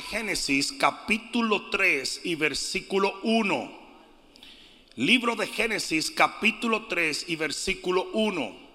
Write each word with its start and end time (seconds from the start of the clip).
Génesis 0.00 0.72
capítulo 0.72 1.70
3 1.70 2.22
y 2.24 2.34
versículo 2.34 3.18
1. 3.22 3.78
Libro 4.96 5.36
de 5.36 5.46
Génesis 5.46 6.10
capítulo 6.10 6.86
3 6.86 7.26
y 7.28 7.36
versículo 7.36 8.08
1. 8.12 8.68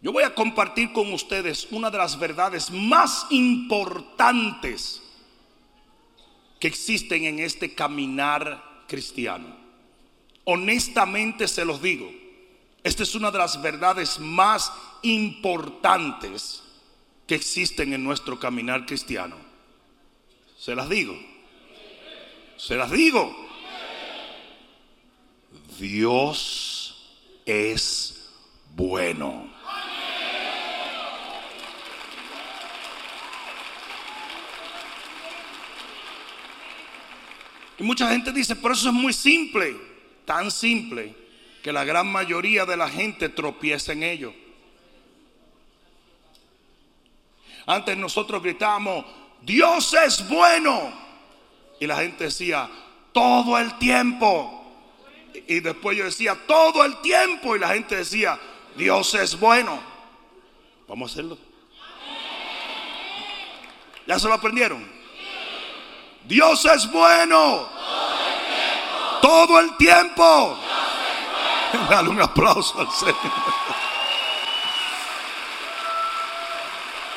Yo 0.00 0.12
voy 0.12 0.22
a 0.22 0.34
compartir 0.34 0.92
con 0.92 1.12
ustedes 1.12 1.68
una 1.70 1.90
de 1.90 1.98
las 1.98 2.18
verdades 2.18 2.70
más 2.70 3.26
importantes 3.30 5.02
que 6.60 6.68
existen 6.68 7.24
en 7.24 7.40
este 7.40 7.74
caminar 7.74 8.84
cristiano. 8.86 9.56
Honestamente 10.44 11.48
se 11.48 11.64
los 11.64 11.82
digo, 11.82 12.10
esta 12.84 13.02
es 13.02 13.14
una 13.14 13.30
de 13.30 13.38
las 13.38 13.60
verdades 13.60 14.18
más 14.18 14.72
importantes 15.02 16.62
que 17.28 17.34
existen 17.34 17.92
en 17.92 18.02
nuestro 18.02 18.40
caminar 18.40 18.86
cristiano. 18.86 19.36
Se 20.58 20.74
las 20.74 20.88
digo. 20.88 21.14
Se 22.56 22.74
las 22.74 22.90
digo. 22.90 23.36
Dios 25.78 27.38
es 27.44 28.30
bueno. 28.74 29.52
Y 37.78 37.82
mucha 37.84 38.10
gente 38.10 38.32
dice, 38.32 38.56
pero 38.56 38.72
eso 38.72 38.88
es 38.88 38.94
muy 38.94 39.12
simple, 39.12 39.76
tan 40.24 40.50
simple 40.50 41.14
que 41.62 41.72
la 41.72 41.84
gran 41.84 42.10
mayoría 42.10 42.64
de 42.64 42.76
la 42.76 42.88
gente 42.88 43.28
tropieza 43.28 43.92
en 43.92 44.02
ello. 44.02 44.47
Antes 47.68 47.98
nosotros 47.98 48.42
gritábamos, 48.42 49.04
Dios 49.42 49.92
es 49.92 50.26
bueno. 50.26 50.90
Y 51.78 51.86
la 51.86 51.96
gente 51.96 52.24
decía, 52.24 52.66
todo 53.12 53.58
el 53.58 53.76
tiempo. 53.78 54.64
Y 55.46 55.60
después 55.60 55.98
yo 55.98 56.06
decía, 56.06 56.34
todo 56.46 56.82
el 56.82 56.96
tiempo. 57.02 57.54
Y 57.54 57.58
la 57.58 57.68
gente 57.68 57.96
decía, 57.96 58.40
Dios 58.74 59.12
es 59.12 59.38
bueno. 59.38 59.78
Vamos 60.88 61.10
a 61.10 61.12
hacerlo. 61.12 61.36
¿Ya 64.06 64.18
se 64.18 64.28
lo 64.28 64.32
aprendieron? 64.32 64.90
Dios 66.24 66.64
es 66.64 66.90
bueno. 66.90 67.68
Todo 69.20 69.60
el 69.60 69.76
tiempo. 69.76 70.58
Dale 71.90 72.08
un 72.08 72.22
aplauso 72.22 72.80
al 72.80 72.90
Señor. 72.92 73.77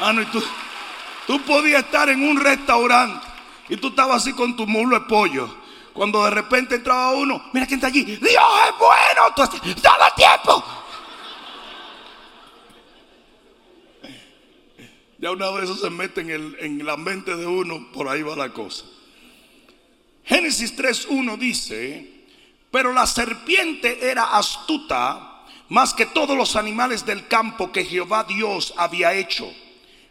Ah, 0.04 0.12
no, 0.12 0.24
y 0.24 0.26
tú, 0.26 0.44
tú 1.28 1.40
podías 1.44 1.84
estar 1.84 2.10
en 2.10 2.28
un 2.28 2.40
restaurante 2.40 3.24
y 3.70 3.78
tú 3.78 3.90
estabas 3.90 4.24
así 4.24 4.34
con 4.34 4.56
tu 4.56 4.66
muslo 4.66 5.00
de 5.00 5.06
pollo. 5.06 5.58
Cuando 5.94 6.26
de 6.26 6.32
repente 6.32 6.76
entraba 6.76 7.12
uno, 7.12 7.52
mira 7.54 7.68
quién 7.68 7.78
está 7.78 7.88
allí. 7.88 8.04
Dios 8.04 8.22
es 8.24 8.80
bueno 8.80 9.22
todo 9.36 9.46
el 9.64 9.76
tiempo. 10.16 10.66
Ya 15.20 15.30
una 15.30 15.52
vez 15.52 15.66
eso 15.66 15.76
se 15.76 15.92
mete 15.92 16.22
en, 16.22 16.32
el, 16.32 16.58
en 16.60 16.84
la 16.84 16.98
mente 16.98 17.36
de 17.36 17.46
uno, 17.46 17.92
por 17.94 18.10
ahí 18.10 18.24
va 18.24 18.36
la 18.36 18.52
cosa. 18.52 18.86
Génesis 20.24 20.76
3.1 20.76 21.38
dice, 21.38 22.26
pero 22.72 22.92
la 22.92 23.06
serpiente 23.06 24.10
era 24.10 24.36
astuta 24.36 25.44
más 25.70 25.94
que 25.94 26.08
todos 26.08 26.36
los 26.36 26.56
animales 26.56 27.06
del 27.06 27.28
campo 27.28 27.72
que 27.72 27.86
Jehová 27.86 28.24
Dios 28.24 28.74
había 28.78 29.14
hecho 29.14 29.48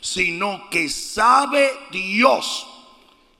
sino 0.00 0.68
que 0.70 0.88
sabe 0.88 1.70
Dios 1.90 2.66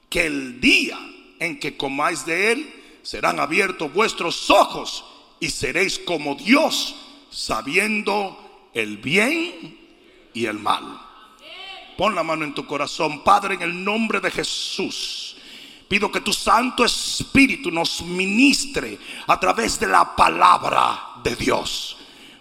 que 0.08 0.26
el 0.26 0.60
día 0.60 0.98
en 1.38 1.58
que 1.58 1.76
comáis 1.76 2.24
de 2.24 2.52
él 2.52 2.74
serán 3.02 3.40
abiertos 3.40 3.92
vuestros 3.92 4.50
ojos 4.50 5.04
y 5.40 5.50
seréis 5.50 5.98
como 5.98 6.34
Dios, 6.34 6.96
sabiendo 7.30 8.68
el 8.74 8.98
bien 8.98 9.78
y 10.34 10.46
el 10.46 10.58
mal. 10.58 11.00
Pon 11.96 12.14
la 12.14 12.22
mano 12.22 12.44
en 12.44 12.54
tu 12.54 12.64
corazón, 12.64 13.24
Padre, 13.24 13.54
en 13.54 13.62
el 13.62 13.84
nombre 13.84 14.20
de 14.20 14.30
Jesús. 14.30 15.36
Pido 15.88 16.12
que 16.12 16.20
tu 16.20 16.32
Santo 16.32 16.84
Espíritu 16.84 17.70
nos 17.70 18.02
ministre 18.02 18.98
a 19.26 19.40
través 19.40 19.80
de 19.80 19.86
la 19.86 20.14
palabra 20.14 21.14
de 21.24 21.34
Dios. 21.34 21.96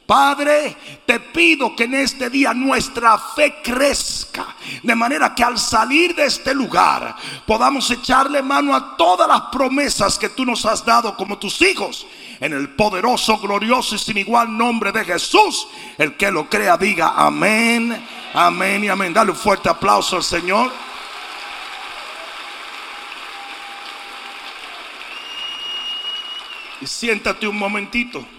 Padre, 0.08 0.78
te 1.06 1.20
pido 1.20 1.76
que 1.76 1.84
en 1.84 1.96
este 1.96 2.30
día 2.30 2.54
nuestra 2.54 3.18
fe 3.18 3.58
crezca, 3.62 4.56
de 4.82 4.96
manera 4.96 5.36
que 5.36 5.44
al 5.44 5.60
salir 5.60 6.16
de 6.16 6.24
este 6.24 6.56
lugar 6.56 7.14
podamos 7.46 7.92
echarle 7.92 8.42
mano 8.42 8.74
a 8.74 8.96
todas 8.96 9.28
las 9.28 9.42
promesas 9.52 10.18
que 10.18 10.30
tú 10.30 10.46
nos 10.46 10.66
has 10.66 10.86
dado 10.86 11.18
como 11.18 11.38
tus 11.38 11.62
hijos. 11.62 12.08
En 12.40 12.54
el 12.54 12.70
poderoso, 12.70 13.38
glorioso 13.38 13.96
y 13.96 14.00
sin 14.00 14.18
igual 14.18 14.58
nombre 14.58 14.94
de 14.94 15.04
Jesús, 15.04 15.68
el 15.98 16.16
que 16.16 16.32
lo 16.32 16.50
crea 16.50 16.78
diga 16.78 17.14
amén, 17.18 18.02
amén 18.34 18.86
y 18.86 18.88
amén. 18.88 19.12
Dale 19.12 19.32
un 19.32 19.38
fuerte 19.38 19.68
aplauso 19.68 20.16
al 20.16 20.24
Señor. 20.24 20.72
Y 26.80 26.88
siéntate 26.88 27.46
un 27.46 27.58
momentito. 27.58 28.37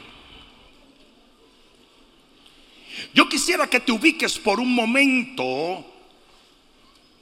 Yo 3.15 3.29
quisiera 3.29 3.67
que 3.67 3.81
te 3.81 3.93
ubiques 3.93 4.39
por 4.39 4.61
un 4.61 4.75
momento 4.75 5.85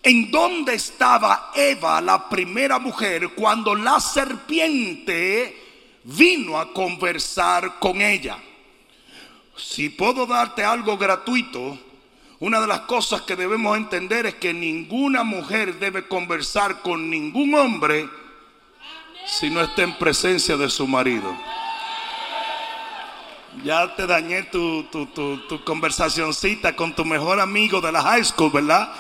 en 0.03 0.31
dónde 0.31 0.75
estaba 0.75 1.51
Eva, 1.55 2.01
la 2.01 2.29
primera 2.29 2.79
mujer, 2.79 3.31
cuando 3.31 3.75
la 3.75 3.99
serpiente 3.99 5.65
vino 6.05 6.59
a 6.59 6.73
conversar 6.73 7.79
con 7.81 8.01
ella. 8.01 8.39
Si 9.57 9.89
puedo 9.89 10.27
darte 10.27 10.63
algo 10.63 10.97
gratuito, 10.97 11.79
una 12.39 12.61
de 12.61 12.67
las 12.67 12.81
cosas 12.81 13.23
que 13.23 13.35
debemos 13.35 13.77
entender 13.77 14.27
es 14.27 14.35
que 14.35 14.53
ninguna 14.53 15.25
mujer 15.25 15.79
debe 15.79 16.07
conversar 16.07 16.83
con 16.83 17.09
ningún 17.09 17.55
hombre 17.55 18.09
si 19.27 19.51
no 19.51 19.61
está 19.61 19.83
en 19.83 19.97
presencia 19.99 20.57
de 20.57 20.69
su 20.69 20.87
marido. 20.87 21.37
Ya 23.65 23.97
te 23.97 24.07
dañé 24.07 24.45
tu, 24.45 24.85
tu, 24.85 25.07
tu, 25.07 25.65
conversacioncita 25.65 26.77
con 26.77 26.95
tu 26.95 27.05
mejor 27.05 27.41
amigo 27.41 27.81
de 27.81 27.91
la 27.91 28.03
high 28.03 28.25
school, 28.25 28.53
¿verdad? 28.53 28.93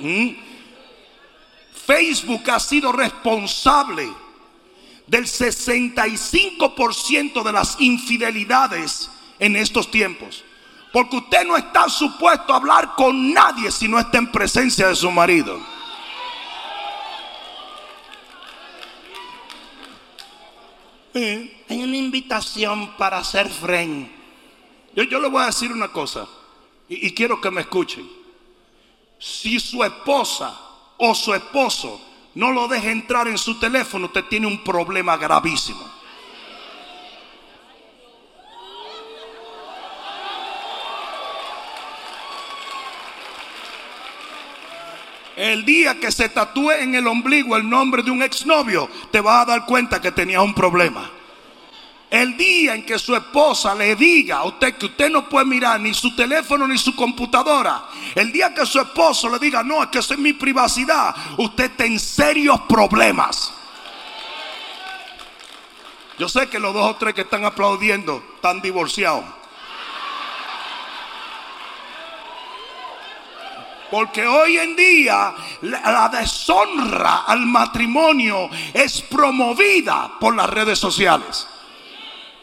¿Mm? 0.00 0.30
Facebook 1.86 2.50
ha 2.50 2.58
sido 2.58 2.90
responsable 2.90 4.08
del 5.06 5.24
65% 5.24 7.44
de 7.44 7.52
las 7.52 7.76
infidelidades 7.78 9.08
en 9.38 9.54
estos 9.56 9.90
tiempos. 9.90 10.42
Porque 10.92 11.16
usted 11.16 11.46
no 11.46 11.56
está 11.56 11.88
supuesto 11.88 12.52
a 12.52 12.56
hablar 12.56 12.94
con 12.96 13.32
nadie 13.32 13.70
si 13.70 13.86
no 13.86 13.98
está 13.98 14.18
en 14.18 14.32
presencia 14.32 14.88
de 14.88 14.96
su 14.96 15.10
marido. 15.10 15.60
Hay 21.68 21.82
una 21.82 21.96
invitación 21.96 22.96
para 22.96 23.22
ser 23.24 23.48
friend. 23.48 24.08
Yo, 24.94 25.02
yo 25.04 25.20
le 25.20 25.28
voy 25.28 25.42
a 25.42 25.46
decir 25.46 25.72
una 25.72 25.88
cosa 25.88 26.26
y, 26.88 27.12
quiero 27.12 27.40
que 27.40 27.50
me 27.50 27.62
escuchen. 27.62 28.08
Si 29.18 29.58
su 29.58 29.82
esposa 29.82 30.58
o 30.98 31.14
su 31.14 31.34
esposo 31.34 32.00
no 32.34 32.52
lo 32.52 32.68
deja 32.68 32.90
entrar 32.90 33.26
en 33.28 33.38
su 33.38 33.58
teléfono, 33.58 34.06
usted 34.06 34.24
tiene 34.24 34.46
un 34.46 34.62
problema 34.62 35.16
gravísimo. 35.16 35.96
El 45.34 45.66
día 45.66 46.00
que 46.00 46.10
se 46.10 46.30
tatúe 46.30 46.70
en 46.70 46.94
el 46.94 47.06
ombligo 47.06 47.56
el 47.56 47.68
nombre 47.68 48.02
de 48.02 48.10
un 48.10 48.22
exnovio, 48.22 48.88
te 49.10 49.20
vas 49.20 49.42
a 49.42 49.44
dar 49.44 49.66
cuenta 49.66 50.00
que 50.00 50.10
tenía 50.10 50.40
un 50.40 50.54
problema. 50.54 51.10
El 52.16 52.34
día 52.34 52.74
en 52.74 52.86
que 52.86 52.98
su 52.98 53.14
esposa 53.14 53.74
le 53.74 53.94
diga 53.94 54.38
a 54.38 54.44
usted 54.44 54.78
que 54.78 54.86
usted 54.86 55.10
no 55.10 55.28
puede 55.28 55.44
mirar 55.44 55.78
ni 55.78 55.92
su 55.92 56.16
teléfono 56.16 56.66
ni 56.66 56.78
su 56.78 56.96
computadora, 56.96 57.84
el 58.14 58.32
día 58.32 58.54
que 58.54 58.64
su 58.64 58.80
esposo 58.80 59.28
le 59.28 59.38
diga, 59.38 59.62
no, 59.62 59.82
es 59.82 59.90
que 59.90 59.98
esa 59.98 60.14
es 60.14 60.20
mi 60.20 60.32
privacidad, 60.32 61.14
usted 61.36 61.64
está 61.72 61.84
en 61.84 62.00
serios 62.00 62.58
problemas. 62.62 63.52
Yo 66.18 66.26
sé 66.26 66.48
que 66.48 66.58
los 66.58 66.72
dos 66.72 66.92
o 66.92 66.96
tres 66.96 67.12
que 67.12 67.20
están 67.20 67.44
aplaudiendo 67.44 68.24
están 68.36 68.62
divorciados. 68.62 69.22
Porque 73.90 74.26
hoy 74.26 74.56
en 74.56 74.74
día 74.74 75.34
la 75.60 76.08
deshonra 76.08 77.24
al 77.26 77.44
matrimonio 77.44 78.48
es 78.72 79.02
promovida 79.02 80.12
por 80.18 80.34
las 80.34 80.48
redes 80.48 80.78
sociales. 80.78 81.46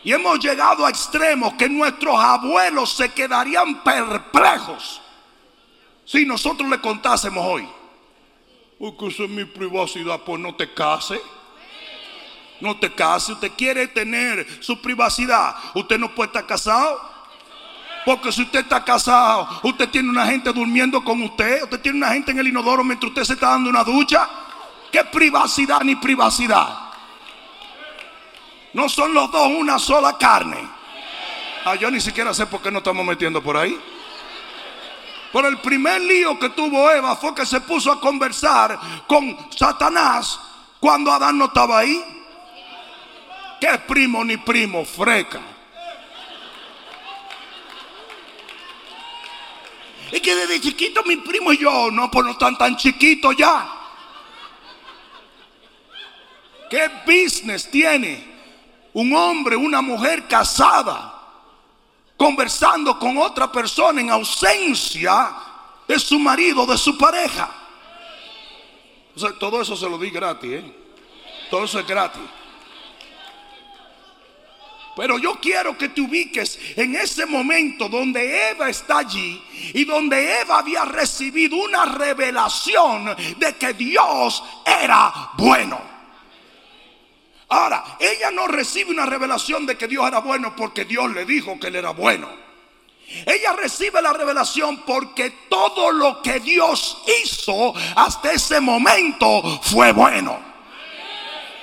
Y 0.03 0.11
hemos 0.11 0.39
llegado 0.39 0.85
a 0.85 0.89
extremos 0.89 1.53
que 1.53 1.69
nuestros 1.69 2.15
abuelos 2.19 2.91
se 2.93 3.09
quedarían 3.09 3.83
perplejos 3.83 5.01
si 6.05 6.25
nosotros 6.25 6.69
le 6.69 6.79
contásemos 6.79 7.45
hoy. 7.45 7.67
Porque 8.77 9.07
eso 9.07 9.23
es 9.23 9.29
mi 9.29 9.45
privacidad, 9.45 10.19
pues 10.25 10.41
no 10.41 10.53
te 10.55 10.73
cases. 10.73 11.21
No 12.59 12.77
te 12.77 12.93
cases, 12.93 13.29
usted 13.29 13.51
quiere 13.57 13.87
tener 13.87 14.45
su 14.61 14.81
privacidad. 14.81 15.55
Usted 15.73 15.97
no 15.97 16.13
puede 16.13 16.27
estar 16.27 16.45
casado. 16.45 16.99
Porque 18.05 18.31
si 18.33 18.41
usted 18.41 18.59
está 18.59 18.83
casado, 18.83 19.47
usted 19.63 19.87
tiene 19.89 20.09
una 20.09 20.25
gente 20.25 20.51
durmiendo 20.51 21.01
con 21.01 21.21
usted, 21.21 21.63
usted 21.63 21.79
tiene 21.79 21.99
una 21.99 22.09
gente 22.09 22.31
en 22.31 22.39
el 22.39 22.47
inodoro 22.47 22.83
mientras 22.83 23.09
usted 23.09 23.23
se 23.23 23.33
está 23.33 23.51
dando 23.51 23.69
una 23.69 23.83
ducha. 23.83 24.29
¿Qué 24.91 25.03
privacidad 25.05 25.81
ni 25.81 25.95
privacidad? 25.95 26.82
No 28.73 28.89
son 28.89 29.13
los 29.13 29.31
dos 29.31 29.47
una 29.47 29.77
sola 29.77 30.17
carne. 30.17 30.67
Ah, 31.65 31.75
yo 31.75 31.89
ni 31.89 32.01
siquiera 32.01 32.33
sé 32.33 32.47
por 32.47 32.61
qué 32.61 32.71
no 32.71 32.79
estamos 32.79 33.05
metiendo 33.05 33.41
por 33.41 33.55
ahí. 33.55 33.79
Pero 35.31 35.47
el 35.47 35.59
primer 35.59 36.01
lío 36.01 36.37
que 36.37 36.49
tuvo 36.49 36.91
Eva 36.91 37.15
fue 37.15 37.33
que 37.33 37.45
se 37.45 37.61
puso 37.61 37.91
a 37.91 37.99
conversar 37.99 38.79
con 39.07 39.47
Satanás 39.55 40.39
cuando 40.79 41.11
Adán 41.11 41.37
no 41.37 41.45
estaba 41.45 41.79
ahí. 41.79 42.03
¿Qué 43.59 43.79
primo 43.87 44.23
ni 44.25 44.37
primo? 44.37 44.83
Freca. 44.83 45.39
Es 50.11 50.21
que 50.21 50.35
desde 50.35 50.61
chiquito 50.61 51.01
mi 51.03 51.15
primo 51.17 51.53
y 51.53 51.57
yo, 51.57 51.89
no, 51.89 52.11
pues 52.11 52.25
no 52.25 52.31
están 52.33 52.57
tan 52.57 52.75
chiquitos 52.75 53.35
ya. 53.35 53.67
¿Qué 56.69 56.89
business 57.05 57.69
tiene 57.71 58.32
un 58.93 59.13
hombre, 59.15 59.55
una 59.55 59.81
mujer 59.81 60.27
casada, 60.27 61.13
conversando 62.17 62.97
con 62.99 63.17
otra 63.17 63.51
persona 63.51 64.01
en 64.01 64.09
ausencia 64.09 65.35
de 65.87 65.99
su 65.99 66.19
marido, 66.19 66.65
de 66.65 66.77
su 66.77 66.97
pareja? 66.97 67.59
todo 69.39 69.61
eso 69.61 69.75
se 69.75 69.87
lo 69.87 69.97
di 69.97 70.09
gratis, 70.09 70.51
¿eh? 70.51 70.75
Todo 71.49 71.65
eso 71.65 71.79
es 71.79 71.85
gratis. 71.85 72.21
Pero 74.95 75.17
yo 75.17 75.39
quiero 75.39 75.77
que 75.77 75.89
te 75.89 76.01
ubiques 76.01 76.59
en 76.75 76.95
ese 76.95 77.25
momento 77.25 77.89
donde 77.89 78.51
Eva 78.51 78.69
está 78.69 78.99
allí 78.99 79.41
y 79.73 79.85
donde 79.85 80.41
Eva 80.41 80.59
había 80.59 80.85
recibido 80.85 81.57
una 81.57 81.85
revelación 81.85 83.15
de 83.37 83.55
que 83.57 83.73
Dios 83.73 84.43
era 84.65 85.31
bueno. 85.35 85.92
Ahora, 87.53 87.83
ella 87.99 88.31
no 88.31 88.47
recibe 88.47 88.89
una 88.89 89.05
revelación 89.05 89.67
de 89.67 89.77
que 89.77 89.87
Dios 89.87 90.07
era 90.07 90.17
bueno 90.21 90.55
porque 90.55 90.85
Dios 90.85 91.13
le 91.13 91.23
dijo 91.23 91.59
que 91.59 91.67
él 91.67 91.75
era 91.75 91.91
bueno. 91.91 92.27
Ella 93.27 93.53
recibe 93.53 94.01
la 94.01 94.11
revelación 94.11 94.77
porque 94.77 95.29
todo 95.49 95.91
lo 95.91 96.19
que 96.23 96.39
Dios 96.39 96.97
hizo 97.21 97.71
hasta 97.95 98.31
ese 98.31 98.59
momento 98.59 99.59
fue 99.61 99.91
bueno. 99.91 100.39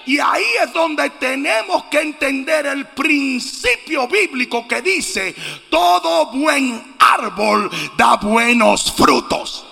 Y 0.06 0.20
ahí 0.20 0.46
es 0.62 0.72
donde 0.72 1.10
tenemos 1.10 1.82
que 1.86 2.02
entender 2.02 2.66
el 2.66 2.86
principio 2.86 4.06
bíblico 4.06 4.68
que 4.68 4.82
dice, 4.82 5.34
todo 5.70 6.26
buen 6.26 6.94
árbol 7.00 7.68
da 7.96 8.14
buenos 8.14 8.92
frutos. 8.92 9.66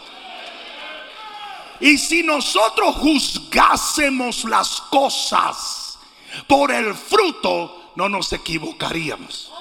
Y 1.78 1.96
si 1.96 2.24
nosotros 2.24 2.96
juzgásemos 2.96 4.42
las 4.46 4.80
cosas 4.80 5.77
por 6.46 6.72
el 6.72 6.94
fruto, 6.94 7.92
no 7.96 8.08
nos 8.08 8.32
equivocaríamos. 8.32 9.52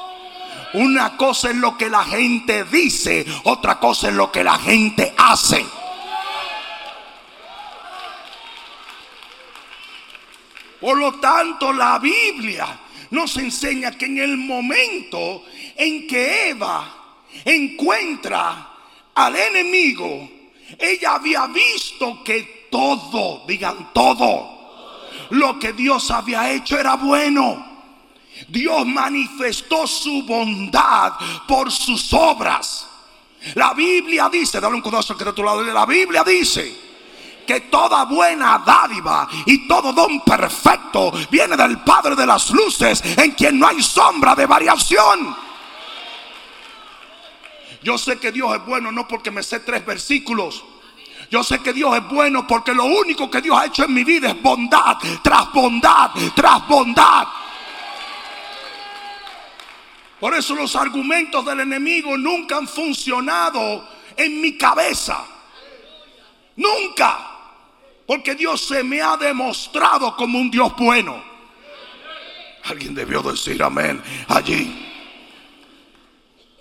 Una 0.74 1.15
cosa 1.15 1.50
es 1.50 1.56
lo 1.56 1.77
que 1.77 1.89
la 1.89 2.03
gente 2.03 2.65
dice, 2.65 3.25
otra 3.44 3.79
cosa 3.79 4.09
es 4.09 4.13
lo 4.13 4.31
que 4.31 4.44
la 4.44 4.57
gente 4.59 5.13
hace. 5.18 5.65
Por 10.79 10.97
lo 10.97 11.13
tanto, 11.13 11.74
la 11.74 11.97
Biblia 12.00 12.80
nos 13.12 13.38
enseña 13.38 13.91
que 13.91 14.06
en 14.06 14.19
el 14.19 14.38
momento 14.38 15.44
en 15.75 16.07
que 16.07 16.50
Eva 16.50 17.23
encuentra 17.45 18.69
al 19.15 19.35
enemigo, 19.35 20.30
ella 20.77 21.15
había 21.15 21.47
visto 21.47 22.23
que 22.23 22.68
todo, 22.69 23.45
digan 23.47 23.91
todo, 23.94 24.56
lo 25.31 25.59
que 25.59 25.74
Dios 25.74 26.12
había 26.12 26.51
hecho 26.51 26.79
era 26.79 26.95
bueno. 26.95 27.65
Dios 28.47 28.85
manifestó 28.85 29.88
su 29.88 30.24
bondad 30.24 31.13
por 31.47 31.71
sus 31.71 32.13
obras. 32.13 32.88
La 33.56 33.74
Biblia 33.74 34.29
dice, 34.29 34.59
dale 34.59 34.75
un 34.75 34.81
codazo 34.81 35.15
que 35.15 35.24
está 35.24 35.31
a 35.31 35.35
tu 35.35 35.44
lado, 35.44 35.63
la 35.63 35.85
Biblia 35.85 36.24
dice 36.24 36.88
que 37.47 37.62
toda 37.62 38.03
buena 38.03 38.62
dádiva 38.65 39.27
y 39.45 39.68
todo 39.68 39.94
don 39.94 40.19
perfecto 40.19 41.13
viene 41.31 41.56
del 41.56 41.80
Padre 41.80 42.15
de 42.15 42.25
las 42.25 42.51
Luces, 42.51 43.01
en 43.18 43.31
quien 43.31 43.57
no 43.57 43.68
hay 43.68 43.81
sombra 43.81 44.35
de 44.35 44.45
variación. 44.45 45.35
Yo 47.81 47.97
sé 47.97 48.19
que 48.19 48.33
Dios 48.33 48.53
es 48.53 48.65
bueno 48.65 48.91
no 48.91 49.07
porque 49.07 49.31
me 49.31 49.41
sé 49.41 49.62
tres 49.62 49.85
versículos. 49.85 50.63
Yo 51.29 51.44
sé 51.44 51.59
que 51.59 51.74
Dios 51.74 51.95
es 51.95 52.07
bueno 52.07 52.47
porque 52.47 52.74
lo 52.74 52.85
único 52.85 53.29
que 53.29 53.41
Dios 53.41 53.57
ha 53.57 53.65
hecho 53.65 53.83
en 53.83 53.94
mi 53.94 54.03
vida 54.03 54.29
es 54.29 54.41
bondad 54.41 54.97
tras 55.21 55.51
bondad 55.51 56.12
tras 56.35 56.68
bondad. 56.68 57.27
Por 60.19 60.33
eso 60.33 60.56
los 60.56 60.75
argumentos 60.75 61.45
del 61.45 61.59
enemigo 61.59 62.18
nunca 62.18 62.57
han 62.57 62.68
funcionado 62.68 63.88
en 64.15 64.41
mi 64.41 64.57
cabeza. 64.57 65.25
Nunca. 66.56 67.33
Porque 68.07 68.35
Dios 68.35 68.62
se 68.62 68.83
me 68.83 69.01
ha 69.01 69.18
demostrado 69.18 70.16
como 70.16 70.40
un 70.40 70.49
Dios 70.49 70.73
bueno. 70.75 71.23
Alguien 72.63 72.95
debió 72.95 73.21
decir 73.21 73.61
amén 73.61 74.01
allí. 74.30 74.85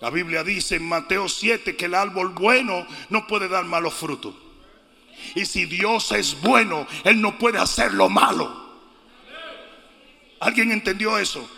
La 0.00 0.11
Biblia 0.11 0.45
dice 0.45 0.76
en 0.76 0.87
Mateo 0.87 1.29
7 1.29 1.76
que 1.76 1.87
el 1.87 1.95
árbol 1.95 2.31
bueno 2.31 2.87
no 3.09 3.26
puede 3.26 3.49
dar 3.49 3.64
malos 3.64 3.95
frutos. 3.95 4.35
Y 5.35 5.44
si 5.44 5.66
Dios 5.66 6.12
es 6.12 6.40
bueno, 6.40 6.87
Él 7.04 7.20
no 7.20 7.38
puede 7.38 7.58
hacer 7.58 7.92
lo 7.94 8.08
malo. 8.08 8.66
¿Alguien 10.40 10.73
entendió 10.73 11.18
eso? 11.18 11.49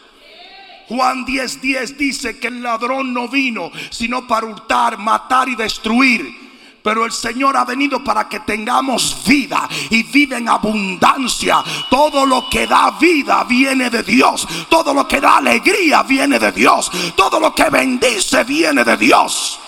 Juan 0.88 1.26
10:10 1.26 1.60
10 1.60 1.98
dice 1.98 2.38
que 2.38 2.48
el 2.48 2.62
ladrón 2.62 3.12
no 3.12 3.28
vino 3.28 3.70
sino 3.90 4.26
para 4.26 4.46
hurtar, 4.46 4.98
matar 4.98 5.48
y 5.48 5.54
destruir. 5.54 6.48
Pero 6.82 7.04
el 7.04 7.12
Señor 7.12 7.56
ha 7.56 7.64
venido 7.64 8.02
para 8.02 8.28
que 8.28 8.40
tengamos 8.40 9.22
vida 9.26 9.68
y 9.90 10.04
vida 10.04 10.38
en 10.38 10.48
abundancia. 10.48 11.62
Todo 11.90 12.24
lo 12.24 12.48
que 12.48 12.66
da 12.66 12.92
vida 12.92 13.44
viene 13.44 13.90
de 13.90 14.02
Dios. 14.02 14.48
Todo 14.70 14.94
lo 14.94 15.06
que 15.06 15.20
da 15.20 15.36
alegría 15.36 16.02
viene 16.04 16.38
de 16.38 16.52
Dios. 16.52 16.90
Todo 17.14 17.40
lo 17.40 17.54
que 17.54 17.68
bendice 17.68 18.42
viene 18.44 18.84
de 18.84 18.96
Dios. 18.96 19.60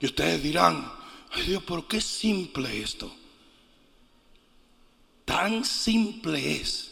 Y 0.00 0.06
ustedes 0.06 0.40
dirán, 0.40 0.97
ay 1.32 1.46
Dios, 1.46 1.62
pero 1.66 1.86
qué 1.86 2.00
simple 2.00 2.80
esto. 2.80 3.14
Tan 5.24 5.64
simple 5.64 6.56
es 6.56 6.90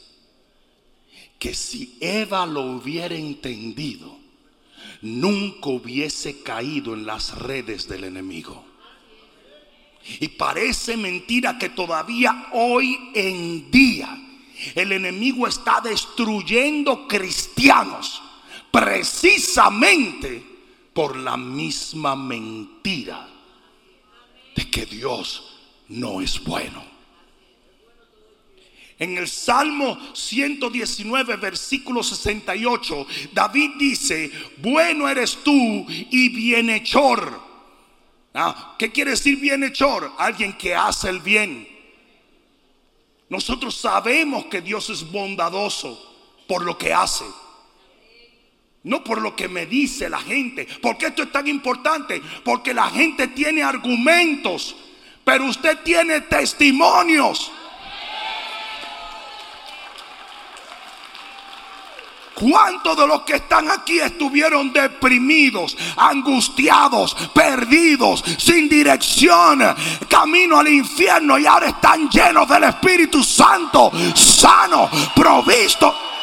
que 1.38 1.54
si 1.54 1.96
Eva 2.00 2.44
lo 2.46 2.62
hubiera 2.62 3.14
entendido, 3.14 4.18
nunca 5.00 5.70
hubiese 5.70 6.42
caído 6.42 6.94
en 6.94 7.06
las 7.06 7.38
redes 7.38 7.88
del 7.88 8.04
enemigo. 8.04 8.64
Y 10.20 10.28
parece 10.28 10.96
mentira 10.96 11.58
que 11.58 11.70
todavía 11.70 12.48
hoy 12.52 13.10
en 13.14 13.70
día 13.70 14.22
el 14.74 14.92
enemigo 14.92 15.46
está 15.46 15.80
destruyendo 15.80 17.08
cristianos 17.08 18.22
precisamente 18.70 20.44
por 20.92 21.16
la 21.16 21.36
misma 21.36 22.14
mentira 22.14 23.35
de 24.56 24.68
que 24.70 24.86
Dios 24.86 25.58
no 25.88 26.20
es 26.20 26.42
bueno. 26.42 26.96
En 28.98 29.18
el 29.18 29.28
Salmo 29.28 29.98
119, 30.14 31.36
versículo 31.36 32.02
68, 32.02 33.06
David 33.32 33.72
dice, 33.78 34.32
bueno 34.56 35.06
eres 35.06 35.38
tú 35.44 35.52
y 35.88 36.30
bienhechor. 36.30 37.40
Ah, 38.32 38.74
¿Qué 38.78 38.90
quiere 38.90 39.10
decir 39.10 39.38
bienhechor? 39.38 40.12
Alguien 40.18 40.54
que 40.54 40.74
hace 40.74 41.10
el 41.10 41.20
bien. 41.20 41.68
Nosotros 43.28 43.76
sabemos 43.76 44.46
que 44.46 44.62
Dios 44.62 44.88
es 44.88 45.10
bondadoso 45.10 46.14
por 46.46 46.64
lo 46.64 46.78
que 46.78 46.92
hace. 46.94 47.24
No 48.86 49.02
por 49.02 49.20
lo 49.20 49.34
que 49.34 49.48
me 49.48 49.66
dice 49.66 50.08
la 50.08 50.20
gente. 50.20 50.64
¿Por 50.80 50.96
qué 50.96 51.06
esto 51.06 51.24
es 51.24 51.32
tan 51.32 51.48
importante? 51.48 52.22
Porque 52.44 52.72
la 52.72 52.88
gente 52.88 53.26
tiene 53.28 53.64
argumentos, 53.64 54.76
pero 55.24 55.46
usted 55.46 55.78
tiene 55.82 56.20
testimonios. 56.20 57.50
¿Cuántos 62.32 62.96
de 62.96 63.06
los 63.08 63.22
que 63.22 63.34
están 63.34 63.68
aquí 63.72 63.98
estuvieron 63.98 64.72
deprimidos, 64.72 65.76
angustiados, 65.96 67.16
perdidos, 67.34 68.22
sin 68.38 68.68
dirección, 68.68 69.64
camino 70.08 70.60
al 70.60 70.68
infierno 70.68 71.40
y 71.40 71.46
ahora 71.46 71.70
están 71.70 72.08
llenos 72.08 72.48
del 72.48 72.62
Espíritu 72.62 73.24
Santo, 73.24 73.90
sano, 74.14 74.88
provisto? 75.12 76.15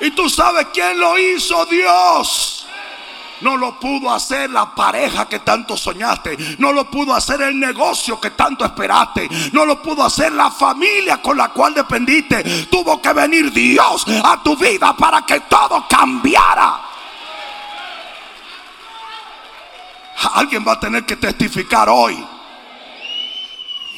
Y 0.00 0.10
tú 0.12 0.28
sabes 0.28 0.68
quién 0.72 0.98
lo 0.98 1.18
hizo, 1.18 1.64
Dios. 1.66 2.66
No 3.40 3.56
lo 3.56 3.78
pudo 3.78 4.12
hacer 4.12 4.50
la 4.50 4.74
pareja 4.74 5.28
que 5.28 5.40
tanto 5.40 5.76
soñaste. 5.76 6.36
No 6.58 6.72
lo 6.72 6.90
pudo 6.90 7.14
hacer 7.14 7.40
el 7.42 7.58
negocio 7.58 8.20
que 8.20 8.30
tanto 8.30 8.64
esperaste. 8.64 9.28
No 9.52 9.64
lo 9.64 9.80
pudo 9.80 10.04
hacer 10.04 10.32
la 10.32 10.50
familia 10.50 11.22
con 11.22 11.36
la 11.36 11.48
cual 11.50 11.74
dependiste. 11.74 12.42
Tuvo 12.66 13.00
que 13.00 13.12
venir 13.12 13.52
Dios 13.52 14.04
a 14.24 14.42
tu 14.42 14.56
vida 14.56 14.96
para 14.96 15.22
que 15.22 15.40
todo 15.40 15.86
cambiara. 15.88 16.84
Alguien 20.34 20.64
va 20.66 20.72
a 20.72 20.80
tener 20.80 21.06
que 21.06 21.16
testificar 21.16 21.88
hoy. 21.88 22.24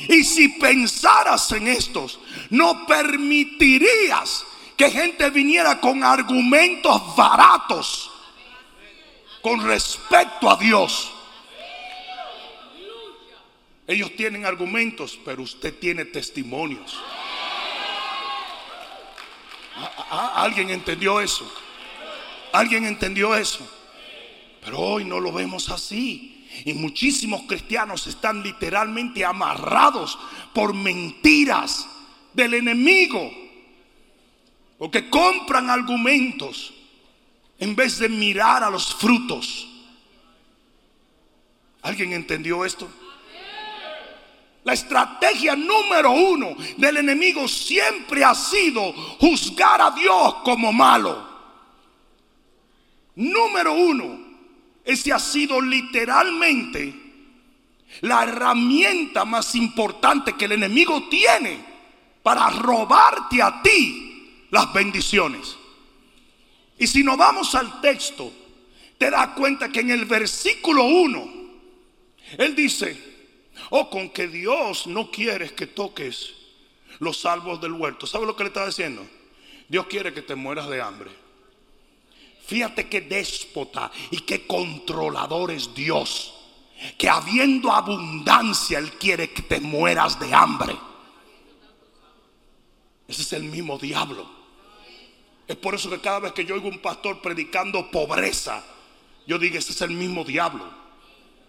Y 0.09 0.25
si 0.25 0.49
pensaras 0.49 1.51
en 1.53 1.69
estos, 1.69 2.19
no 2.51 2.87
permitirías 2.87 4.45
que 4.81 4.91
gente 4.91 5.29
viniera 5.29 5.79
con 5.79 6.03
argumentos 6.03 7.15
baratos 7.15 8.11
con 9.43 9.63
respecto 9.63 10.49
a 10.49 10.57
Dios. 10.57 11.11
Ellos 13.87 14.17
tienen 14.17 14.47
argumentos, 14.47 15.21
pero 15.23 15.43
usted 15.43 15.79
tiene 15.79 16.07
testimonios. 16.07 16.99
¿Alguien 20.09 20.71
entendió 20.71 21.21
eso? 21.21 21.47
¿Alguien 22.51 22.87
entendió 22.87 23.35
eso? 23.37 23.71
Pero 24.65 24.79
hoy 24.79 25.05
no 25.05 25.21
lo 25.21 25.31
vemos 25.31 25.69
así. 25.69 26.49
Y 26.65 26.73
muchísimos 26.73 27.43
cristianos 27.43 28.07
están 28.07 28.43
literalmente 28.43 29.27
amarrados 29.27 30.19
por 30.55 30.73
mentiras 30.73 31.87
del 32.33 32.55
enemigo. 32.55 33.50
Porque 34.81 35.11
compran 35.11 35.69
argumentos 35.69 36.73
en 37.59 37.77
vez 37.77 37.99
de 37.99 38.09
mirar 38.09 38.65
a 38.65 38.71
los 38.71 38.95
frutos. 38.95 39.69
¿Alguien 41.83 42.15
entendió 42.15 42.65
esto? 42.65 42.89
La 44.65 44.73
estrategia 44.73 45.55
número 45.55 46.13
uno 46.13 46.57
del 46.79 46.97
enemigo 46.97 47.47
siempre 47.47 48.25
ha 48.25 48.35
sido 48.35 48.95
juzgar 49.19 49.83
a 49.83 49.91
Dios 49.91 50.37
como 50.45 50.73
malo. 50.73 51.29
Número 53.17 53.75
uno, 53.75 54.19
ese 54.83 55.13
ha 55.13 55.19
sido 55.19 55.61
literalmente 55.61 56.95
la 58.01 58.23
herramienta 58.23 59.27
más 59.27 59.55
importante 59.55 60.39
que 60.39 60.47
el 60.47 60.53
enemigo 60.53 61.07
tiene 61.11 61.63
para 62.23 62.49
robarte 62.49 63.43
a 63.43 63.61
ti 63.61 64.07
las 64.51 64.73
bendiciones. 64.73 65.57
Y 66.79 66.87
si 66.87 67.03
nos 67.03 67.17
vamos 67.17 67.55
al 67.55 67.81
texto, 67.81 68.33
te 68.97 69.11
das 69.11 69.29
cuenta 69.29 69.71
que 69.71 69.81
en 69.81 69.91
el 69.91 70.05
versículo 70.05 70.85
1, 70.85 71.33
Él 72.39 72.55
dice, 72.55 72.99
oh, 73.71 73.89
con 73.91 74.11
que 74.11 74.29
Dios 74.29 74.87
no 74.87 75.11
quiere 75.11 75.55
que 75.55 75.67
toques 75.67 76.35
los 76.99 77.21
salvos 77.21 77.61
del 77.61 77.73
huerto. 77.73 78.07
¿Sabe 78.07 78.27
lo 78.27 78.37
que 78.37 78.45
le 78.45 78.49
está 78.49 78.67
diciendo? 78.67 79.07
Dios 79.69 79.87
quiere 79.87 80.13
que 80.13 80.23
te 80.23 80.35
mueras 80.35 80.69
de 80.69 80.81
hambre. 80.81 81.11
Fíjate 82.47 82.89
qué 82.89 83.01
déspota 83.03 83.93
y 84.11 84.19
qué 84.23 84.47
controlador 84.47 85.51
es 85.51 85.73
Dios. 85.75 86.35
Que 86.97 87.09
habiendo 87.09 87.71
abundancia, 87.71 88.79
Él 88.79 88.93
quiere 88.93 89.31
que 89.31 89.43
te 89.43 89.61
mueras 89.61 90.19
de 90.19 90.35
hambre. 90.35 90.77
Ese 93.07 93.23
es 93.23 93.33
el 93.35 93.45
mismo 93.45 93.79
diablo. 93.79 94.40
Es 95.51 95.57
por 95.57 95.75
eso 95.75 95.91
que 95.91 95.99
cada 95.99 96.21
vez 96.21 96.33
que 96.33 96.45
yo 96.45 96.55
oigo 96.55 96.69
un 96.69 96.79
pastor 96.79 97.21
predicando 97.21 97.91
pobreza, 97.91 98.63
yo 99.27 99.37
digo, 99.37 99.59
ese 99.59 99.73
es 99.73 99.81
el 99.81 99.91
mismo 99.91 100.23
diablo. 100.23 100.65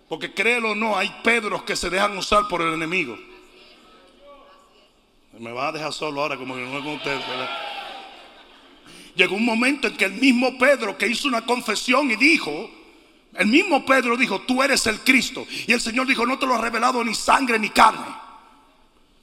Porque 0.09 0.33
créelo 0.33 0.71
o 0.71 0.75
no, 0.75 0.97
hay 0.97 1.15
Pedros 1.23 1.61
que 1.61 1.75
se 1.75 1.87
dejan 1.87 2.17
usar 2.17 2.47
por 2.47 2.63
el 2.63 2.73
enemigo. 2.73 3.15
Me 5.37 5.51
va 5.51 5.67
a 5.67 5.71
dejar 5.71 5.93
solo 5.93 6.19
ahora 6.19 6.35
como 6.35 6.55
que 6.55 6.61
no 6.61 6.79
es 6.79 6.83
con 6.83 6.93
usted. 6.95 7.19
Llegó 9.13 9.35
un 9.35 9.45
momento 9.45 9.87
en 9.87 9.95
que 9.95 10.05
el 10.05 10.13
mismo 10.13 10.57
Pedro 10.57 10.97
que 10.97 11.05
hizo 11.05 11.27
una 11.27 11.45
confesión 11.45 12.09
y 12.09 12.15
dijo, 12.15 12.71
el 13.35 13.45
mismo 13.45 13.85
Pedro 13.85 14.17
dijo, 14.17 14.41
tú 14.41 14.63
eres 14.63 14.87
el 14.87 15.01
Cristo. 15.01 15.45
Y 15.67 15.73
el 15.73 15.79
Señor 15.79 16.07
dijo, 16.07 16.25
no 16.25 16.39
te 16.39 16.47
lo 16.47 16.55
ha 16.55 16.57
revelado 16.57 17.03
ni 17.03 17.13
sangre 17.13 17.59
ni 17.59 17.69
carne. 17.69 18.07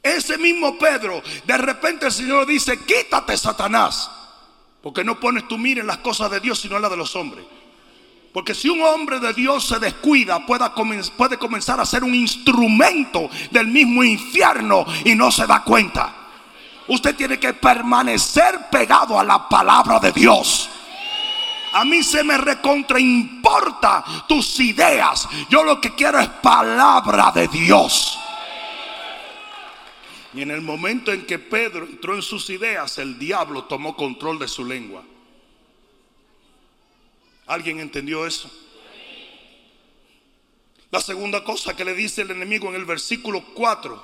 Ese 0.05 0.39
mismo 0.39 0.79
Pedro, 0.79 1.21
de 1.45 1.59
repente 1.59 2.07
el 2.07 2.13
Señor 2.13 2.47
dice, 2.47 2.79
quítate 2.85 3.37
Satanás. 3.37 4.13
Porque 4.89 5.05
no 5.05 5.21
pones 5.21 5.47
tu 5.47 5.59
mira 5.59 5.83
en 5.83 5.87
las 5.87 5.99
cosas 5.99 6.31
de 6.31 6.41
Dios, 6.41 6.61
sino 6.61 6.77
en 6.77 6.81
las 6.81 6.91
de 6.91 6.97
los 6.97 7.15
hombres. 7.15 7.45
Porque 8.33 8.55
si 8.55 8.71
un 8.71 8.81
hombre 8.81 9.21
de 9.21 9.35
Dios 9.35 9.67
se 9.67 9.79
descuida, 9.79 10.47
puede 10.47 11.37
comenzar 11.39 11.79
a 11.79 11.85
ser 11.85 12.05
un 12.05 12.15
instrumento 12.15 13.29
del 13.51 13.67
mismo 13.67 14.03
infierno 14.03 14.87
y 15.05 15.15
no 15.15 15.31
se 15.31 15.47
da 15.47 15.63
cuenta. 15.63 16.15
Usted 16.87 17.15
tiene 17.15 17.39
que 17.39 17.53
permanecer 17.53 18.71
pegado 18.71 19.21
a 19.21 19.25
la 19.25 19.47
palabra 19.47 20.01
de 20.01 20.11
Dios. 20.11 20.71
A 21.75 21.85
mí 21.85 22.03
se 22.03 22.25
me 22.25 22.39
recontra 22.39 22.99
importa 22.99 24.03
tus 24.27 24.59
ideas. 24.59 25.29
Yo 25.51 25.65
lo 25.65 25.83
que 25.83 25.95
quiero 25.95 26.19
es 26.19 26.29
palabra 26.29 27.31
de 27.35 27.47
Dios. 27.49 28.19
Y 30.39 30.43
en 30.43 30.53
el 30.53 30.61
momento 30.61 31.13
en 31.13 31.27
que 31.27 31.41
Pedro 31.41 31.85
entró 31.85 32.15
en 32.15 32.23
sus 32.23 32.49
ideas, 32.49 32.99
el 32.99 33.19
diablo 33.19 33.65
tomó 33.65 33.97
control 33.97 34.39
de 34.39 34.47
su 34.47 34.65
lengua. 34.65 35.03
¿Alguien 37.49 37.81
entendió 37.81 38.25
eso? 38.25 38.49
La 40.93 41.01
segunda 41.01 41.43
cosa 41.43 41.75
que 41.75 41.85
le 41.85 41.93
dice 41.93 42.23
el 42.23 42.31
enemigo 42.31 42.69
en 42.69 42.77
el 42.77 42.85
versículo 42.85 43.47
4 43.53 44.01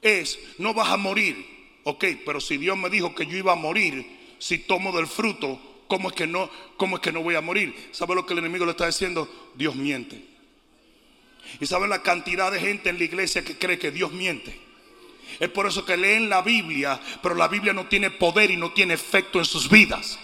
es, 0.00 0.38
no 0.58 0.74
vas 0.74 0.90
a 0.90 0.96
morir. 0.96 1.44
Ok, 1.82 2.04
pero 2.24 2.40
si 2.40 2.56
Dios 2.56 2.78
me 2.78 2.88
dijo 2.88 3.12
que 3.12 3.26
yo 3.26 3.36
iba 3.36 3.50
a 3.50 3.56
morir, 3.56 4.36
si 4.38 4.58
tomo 4.58 4.92
del 4.92 5.08
fruto, 5.08 5.60
¿cómo 5.88 6.10
es 6.10 6.14
que 6.14 6.28
no, 6.28 6.48
cómo 6.76 6.98
es 6.98 7.02
que 7.02 7.10
no 7.10 7.20
voy 7.20 7.34
a 7.34 7.40
morir? 7.40 7.88
¿Sabe 7.90 8.14
lo 8.14 8.24
que 8.24 8.34
el 8.34 8.38
enemigo 8.38 8.64
le 8.64 8.70
está 8.70 8.86
diciendo? 8.86 9.28
Dios 9.56 9.74
miente. 9.74 10.24
¿Y 11.58 11.66
saben 11.66 11.90
la 11.90 12.04
cantidad 12.04 12.52
de 12.52 12.60
gente 12.60 12.90
en 12.90 12.98
la 12.98 13.04
iglesia 13.04 13.44
que 13.44 13.58
cree 13.58 13.76
que 13.76 13.90
Dios 13.90 14.12
miente? 14.12 14.62
Es 15.40 15.48
por 15.48 15.66
eso 15.66 15.84
que 15.84 15.96
leen 15.96 16.28
la 16.28 16.42
Biblia, 16.42 17.00
pero 17.22 17.34
la 17.34 17.48
Biblia 17.48 17.72
no 17.72 17.86
tiene 17.86 18.10
poder 18.10 18.50
y 18.50 18.56
no 18.56 18.72
tiene 18.72 18.94
efecto 18.94 19.38
en 19.38 19.44
sus 19.44 19.68
vidas. 19.68 20.18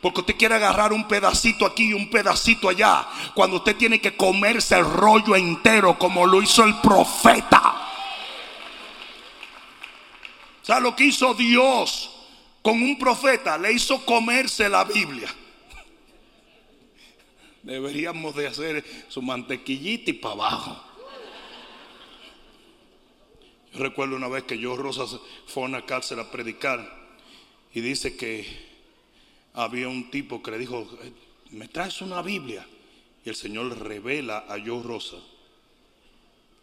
Porque 0.00 0.20
usted 0.20 0.36
quiere 0.36 0.56
agarrar 0.56 0.92
un 0.92 1.08
pedacito 1.08 1.64
aquí 1.64 1.90
y 1.90 1.94
un 1.94 2.10
pedacito 2.10 2.68
allá. 2.68 3.06
Cuando 3.34 3.56
usted 3.56 3.76
tiene 3.76 4.00
que 4.00 4.16
comerse 4.16 4.76
el 4.76 4.84
rollo 4.84 5.34
entero 5.34 5.98
como 5.98 6.26
lo 6.26 6.42
hizo 6.42 6.62
el 6.64 6.74
profeta. 6.80 7.90
¿Sabe 10.62 10.82
lo 10.82 10.94
que 10.94 11.04
hizo 11.04 11.32
Dios 11.34 12.10
con 12.62 12.82
un 12.82 12.98
profeta? 12.98 13.56
Le 13.56 13.72
hizo 13.72 14.04
comerse 14.04 14.68
la 14.68 14.84
Biblia. 14.84 15.28
Deberíamos 17.62 18.34
de 18.34 18.46
hacer 18.46 18.84
su 19.08 19.22
mantequillita 19.22 20.10
y 20.10 20.14
para 20.14 20.34
abajo 20.34 20.93
recuerdo 23.74 24.16
una 24.16 24.28
vez 24.28 24.44
que 24.44 24.58
yo 24.58 24.76
Rosas 24.76 25.18
fue 25.46 25.64
a 25.64 25.66
una 25.66 25.86
cárcel 25.86 26.20
a 26.20 26.30
predicar 26.30 27.04
y 27.72 27.80
dice 27.80 28.16
que 28.16 28.46
había 29.54 29.88
un 29.88 30.10
tipo 30.10 30.42
que 30.42 30.50
le 30.50 30.58
dijo, 30.58 30.88
me 31.50 31.68
traes 31.68 32.00
una 32.00 32.22
Biblia. 32.22 32.66
Y 33.24 33.30
el 33.30 33.36
Señor 33.36 33.78
revela 33.78 34.44
a 34.48 34.58
yo 34.58 34.82
Rosa 34.82 35.16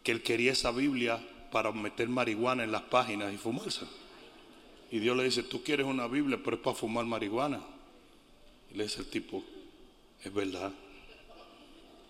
que 0.03 0.11
él 0.11 0.21
quería 0.23 0.51
esa 0.51 0.71
Biblia 0.71 1.23
para 1.51 1.71
meter 1.71 2.07
marihuana 2.09 2.63
en 2.63 2.71
las 2.71 2.83
páginas 2.83 3.33
y 3.33 3.37
fumarse. 3.37 3.85
Y 4.91 4.99
Dios 4.99 5.15
le 5.15 5.23
dice, 5.23 5.43
tú 5.43 5.63
quieres 5.63 5.85
una 5.85 6.07
Biblia, 6.07 6.39
pero 6.43 6.57
es 6.57 6.61
para 6.61 6.75
fumar 6.75 7.05
marihuana. 7.05 7.61
Y 8.71 8.77
le 8.77 8.83
dice 8.83 9.01
el 9.01 9.09
tipo, 9.09 9.43
es 10.23 10.33
verdad. 10.33 10.71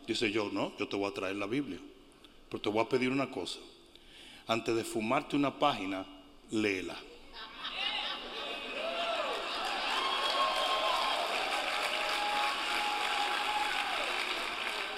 Dice 0.08 0.32
yo, 0.32 0.50
no, 0.52 0.74
yo 0.78 0.88
te 0.88 0.96
voy 0.96 1.10
a 1.10 1.14
traer 1.14 1.36
la 1.36 1.48
Biblia. 1.48 1.80
Pero 2.50 2.62
te 2.62 2.70
voy 2.70 2.84
a 2.84 2.90
pedir 2.90 3.10
una 3.10 3.30
cosa. 3.30 3.60
Antes 4.48 4.76
de 4.76 4.84
fumarte 4.84 5.36
una 5.36 5.52
página, 5.52 6.06
léela. 6.50 6.96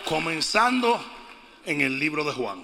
Comenzando 0.05 0.99
en 1.65 1.81
el 1.81 1.99
libro 1.99 2.23
de 2.23 2.31
Juan. 2.31 2.63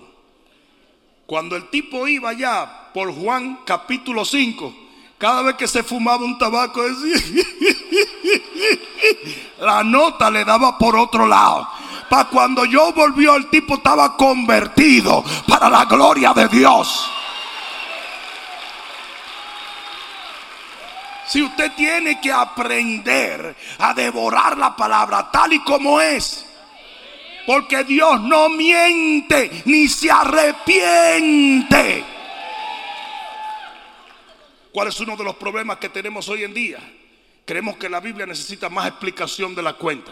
Cuando 1.26 1.56
el 1.56 1.70
tipo 1.70 2.08
iba 2.08 2.34
ya 2.34 2.90
por 2.94 3.14
Juan 3.14 3.60
capítulo 3.66 4.26
5, 4.26 4.76
cada 5.18 5.44
vez 5.44 5.56
que 5.56 5.68
se 5.68 5.84
fumaba 5.84 6.26
un 6.26 6.38
tabaco 6.38 6.82
la 9.60 9.84
nota 9.84 10.32
le 10.32 10.46
daba 10.46 10.78
por 10.78 10.96
otro 10.96 11.28
lado. 11.28 11.68
Para 12.10 12.30
cuando 12.30 12.66
yo 12.66 12.92
volvió 12.92 13.36
el 13.36 13.50
tipo 13.50 13.76
estaba 13.76 14.18
convertido 14.18 15.24
para 15.48 15.70
la 15.70 15.86
gloria 15.86 16.34
de 16.34 16.48
Dios. 16.48 17.10
Si 21.28 21.44
usted 21.44 21.72
tiene 21.74 22.20
que 22.20 22.32
aprender 22.32 23.56
a 23.78 23.94
devorar 23.94 24.58
la 24.58 24.76
palabra 24.76 25.30
tal 25.32 25.54
y 25.54 25.60
como 25.60 26.02
es. 26.02 26.48
Porque 27.46 27.84
Dios 27.84 28.20
no 28.22 28.50
miente 28.50 29.62
ni 29.66 29.88
se 29.88 30.10
arrepiente. 30.10 32.04
¿Cuál 34.72 34.88
es 34.88 35.00
uno 35.00 35.16
de 35.16 35.24
los 35.24 35.36
problemas 35.36 35.78
que 35.78 35.90
tenemos 35.90 36.28
hoy 36.30 36.44
en 36.44 36.54
día? 36.54 36.80
Creemos 37.46 37.78
que 37.78 37.90
la 37.90 38.00
Biblia 38.00 38.26
necesita 38.26 38.70
más 38.70 38.88
explicación 38.88 39.54
de 39.54 39.62
la 39.62 39.74
cuenta. 39.74 40.12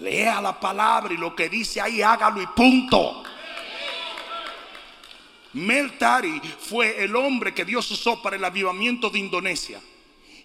Lea 0.00 0.40
la 0.40 0.58
palabra 0.58 1.12
y 1.12 1.16
lo 1.16 1.34
que 1.34 1.48
dice 1.48 1.80
ahí 1.80 2.02
hágalo 2.02 2.40
y 2.40 2.46
punto. 2.46 3.22
Meltari 5.54 6.40
fue 6.60 7.02
el 7.02 7.16
hombre 7.16 7.54
que 7.54 7.64
Dios 7.64 7.90
usó 7.90 8.22
para 8.22 8.36
el 8.36 8.44
avivamiento 8.44 9.10
de 9.10 9.18
Indonesia. 9.18 9.80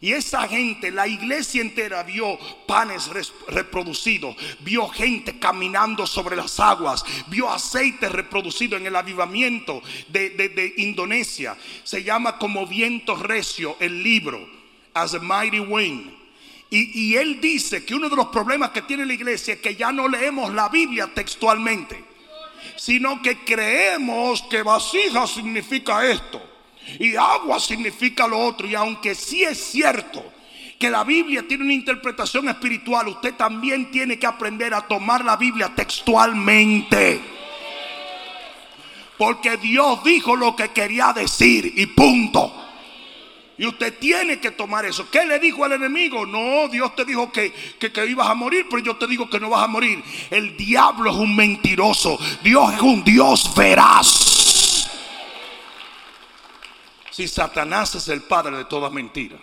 Y 0.03 0.11
esa 0.11 0.45
gente, 0.49 0.91
la 0.91 1.07
iglesia 1.07 1.61
entera 1.61 2.03
vio 2.03 2.37
panes 2.67 3.09
reproducidos, 3.47 4.35
vio 4.59 4.89
gente 4.89 5.39
caminando 5.39 6.05
sobre 6.05 6.35
las 6.35 6.59
aguas, 6.59 7.05
vio 7.27 7.49
aceite 7.49 8.09
reproducido 8.09 8.75
en 8.75 8.85
el 8.85 8.97
avivamiento 8.97 9.81
de, 10.09 10.73
Indonesia. 10.75 11.55
Se 11.85 12.03
llama 12.03 12.37
como 12.37 12.67
viento 12.67 13.15
recio 13.15 13.77
el 13.79 14.03
libro, 14.03 14.45
As 14.93 15.13
a 15.13 15.19
Mighty 15.19 15.61
Wind. 15.61 16.22
Y, 16.75 17.15
él 17.15 17.39
dice 17.39 17.85
que 17.85 17.93
uno 17.93 18.09
de 18.09 18.15
los 18.15 18.29
problemas 18.29 18.71
que 18.71 18.81
tiene 18.81 19.05
la 19.05 19.13
iglesia 19.13 19.53
es 19.53 19.59
que 19.59 19.75
ya 19.75 19.91
no 19.91 20.07
leemos 20.07 20.51
la 20.51 20.69
Biblia 20.69 21.07
textualmente, 21.13 22.03
sino 22.75 23.21
que 23.21 23.45
creemos 23.45 24.41
que 24.49 24.63
vasija 24.63 25.27
significa 25.27 26.03
esto 26.03 26.41
y 26.97 27.15
agua 27.15 27.59
significa 27.59 28.27
lo 28.27 28.39
otro. 28.39 28.65
Y 28.67 28.73
aunque 28.73 29.13
sí 29.13 29.43
es 29.43 29.63
cierto 29.63 30.25
que 30.79 30.89
la 30.89 31.03
Biblia 31.03 31.47
tiene 31.47 31.63
una 31.63 31.73
interpretación 31.73 32.49
espiritual, 32.49 33.07
usted 33.07 33.35
también 33.35 33.91
tiene 33.91 34.17
que 34.17 34.25
aprender 34.25 34.73
a 34.73 34.81
tomar 34.81 35.23
la 35.23 35.37
Biblia 35.37 35.71
textualmente. 35.75 37.21
Porque 39.15 39.57
Dios 39.57 40.03
dijo 40.03 40.35
lo 40.35 40.55
que 40.55 40.69
quería 40.69 41.13
decir 41.13 41.71
y 41.75 41.85
punto. 41.85 42.62
Y 43.57 43.67
usted 43.67 43.97
tiene 43.99 44.39
que 44.39 44.51
tomar 44.51 44.85
eso. 44.85 45.09
¿Qué 45.11 45.25
le 45.25 45.39
dijo 45.39 45.63
al 45.63 45.73
enemigo? 45.73 46.25
No, 46.25 46.67
Dios 46.69 46.95
te 46.95 47.05
dijo 47.05 47.31
que, 47.31 47.53
que, 47.79 47.91
que, 47.91 48.05
ibas 48.05 48.27
a 48.27 48.33
morir, 48.33 48.65
pero 48.69 48.81
yo 48.81 48.95
te 48.95 49.05
digo 49.05 49.29
que 49.29 49.39
no 49.39 49.49
vas 49.49 49.63
a 49.63 49.67
morir. 49.67 50.03
El 50.31 50.57
diablo 50.57 51.11
es 51.11 51.17
un 51.17 51.35
mentiroso. 51.35 52.17
Dios 52.43 52.73
es 52.73 52.81
un 52.81 53.03
Dios 53.03 53.53
veraz. 53.55 54.89
Si 57.11 57.27
Satanás 57.27 57.93
es 57.93 58.07
el 58.07 58.23
padre 58.23 58.57
de 58.57 58.65
toda 58.65 58.89
mentira. 58.89 59.37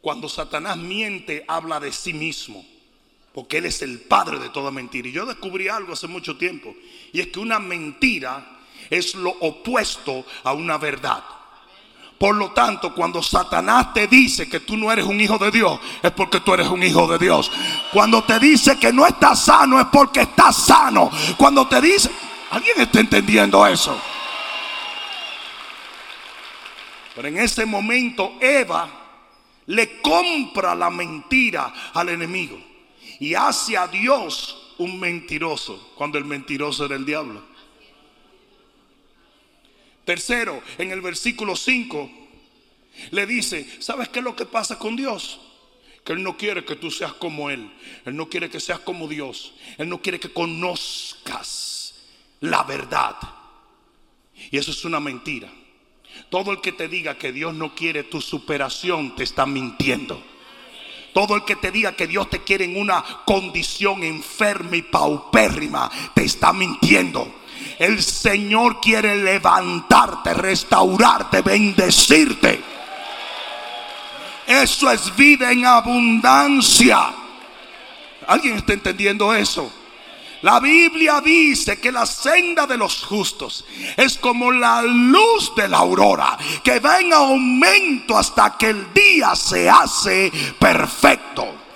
Cuando 0.00 0.28
Satanás 0.28 0.76
miente, 0.76 1.44
habla 1.48 1.80
de 1.80 1.90
sí 1.90 2.12
mismo. 2.12 2.64
Porque 3.34 3.58
Él 3.58 3.66
es 3.66 3.82
el 3.82 4.00
padre 4.00 4.38
de 4.38 4.50
toda 4.50 4.70
mentira. 4.70 5.08
Y 5.08 5.12
yo 5.12 5.26
descubrí 5.26 5.66
algo 5.66 5.94
hace 5.94 6.06
mucho 6.06 6.36
tiempo. 6.36 6.76
Y 7.12 7.20
es 7.20 7.26
que 7.26 7.40
una 7.40 7.58
mentira 7.58 8.60
es 8.88 9.16
lo 9.16 9.30
opuesto 9.30 10.24
a 10.44 10.52
una 10.52 10.78
verdad. 10.78 11.24
Por 12.18 12.34
lo 12.34 12.50
tanto, 12.50 12.92
cuando 12.92 13.22
Satanás 13.22 13.94
te 13.94 14.08
dice 14.08 14.48
que 14.48 14.60
tú 14.60 14.76
no 14.76 14.90
eres 14.90 15.06
un 15.06 15.20
hijo 15.20 15.38
de 15.38 15.52
Dios, 15.52 15.78
es 16.02 16.10
porque 16.10 16.40
tú 16.40 16.52
eres 16.52 16.66
un 16.66 16.82
hijo 16.82 17.06
de 17.06 17.16
Dios. 17.16 17.50
Cuando 17.92 18.24
te 18.24 18.40
dice 18.40 18.76
que 18.76 18.92
no 18.92 19.06
estás 19.06 19.44
sano, 19.44 19.80
es 19.80 19.86
porque 19.86 20.22
estás 20.22 20.56
sano. 20.56 21.10
Cuando 21.36 21.68
te 21.68 21.80
dice, 21.80 22.10
¿alguien 22.50 22.80
está 22.80 22.98
entendiendo 22.98 23.64
eso? 23.64 23.96
Pero 27.14 27.28
en 27.28 27.38
ese 27.38 27.64
momento 27.64 28.34
Eva 28.40 28.88
le 29.66 30.00
compra 30.00 30.74
la 30.74 30.90
mentira 30.90 31.72
al 31.94 32.08
enemigo 32.08 32.58
y 33.20 33.34
hace 33.34 33.76
a 33.76 33.86
Dios 33.86 34.74
un 34.78 34.98
mentiroso 34.98 35.92
cuando 35.94 36.18
el 36.18 36.24
mentiroso 36.24 36.84
era 36.84 36.96
el 36.96 37.04
diablo. 37.04 37.42
Tercero, 40.08 40.62
en 40.78 40.90
el 40.90 41.02
versículo 41.02 41.54
5 41.54 42.10
le 43.10 43.26
dice, 43.26 43.68
¿sabes 43.78 44.08
qué 44.08 44.20
es 44.20 44.24
lo 44.24 44.34
que 44.34 44.46
pasa 44.46 44.78
con 44.78 44.96
Dios? 44.96 45.38
Que 46.02 46.14
Él 46.14 46.22
no 46.22 46.38
quiere 46.38 46.64
que 46.64 46.76
tú 46.76 46.90
seas 46.90 47.12
como 47.12 47.50
Él. 47.50 47.70
Él 48.06 48.16
no 48.16 48.26
quiere 48.30 48.48
que 48.48 48.58
seas 48.58 48.78
como 48.78 49.06
Dios. 49.06 49.52
Él 49.76 49.86
no 49.90 50.00
quiere 50.00 50.18
que 50.18 50.32
conozcas 50.32 52.06
la 52.40 52.62
verdad. 52.62 53.16
Y 54.50 54.56
eso 54.56 54.70
es 54.70 54.82
una 54.86 54.98
mentira. 54.98 55.52
Todo 56.30 56.52
el 56.52 56.62
que 56.62 56.72
te 56.72 56.88
diga 56.88 57.18
que 57.18 57.30
Dios 57.30 57.52
no 57.52 57.74
quiere 57.74 58.02
tu 58.04 58.22
superación 58.22 59.14
te 59.14 59.24
está 59.24 59.44
mintiendo. 59.44 60.24
Todo 61.12 61.36
el 61.36 61.44
que 61.44 61.56
te 61.56 61.70
diga 61.70 61.94
que 61.94 62.06
Dios 62.06 62.30
te 62.30 62.42
quiere 62.42 62.64
en 62.64 62.78
una 62.78 63.04
condición 63.26 64.02
enferma 64.02 64.74
y 64.74 64.80
paupérrima 64.80 65.90
te 66.14 66.24
está 66.24 66.54
mintiendo. 66.54 67.30
El 67.78 68.02
Señor 68.02 68.80
quiere 68.80 69.14
levantarte, 69.16 70.34
restaurarte, 70.34 71.42
bendecirte. 71.42 72.60
Eso 74.46 74.90
es 74.90 75.14
vida 75.14 75.52
en 75.52 75.64
abundancia. 75.66 77.12
¿Alguien 78.26 78.56
está 78.56 78.72
entendiendo 78.72 79.32
eso? 79.34 79.70
La 80.42 80.60
Biblia 80.60 81.20
dice 81.20 81.80
que 81.80 81.90
la 81.90 82.06
senda 82.06 82.66
de 82.66 82.76
los 82.76 83.04
justos 83.04 83.64
es 83.96 84.18
como 84.18 84.52
la 84.52 84.82
luz 84.82 85.52
de 85.56 85.68
la 85.68 85.78
aurora, 85.78 86.38
que 86.62 86.78
va 86.78 87.00
en 87.00 87.12
aumento 87.12 88.16
hasta 88.16 88.56
que 88.56 88.68
el 88.70 88.92
día 88.94 89.34
se 89.34 89.68
hace 89.68 90.30
perfecto. 90.58 91.67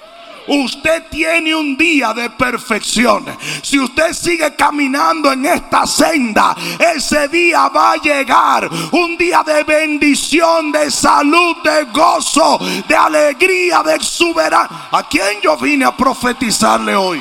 Usted 0.46 1.04
tiene 1.10 1.54
un 1.54 1.76
día 1.76 2.12
de 2.12 2.30
perfección. 2.30 3.24
Si 3.62 3.78
usted 3.78 4.12
sigue 4.12 4.54
caminando 4.56 5.32
en 5.32 5.46
esta 5.46 5.86
senda, 5.86 6.56
ese 6.94 7.28
día 7.28 7.68
va 7.68 7.92
a 7.92 7.96
llegar. 7.96 8.68
Un 8.92 9.16
día 9.16 9.42
de 9.42 9.62
bendición, 9.64 10.72
de 10.72 10.90
salud, 10.90 11.56
de 11.62 11.84
gozo, 11.84 12.58
de 12.88 12.96
alegría, 12.96 13.82
de 13.82 13.94
exuberancia. 13.94 14.88
¿A 14.90 15.08
quién 15.08 15.40
yo 15.42 15.56
vine 15.56 15.84
a 15.84 15.96
profetizarle 15.96 16.94
hoy? 16.94 17.20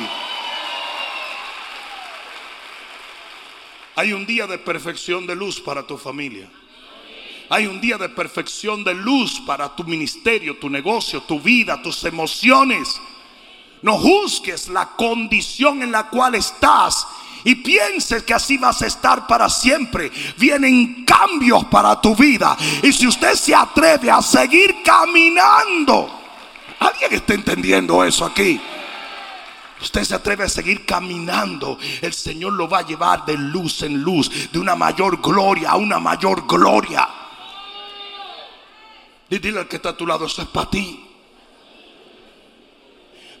Hay 3.94 4.12
un 4.12 4.24
día 4.24 4.46
de 4.46 4.58
perfección 4.58 5.26
de 5.26 5.36
luz 5.36 5.60
para 5.60 5.86
tu 5.86 5.98
familia. 5.98 6.50
Hay 7.52 7.66
un 7.66 7.82
día 7.82 7.98
de 7.98 8.08
perfección 8.08 8.82
de 8.82 8.94
luz 8.94 9.38
para 9.46 9.76
tu 9.76 9.84
ministerio, 9.84 10.56
tu 10.56 10.70
negocio, 10.70 11.20
tu 11.24 11.38
vida, 11.38 11.82
tus 11.82 12.02
emociones. 12.04 12.98
No 13.82 13.98
juzgues 13.98 14.70
la 14.70 14.86
condición 14.96 15.82
en 15.82 15.92
la 15.92 16.08
cual 16.08 16.34
estás 16.34 17.06
y 17.44 17.56
pienses 17.56 18.22
que 18.22 18.32
así 18.32 18.56
vas 18.56 18.80
a 18.80 18.86
estar 18.86 19.26
para 19.26 19.50
siempre. 19.50 20.10
Vienen 20.38 21.04
cambios 21.04 21.66
para 21.66 22.00
tu 22.00 22.16
vida. 22.16 22.56
Y 22.82 22.90
si 22.90 23.06
usted 23.06 23.34
se 23.34 23.54
atreve 23.54 24.10
a 24.10 24.22
seguir 24.22 24.76
caminando, 24.82 26.10
¿alguien 26.78 27.12
está 27.12 27.34
entendiendo 27.34 28.02
eso 28.02 28.24
aquí? 28.24 28.58
usted 29.78 30.04
se 30.04 30.14
atreve 30.14 30.44
a 30.44 30.48
seguir 30.48 30.86
caminando, 30.86 31.76
el 32.00 32.14
Señor 32.14 32.52
lo 32.52 32.68
va 32.68 32.78
a 32.78 32.86
llevar 32.86 33.26
de 33.26 33.36
luz 33.36 33.82
en 33.82 34.00
luz, 34.00 34.50
de 34.52 34.58
una 34.60 34.76
mayor 34.76 35.20
gloria 35.20 35.72
a 35.72 35.76
una 35.76 35.98
mayor 35.98 36.46
gloria. 36.46 37.21
Y 39.32 39.38
dile 39.38 39.60
al 39.60 39.66
que 39.66 39.76
está 39.76 39.88
a 39.88 39.96
tu 39.96 40.06
lado, 40.06 40.26
eso 40.26 40.42
es 40.42 40.48
para 40.48 40.68
ti. 40.68 41.00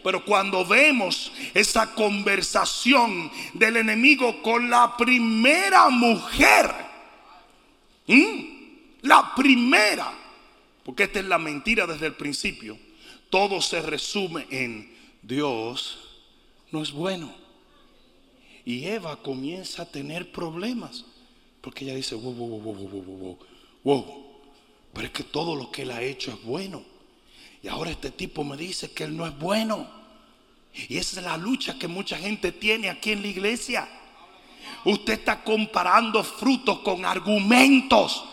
Pero 0.02 0.24
cuando 0.24 0.64
vemos 0.64 1.30
esa 1.52 1.94
conversación 1.94 3.30
del 3.52 3.76
enemigo 3.76 4.40
con 4.40 4.70
la 4.70 4.96
primera 4.96 5.90
mujer, 5.90 6.74
la 9.02 9.34
primera, 9.36 10.14
porque 10.82 11.02
esta 11.02 11.18
es 11.18 11.26
la 11.26 11.36
mentira 11.36 11.86
desde 11.86 12.06
el 12.06 12.14
principio, 12.14 12.78
todo 13.28 13.60
se 13.60 13.82
resume 13.82 14.46
en 14.48 14.96
Dios 15.20 15.98
no 16.70 16.82
es 16.82 16.90
bueno. 16.90 17.34
Y 18.64 18.86
Eva 18.86 19.16
comienza 19.16 19.82
a 19.82 19.90
tener 19.90 20.32
problemas. 20.32 21.04
Porque 21.60 21.84
ella 21.84 21.96
dice, 21.96 22.14
wow, 22.14 22.32
wow, 22.32 22.48
wow, 22.48 22.74
wow, 22.74 22.88
wow, 22.88 23.38
wow, 23.84 24.31
Pero 24.92 25.06
es 25.06 25.12
que 25.12 25.24
todo 25.24 25.54
lo 25.56 25.70
que 25.70 25.82
él 25.82 25.90
ha 25.90 26.02
hecho 26.02 26.32
es 26.32 26.42
bueno. 26.42 26.82
Y 27.62 27.68
ahora 27.68 27.90
este 27.90 28.10
tipo 28.10 28.44
me 28.44 28.56
dice 28.56 28.92
que 28.92 29.04
él 29.04 29.16
no 29.16 29.26
es 29.26 29.38
bueno. 29.38 29.88
Y 30.72 30.98
esa 30.98 31.20
es 31.20 31.26
la 31.26 31.36
lucha 31.36 31.78
que 31.78 31.88
mucha 31.88 32.16
gente 32.18 32.52
tiene 32.52 32.90
aquí 32.90 33.12
en 33.12 33.22
la 33.22 33.28
iglesia. 33.28 33.88
Usted 34.84 35.14
está 35.14 35.42
comparando 35.42 36.22
frutos 36.24 36.80
con 36.80 37.04
argumentos. 37.04 38.24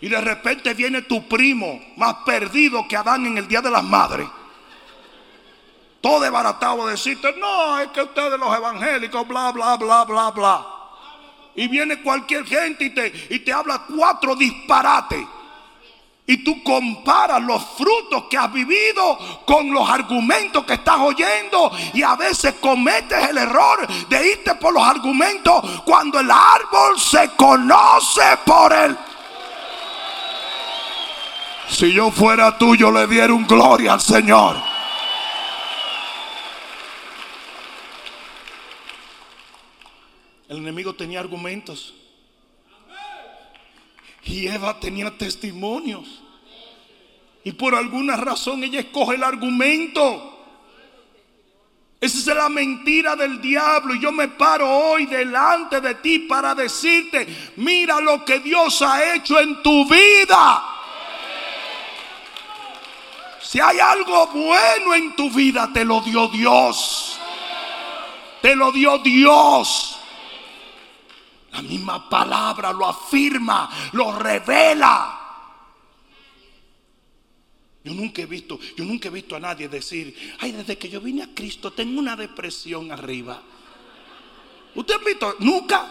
Y 0.00 0.08
de 0.08 0.20
repente 0.20 0.74
viene 0.74 1.02
tu 1.02 1.26
primo 1.26 1.80
más 1.96 2.16
perdido 2.26 2.86
que 2.86 2.96
Adán 2.96 3.26
en 3.26 3.38
el 3.38 3.48
Día 3.48 3.62
de 3.62 3.70
las 3.70 3.84
Madres 3.84 4.28
todo 6.06 6.20
desbaratado, 6.20 6.86
decirte, 6.86 7.34
no, 7.36 7.80
es 7.80 7.88
que 7.88 8.00
ustedes 8.00 8.38
los 8.38 8.56
evangélicos, 8.56 9.26
bla, 9.26 9.50
bla, 9.50 9.76
bla, 9.76 10.04
bla, 10.04 10.30
bla. 10.30 10.75
Y 11.56 11.68
viene 11.68 12.02
cualquier 12.02 12.44
gente 12.44 12.84
y 12.84 12.90
te, 12.90 13.26
y 13.30 13.38
te 13.40 13.52
habla 13.52 13.82
cuatro 13.88 14.36
disparates. 14.36 15.26
Y 16.28 16.38
tú 16.38 16.62
comparas 16.64 17.40
los 17.42 17.64
frutos 17.76 18.24
que 18.28 18.36
has 18.36 18.52
vivido 18.52 19.44
con 19.46 19.72
los 19.72 19.88
argumentos 19.88 20.64
que 20.64 20.74
estás 20.74 20.98
oyendo. 20.98 21.70
Y 21.94 22.02
a 22.02 22.16
veces 22.16 22.54
cometes 22.60 23.28
el 23.28 23.38
error 23.38 23.86
de 24.08 24.32
irte 24.32 24.54
por 24.56 24.74
los 24.74 24.82
argumentos 24.82 25.82
cuando 25.84 26.18
el 26.18 26.30
árbol 26.30 26.98
se 26.98 27.30
conoce 27.36 28.22
por 28.44 28.72
él. 28.72 28.96
Si 31.68 31.92
yo 31.92 32.10
fuera 32.10 32.58
tú, 32.58 32.74
yo 32.74 32.90
le 32.90 33.06
diera 33.06 33.32
un 33.32 33.46
gloria 33.46 33.92
al 33.92 34.00
Señor. 34.00 34.75
El 40.48 40.58
enemigo 40.58 40.94
tenía 40.94 41.20
argumentos. 41.20 41.94
Y 44.24 44.48
Eva 44.48 44.78
tenía 44.78 45.16
testimonios. 45.16 46.22
Y 47.44 47.52
por 47.52 47.74
alguna 47.74 48.16
razón 48.16 48.64
ella 48.64 48.80
escoge 48.80 49.14
el 49.14 49.22
argumento. 49.22 50.32
Esa 52.00 52.18
es 52.18 52.26
la 52.36 52.48
mentira 52.48 53.16
del 53.16 53.40
diablo. 53.40 53.94
Y 53.94 54.00
yo 54.00 54.12
me 54.12 54.28
paro 54.28 54.68
hoy 54.68 55.06
delante 55.06 55.80
de 55.80 55.94
ti 55.96 56.20
para 56.20 56.54
decirte, 56.54 57.26
mira 57.56 58.00
lo 58.00 58.24
que 58.24 58.40
Dios 58.40 58.82
ha 58.82 59.14
hecho 59.14 59.38
en 59.40 59.62
tu 59.62 59.88
vida. 59.88 60.72
Si 63.40 63.60
hay 63.60 63.78
algo 63.78 64.26
bueno 64.26 64.94
en 64.94 65.14
tu 65.14 65.30
vida, 65.30 65.70
te 65.72 65.84
lo 65.84 66.00
dio 66.00 66.26
Dios. 66.28 67.18
Te 68.42 68.56
lo 68.56 68.72
dio 68.72 68.98
Dios. 68.98 69.95
La 71.56 71.62
misma 71.62 72.06
palabra 72.06 72.70
lo 72.70 72.86
afirma, 72.86 73.70
lo 73.92 74.12
revela. 74.18 75.22
Yo 77.82 77.94
nunca 77.94 78.20
he 78.20 78.26
visto, 78.26 78.58
yo 78.76 78.84
nunca 78.84 79.08
he 79.08 79.10
visto 79.10 79.36
a 79.36 79.40
nadie 79.40 79.68
decir, 79.68 80.14
ay, 80.40 80.52
desde 80.52 80.76
que 80.76 80.90
yo 80.90 81.00
vine 81.00 81.22
a 81.22 81.34
Cristo 81.34 81.72
tengo 81.72 81.98
una 81.98 82.14
depresión 82.14 82.92
arriba. 82.92 83.40
¿Usted 84.74 84.94
ha 84.96 84.98
visto? 84.98 85.36
Nunca. 85.38 85.88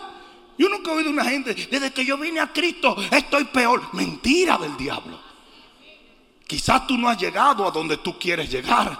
Yo 0.55 0.69
nunca 0.69 0.91
he 0.91 0.95
oído 0.95 1.09
a 1.09 1.13
una 1.13 1.25
gente, 1.25 1.55
desde 1.55 1.91
que 1.91 2.05
yo 2.05 2.17
vine 2.17 2.41
a 2.41 2.53
Cristo 2.53 2.95
estoy 3.09 3.45
peor. 3.45 3.89
Mentira 3.93 4.59
del 4.59 4.77
diablo. 4.77 5.19
Quizás 6.45 6.85
tú 6.85 6.95
no 6.95 7.09
has 7.09 7.17
llegado 7.17 7.67
a 7.67 7.71
donde 7.71 7.97
tú 7.97 8.19
quieres 8.19 8.51
llegar, 8.51 8.95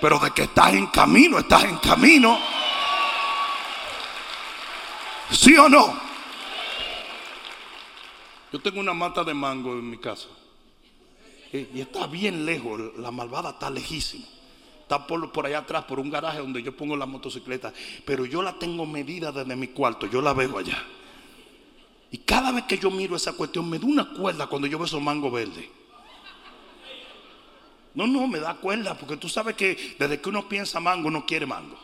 pero 0.00 0.18
de 0.18 0.32
que 0.32 0.42
estás 0.42 0.72
en 0.74 0.88
camino, 0.88 1.38
estás 1.38 1.62
en 1.62 1.76
camino. 1.76 2.40
¿Sí 5.30 5.56
o 5.56 5.68
no? 5.68 6.07
Yo 8.52 8.60
tengo 8.60 8.80
una 8.80 8.94
mata 8.94 9.24
de 9.24 9.34
mango 9.34 9.72
en 9.72 9.90
mi 9.90 9.98
casa. 9.98 10.28
Y 11.52 11.80
está 11.80 12.06
bien 12.06 12.44
lejos, 12.44 12.80
la 12.98 13.10
malvada 13.10 13.50
está 13.50 13.70
lejísima. 13.70 14.24
Está 14.82 15.06
por, 15.06 15.46
allá 15.46 15.58
atrás, 15.58 15.84
por 15.84 16.00
un 16.00 16.10
garaje 16.10 16.38
donde 16.38 16.62
yo 16.62 16.74
pongo 16.74 16.96
la 16.96 17.06
motocicleta. 17.06 17.72
Pero 18.04 18.24
yo 18.24 18.42
la 18.42 18.58
tengo 18.58 18.86
medida 18.86 19.32
desde 19.32 19.54
mi 19.54 19.68
cuarto, 19.68 20.06
yo 20.06 20.22
la 20.22 20.32
veo 20.32 20.58
allá. 20.58 20.82
Y 22.10 22.18
cada 22.18 22.52
vez 22.52 22.64
que 22.64 22.78
yo 22.78 22.90
miro 22.90 23.16
esa 23.16 23.34
cuestión, 23.34 23.68
me 23.68 23.78
da 23.78 23.86
una 23.86 24.14
cuerda 24.14 24.46
cuando 24.46 24.66
yo 24.66 24.78
veo 24.78 24.86
esos 24.86 25.02
mangos 25.02 25.32
verdes. 25.32 25.66
No, 27.94 28.06
no, 28.06 28.26
me 28.26 28.38
da 28.38 28.54
cuerda, 28.54 28.94
porque 28.94 29.16
tú 29.16 29.28
sabes 29.28 29.56
que 29.56 29.96
desde 29.98 30.20
que 30.20 30.28
uno 30.28 30.48
piensa 30.48 30.80
mango, 30.80 31.08
uno 31.08 31.26
quiere 31.26 31.46
mango. 31.46 31.76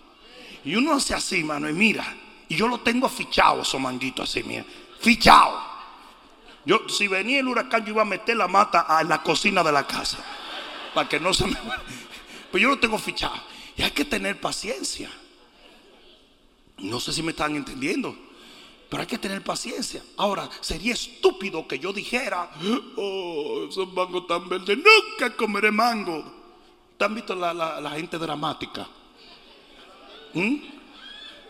Y 0.64 0.76
uno 0.76 0.92
hace 0.92 1.14
así, 1.14 1.42
mano, 1.42 1.68
y 1.68 1.72
mira. 1.72 2.06
Y 2.48 2.54
yo 2.54 2.68
lo 2.68 2.80
tengo 2.80 3.08
fichado, 3.08 3.62
esos 3.62 3.80
manguitos 3.80 4.30
así, 4.30 4.42
mira. 4.42 4.64
Fichado. 5.00 5.63
Yo, 6.66 6.88
si 6.88 7.08
venía 7.08 7.40
el 7.40 7.48
huracán, 7.48 7.84
yo 7.84 7.92
iba 7.92 8.02
a 8.02 8.06
meter 8.06 8.36
la 8.36 8.48
mata 8.48 8.86
en 9.00 9.08
la 9.08 9.22
cocina 9.22 9.62
de 9.62 9.72
la 9.72 9.86
casa. 9.86 10.18
Para 10.94 11.08
que 11.08 11.20
no 11.20 11.34
se 11.34 11.46
me. 11.46 11.56
Pero 12.50 12.62
yo 12.62 12.68
lo 12.70 12.78
tengo 12.78 12.98
fichado. 12.98 13.34
Y 13.76 13.82
hay 13.82 13.90
que 13.90 14.04
tener 14.04 14.40
paciencia. 14.40 15.10
No 16.78 17.00
sé 17.00 17.12
si 17.12 17.22
me 17.22 17.32
están 17.32 17.54
entendiendo. 17.56 18.16
Pero 18.88 19.00
hay 19.00 19.06
que 19.06 19.18
tener 19.18 19.42
paciencia. 19.42 20.02
Ahora, 20.16 20.48
sería 20.60 20.92
estúpido 20.94 21.66
que 21.66 21.78
yo 21.78 21.92
dijera, 21.92 22.50
oh, 22.96 23.66
esos 23.68 23.92
mangos 23.92 24.26
tan 24.26 24.48
verdes, 24.48 24.78
nunca 24.78 25.34
comeré 25.36 25.70
mango. 25.70 26.24
¿Te 26.96 27.04
han 27.04 27.14
visto 27.14 27.34
la, 27.34 27.90
gente 27.96 28.18
dramática? 28.18 28.86
¿Mm? 30.32 30.56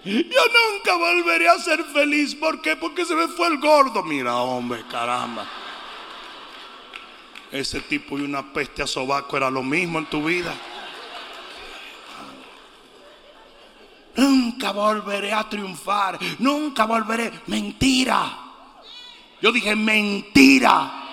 Yo 0.05 0.13
nunca 0.13 0.97
volveré 0.97 1.49
a 1.49 1.59
ser 1.59 1.83
feliz. 1.85 2.35
¿Por 2.35 2.61
qué? 2.61 2.77
Porque 2.77 3.05
se 3.05 3.15
me 3.15 3.29
fue 3.29 3.49
el 3.49 3.59
gordo. 3.59 4.03
Mira, 4.03 4.37
hombre, 4.37 4.85
caramba. 4.91 5.47
Ese 7.51 7.81
tipo 7.81 8.19
y 8.19 8.23
una 8.23 8.53
peste 8.53 8.83
a 8.83 8.87
sobaco 8.87 9.37
era 9.37 9.51
lo 9.51 9.63
mismo 9.63 9.99
en 9.99 10.07
tu 10.07 10.23
vida. 10.25 10.55
Nunca 14.17 14.73
volveré 14.73 15.33
a 15.33 15.49
triunfar. 15.49 16.19
Nunca 16.39 16.85
volveré. 16.85 17.33
Mentira. 17.47 18.39
Yo 19.41 19.53
dije 19.53 19.75
mentira. 19.75 21.04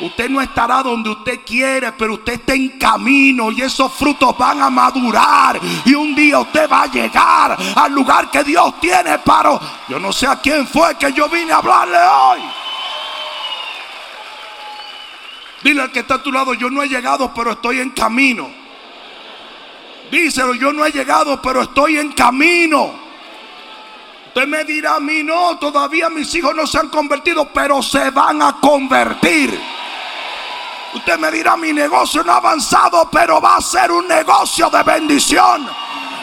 Usted 0.00 0.30
no 0.30 0.40
estará 0.40 0.82
donde 0.82 1.10
usted 1.10 1.40
quiere, 1.44 1.92
pero 1.92 2.14
usted 2.14 2.34
está 2.34 2.54
en 2.54 2.78
camino 2.78 3.50
y 3.50 3.60
esos 3.60 3.92
frutos 3.92 4.36
van 4.38 4.62
a 4.62 4.70
madurar. 4.70 5.60
Y 5.84 5.94
un 5.94 6.14
día 6.14 6.38
usted 6.38 6.68
va 6.70 6.82
a 6.82 6.86
llegar 6.86 7.56
al 7.76 7.92
lugar 7.92 8.30
que 8.30 8.42
Dios 8.42 8.80
tiene 8.80 9.18
para... 9.18 9.60
Yo 9.88 9.98
no 9.98 10.12
sé 10.12 10.26
a 10.26 10.36
quién 10.36 10.66
fue 10.66 10.96
que 10.96 11.12
yo 11.12 11.28
vine 11.28 11.52
a 11.52 11.56
hablarle 11.56 11.98
hoy. 11.98 12.40
Dile 15.62 15.82
al 15.82 15.92
que 15.92 16.00
está 16.00 16.14
a 16.14 16.22
tu 16.22 16.32
lado, 16.32 16.54
yo 16.54 16.70
no 16.70 16.82
he 16.82 16.88
llegado, 16.88 17.34
pero 17.34 17.52
estoy 17.52 17.80
en 17.80 17.90
camino. 17.90 18.50
Díselo, 20.10 20.54
yo 20.54 20.72
no 20.72 20.84
he 20.84 20.90
llegado, 20.90 21.40
pero 21.42 21.62
estoy 21.62 21.98
en 21.98 22.12
camino. 22.12 23.10
Usted 24.28 24.46
me 24.46 24.64
dirá 24.64 24.94
a 24.94 25.00
mí, 25.00 25.22
no, 25.22 25.58
todavía 25.58 26.08
mis 26.08 26.32
hijos 26.34 26.54
no 26.54 26.66
se 26.66 26.78
han 26.78 26.88
convertido, 26.88 27.48
pero 27.52 27.82
se 27.82 28.10
van 28.10 28.40
a 28.40 28.58
convertir. 28.60 29.60
Usted 30.94 31.18
me 31.18 31.30
dirá, 31.30 31.56
mi 31.56 31.72
negocio 31.72 32.24
no 32.24 32.32
ha 32.32 32.36
avanzado, 32.36 33.08
pero 33.10 33.40
va 33.40 33.56
a 33.56 33.60
ser 33.60 33.92
un 33.92 34.08
negocio 34.08 34.68
de 34.70 34.82
bendición. 34.82 35.68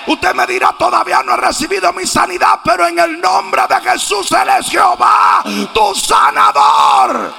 Usted 0.07 0.33
me 0.33 0.47
dirá, 0.47 0.73
todavía 0.77 1.21
no 1.23 1.33
he 1.33 1.37
recibido 1.37 1.91
mi 1.93 2.05
sanidad, 2.05 2.61
pero 2.63 2.87
en 2.87 2.97
el 2.97 3.19
nombre 3.19 3.61
de 3.67 3.89
Jesús, 3.89 4.31
Él 4.31 4.49
es 4.59 4.69
Jehová, 4.69 5.43
tu 5.73 5.95
sanador. 5.95 7.33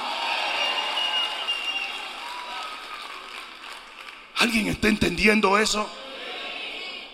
¿Alguien 4.37 4.67
está 4.67 4.87
entendiendo 4.87 5.57
eso? 5.57 5.89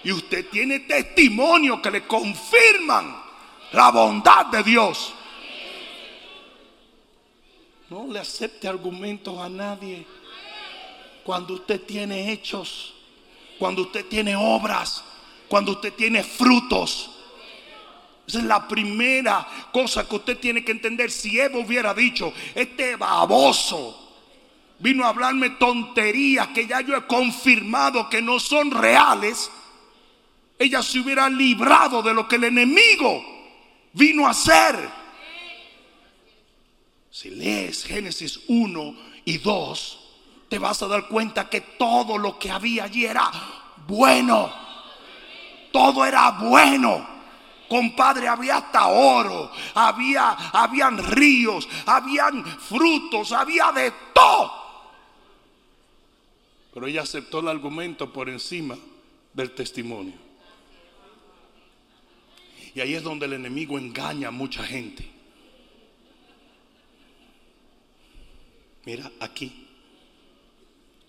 Y 0.04 0.12
usted 0.12 0.47
tiene 0.49 0.82
testimonio 0.82 1.82
que 1.82 1.89
le 1.89 2.06
confirman 2.06 3.15
la 3.71 3.89
bondad 3.89 4.45
de 4.47 4.62
Dios. 4.62 5.14
No 7.89 8.07
le 8.07 8.19
acepte 8.19 8.67
argumentos 8.67 9.37
a 9.37 9.49
nadie. 9.49 10.05
Cuando 11.23 11.55
usted 11.55 11.81
tiene 11.81 12.31
hechos, 12.31 12.93
cuando 13.59 13.83
usted 13.83 14.05
tiene 14.05 14.35
obras, 14.35 15.03
cuando 15.47 15.73
usted 15.73 15.93
tiene 15.93 16.23
frutos. 16.23 17.11
Esa 18.27 18.39
es 18.39 18.45
la 18.45 18.67
primera 18.67 19.47
cosa 19.71 20.07
que 20.07 20.15
usted 20.15 20.37
tiene 20.37 20.63
que 20.63 20.71
entender. 20.71 21.11
Si 21.11 21.39
Eva 21.39 21.59
hubiera 21.59 21.93
dicho, 21.93 22.33
este 22.55 22.95
baboso 22.95 24.01
vino 24.79 25.05
a 25.05 25.09
hablarme 25.09 25.51
tonterías 25.51 26.47
que 26.49 26.65
ya 26.65 26.81
yo 26.81 26.95
he 26.95 27.05
confirmado 27.05 28.09
que 28.09 28.21
no 28.21 28.39
son 28.39 28.71
reales, 28.71 29.51
ella 30.57 30.81
se 30.81 30.99
hubiera 30.99 31.29
librado 31.29 32.01
de 32.01 32.13
lo 32.13 32.27
que 32.27 32.37
el 32.37 32.45
enemigo 32.45 33.23
vino 33.93 34.25
a 34.25 34.31
hacer. 34.31 35.04
Si 37.15 37.30
lees 37.30 37.86
Génesis 37.86 38.41
1 38.49 38.95
y 39.23 39.38
2, 39.38 39.99
te 40.49 40.60
vas 40.60 40.84
a 40.84 40.88
dar 40.89 41.08
cuenta 41.08 41.49
que 41.49 41.62
todo 41.62 42.17
lo 42.17 42.38
que 42.38 42.51
había 42.51 42.84
allí 42.84 43.06
era 43.06 43.32
bueno. 43.88 44.54
Todo 45.71 46.04
era 46.04 46.32
bueno. 46.32 47.08
Compadre, 47.69 48.28
había 48.28 48.58
hasta 48.58 48.88
oro, 48.88 49.49
había, 49.75 50.32
habían 50.32 50.97
ríos, 50.97 51.69
habían 51.86 52.43
frutos, 52.43 53.32
había 53.32 53.71
de 53.71 53.93
todo. 54.13 54.51
Pero 56.73 56.86
ella 56.86 57.04
aceptó 57.04 57.39
el 57.39 57.47
argumento 57.47 58.12
por 58.12 58.28
encima 58.28 58.78
del 59.32 59.51
testimonio. 59.51 60.15
Y 62.73 62.82
ahí 62.82 62.93
es 62.93 63.04
donde 63.04 63.25
el 63.25 63.32
enemigo 63.32 63.80
engaña 63.80 64.28
a 64.28 64.32
mucha 64.32 64.65
gente. 64.65 65.14
Mira, 68.85 69.11
aquí, 69.19 69.65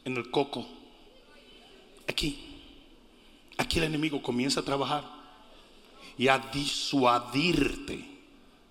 en 0.04 0.16
el 0.16 0.30
coco, 0.30 0.66
aquí, 2.08 2.38
aquí 3.58 3.78
el 3.78 3.84
enemigo 3.84 4.22
comienza 4.22 4.60
a 4.60 4.64
trabajar 4.64 5.04
y 6.16 6.28
a 6.28 6.38
disuadirte 6.38 8.02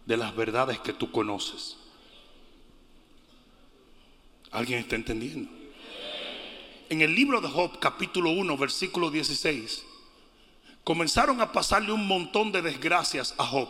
de 0.07 0.17
las 0.17 0.35
verdades 0.35 0.79
que 0.79 0.93
tú 0.93 1.11
conoces. 1.11 1.77
¿Alguien 4.51 4.79
está 4.79 4.95
entendiendo? 4.95 5.51
En 6.89 7.01
el 7.01 7.13
libro 7.13 7.41
de 7.41 7.47
Job, 7.47 7.77
capítulo 7.79 8.31
1, 8.31 8.57
versículo 8.57 9.11
16, 9.11 9.85
comenzaron 10.83 11.41
a 11.41 11.51
pasarle 11.51 11.91
un 11.91 12.07
montón 12.07 12.51
de 12.51 12.63
desgracias 12.63 13.35
a 13.37 13.45
Job. 13.45 13.69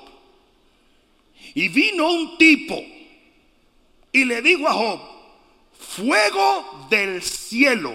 Y 1.53 1.67
vino 1.67 2.09
un 2.09 2.37
tipo 2.37 2.81
y 4.13 4.23
le 4.23 4.41
dijo 4.41 4.67
a 4.67 4.73
Job, 4.73 5.14
fuego 5.87 6.87
del 6.89 7.21
cielo 7.21 7.93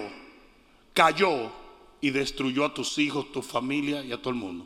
cayó 0.93 1.51
y 1.99 2.09
destruyó 2.09 2.65
a 2.65 2.73
tus 2.73 2.97
hijos, 2.97 3.31
tu 3.31 3.41
familia 3.41 4.03
y 4.03 4.11
a 4.11 4.17
todo 4.17 4.31
el 4.31 4.39
mundo. 4.39 4.65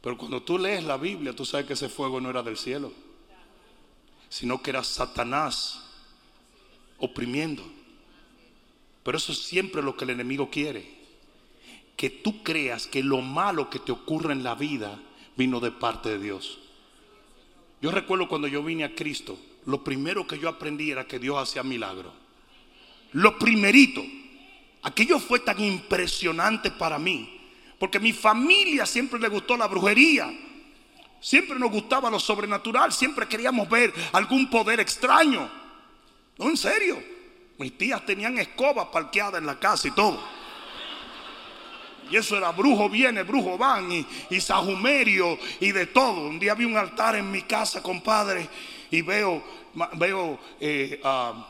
Pero 0.00 0.16
cuando 0.16 0.42
tú 0.42 0.58
lees 0.58 0.82
la 0.84 0.96
Biblia, 0.96 1.34
tú 1.34 1.44
sabes 1.44 1.66
que 1.66 1.74
ese 1.74 1.88
fuego 1.88 2.20
no 2.20 2.30
era 2.30 2.42
del 2.42 2.56
cielo, 2.56 2.92
sino 4.28 4.62
que 4.62 4.70
era 4.70 4.82
Satanás 4.82 5.82
oprimiendo. 6.98 7.62
Pero 9.02 9.18
eso 9.18 9.32
es 9.32 9.38
siempre 9.38 9.82
lo 9.82 9.96
que 9.96 10.04
el 10.04 10.10
enemigo 10.10 10.50
quiere. 10.50 10.98
Que 11.96 12.10
tú 12.10 12.42
creas 12.42 12.86
que 12.86 13.02
lo 13.02 13.20
malo 13.20 13.68
que 13.68 13.78
te 13.78 13.92
ocurre 13.92 14.32
en 14.32 14.42
la 14.42 14.54
vida 14.54 14.98
vino 15.36 15.60
de 15.60 15.70
parte 15.70 16.08
de 16.08 16.18
Dios. 16.18 16.58
Yo 17.82 17.90
recuerdo 17.90 18.28
cuando 18.28 18.48
yo 18.48 18.62
vine 18.62 18.84
a 18.84 18.94
Cristo, 18.94 19.38
lo 19.66 19.84
primero 19.84 20.26
que 20.26 20.38
yo 20.38 20.48
aprendí 20.48 20.90
era 20.90 21.06
que 21.06 21.18
Dios 21.18 21.38
hacía 21.38 21.62
milagros. 21.62 22.12
Lo 23.12 23.38
primerito. 23.38 24.02
Aquello 24.82 25.18
fue 25.18 25.40
tan 25.40 25.60
impresionante 25.60 26.70
para 26.70 26.98
mí 26.98 27.40
porque 27.80 27.98
mi 27.98 28.12
familia 28.12 28.84
siempre 28.84 29.18
le 29.18 29.28
gustó 29.28 29.56
la 29.56 29.66
brujería. 29.66 30.30
Siempre 31.18 31.58
nos 31.58 31.70
gustaba 31.70 32.10
lo 32.10 32.20
sobrenatural. 32.20 32.92
Siempre 32.92 33.26
queríamos 33.26 33.70
ver 33.70 33.90
algún 34.12 34.50
poder 34.50 34.80
extraño. 34.80 35.50
No, 36.36 36.50
en 36.50 36.58
serio. 36.58 37.02
Mis 37.56 37.78
tías 37.78 38.04
tenían 38.04 38.36
escobas 38.36 38.88
parqueadas 38.88 39.40
en 39.40 39.46
la 39.46 39.58
casa 39.58 39.88
y 39.88 39.92
todo. 39.92 40.22
Y 42.10 42.16
eso 42.16 42.36
era 42.36 42.52
brujo 42.52 42.90
viene, 42.90 43.22
brujo 43.22 43.56
van 43.56 43.90
y, 43.90 44.06
y 44.28 44.40
sajumerio 44.42 45.38
y 45.58 45.72
de 45.72 45.86
todo. 45.86 46.28
Un 46.28 46.38
día 46.38 46.54
vi 46.54 46.66
un 46.66 46.76
altar 46.76 47.16
en 47.16 47.30
mi 47.30 47.42
casa, 47.42 47.82
compadre, 47.82 48.46
y 48.90 49.02
veo, 49.02 49.42
veo, 49.94 50.38
eh, 50.60 51.00
ah, 51.04 51.46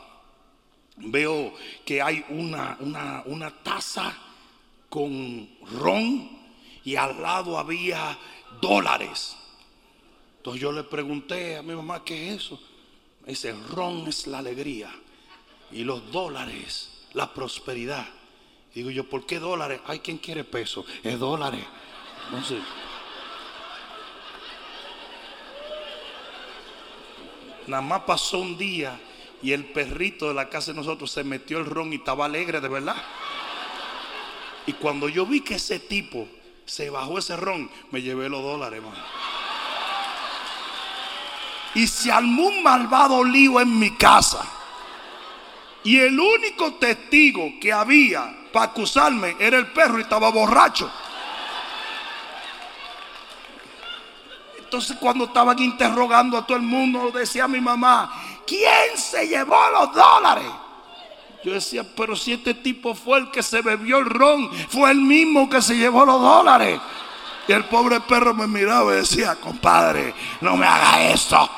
veo 0.97 1.53
que 1.85 2.01
hay 2.01 2.23
una, 2.29 2.77
una, 2.79 3.23
una 3.25 3.49
taza 3.63 4.15
con 4.89 5.49
ron 5.79 6.29
y 6.83 6.95
al 6.95 7.21
lado 7.21 7.57
había 7.57 8.17
dólares. 8.61 9.37
Entonces 10.37 10.61
yo 10.61 10.71
le 10.71 10.83
pregunté 10.83 11.57
a 11.57 11.61
mi 11.61 11.75
mamá, 11.75 12.03
¿qué 12.03 12.29
es 12.29 12.45
eso? 12.45 12.59
Ese 13.25 13.53
ron 13.53 14.07
es 14.07 14.27
la 14.27 14.39
alegría 14.39 14.91
y 15.71 15.83
los 15.83 16.11
dólares, 16.11 17.05
la 17.13 17.33
prosperidad. 17.33 18.07
Digo 18.73 18.89
yo, 18.89 19.07
¿por 19.09 19.25
qué 19.25 19.39
dólares? 19.39 19.81
Hay 19.85 19.99
quien 19.99 20.17
quiere 20.17 20.43
peso, 20.43 20.85
es 21.03 21.19
dólares. 21.19 21.63
Entonces, 22.25 22.59
nada 27.71 27.81
más 27.81 28.01
pasó 28.01 28.39
un 28.39 28.57
día 28.57 28.99
y 29.41 29.53
el 29.53 29.65
perrito 29.65 30.27
de 30.27 30.33
la 30.33 30.49
casa 30.49 30.71
de 30.71 30.77
nosotros 30.77 31.09
se 31.09 31.23
metió 31.23 31.57
el 31.57 31.65
ron 31.65 31.91
y 31.93 31.95
estaba 31.95 32.25
alegre 32.25 32.61
de 32.61 32.67
verdad. 32.67 32.97
Y 34.67 34.73
cuando 34.73 35.09
yo 35.09 35.25
vi 35.25 35.41
que 35.41 35.55
ese 35.55 35.79
tipo 35.79 36.27
se 36.65 36.89
bajó 36.89 37.17
ese 37.17 37.35
ron, 37.35 37.71
me 37.89 38.01
llevé 38.01 38.29
los 38.29 38.43
dólares, 38.43 38.77
hermano. 38.77 39.03
Y 41.73 41.87
se 41.87 42.11
armó 42.11 42.47
un 42.47 42.61
malvado 42.61 43.23
lío 43.23 43.59
en 43.59 43.79
mi 43.79 43.91
casa. 43.95 44.45
Y 45.83 45.97
el 45.97 46.19
único 46.19 46.73
testigo 46.73 47.53
que 47.59 47.73
había 47.73 48.49
para 48.51 48.65
acusarme 48.65 49.37
era 49.39 49.57
el 49.57 49.67
perro 49.67 49.97
y 49.97 50.01
estaba 50.01 50.29
borracho. 50.29 50.91
Entonces 54.71 54.95
cuando 55.01 55.25
estaban 55.25 55.59
interrogando 55.59 56.37
a 56.37 56.47
todo 56.47 56.55
el 56.55 56.63
mundo, 56.63 57.11
decía 57.13 57.45
mi 57.45 57.59
mamá, 57.59 58.09
¿quién 58.47 58.95
se 58.95 59.27
llevó 59.27 59.57
los 59.73 59.93
dólares? 59.93 60.45
Yo 61.43 61.51
decía, 61.51 61.83
pero 61.93 62.15
si 62.15 62.31
este 62.31 62.53
tipo 62.53 62.95
fue 62.95 63.19
el 63.19 63.31
que 63.31 63.43
se 63.43 63.61
bebió 63.61 63.97
el 63.97 64.05
ron, 64.05 64.49
fue 64.69 64.91
el 64.91 65.01
mismo 65.01 65.49
que 65.49 65.61
se 65.61 65.75
llevó 65.75 66.05
los 66.05 66.21
dólares. 66.21 66.79
Y 67.49 67.51
el 67.51 67.65
pobre 67.65 67.99
perro 67.99 68.33
me 68.33 68.47
miraba 68.47 68.93
y 68.93 68.99
decía, 68.99 69.35
compadre, 69.35 70.13
no 70.39 70.55
me 70.55 70.65
haga 70.65 71.01
esto. 71.01 71.49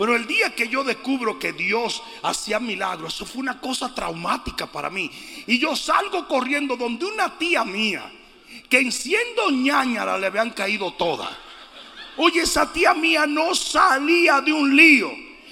Pero 0.00 0.16
el 0.16 0.26
día 0.26 0.54
que 0.54 0.66
yo 0.66 0.82
descubro 0.82 1.38
que 1.38 1.52
Dios 1.52 2.02
hacía 2.22 2.58
milagros, 2.58 3.14
eso 3.14 3.26
fue 3.26 3.42
una 3.42 3.60
cosa 3.60 3.94
traumática 3.94 4.66
para 4.66 4.88
mí. 4.88 5.10
Y 5.46 5.58
yo 5.58 5.76
salgo 5.76 6.26
corriendo 6.26 6.74
donde 6.74 7.04
una 7.04 7.36
tía 7.36 7.66
mía, 7.66 8.10
que 8.70 8.78
en 8.78 8.92
siendo 8.92 9.50
ñañara 9.50 10.16
le 10.16 10.28
habían 10.28 10.52
caído 10.52 10.94
todas. 10.94 11.28
Oye, 12.16 12.40
esa 12.40 12.72
tía 12.72 12.94
mía 12.94 13.26
no 13.26 13.54
salía 13.54 14.40
de 14.40 14.54
un 14.54 14.74
lío. 14.74 15.10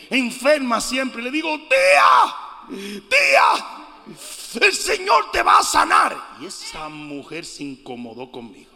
Enferma 0.08 0.80
siempre. 0.80 1.20
Le 1.20 1.30
digo, 1.30 1.54
tía, 1.68 3.04
tía, 3.06 4.62
el 4.62 4.72
Señor 4.72 5.30
te 5.30 5.42
va 5.42 5.58
a 5.58 5.62
sanar. 5.62 6.38
Y 6.40 6.46
esa 6.46 6.88
mujer 6.88 7.44
se 7.44 7.64
incomodó 7.64 8.32
conmigo. 8.32 8.70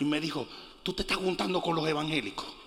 Y 0.00 0.06
me 0.06 0.22
dijo, 0.22 0.48
tú 0.82 0.94
te 0.94 1.02
estás 1.02 1.18
juntando 1.18 1.60
con 1.60 1.76
los 1.76 1.86
evangélicos. 1.86 2.63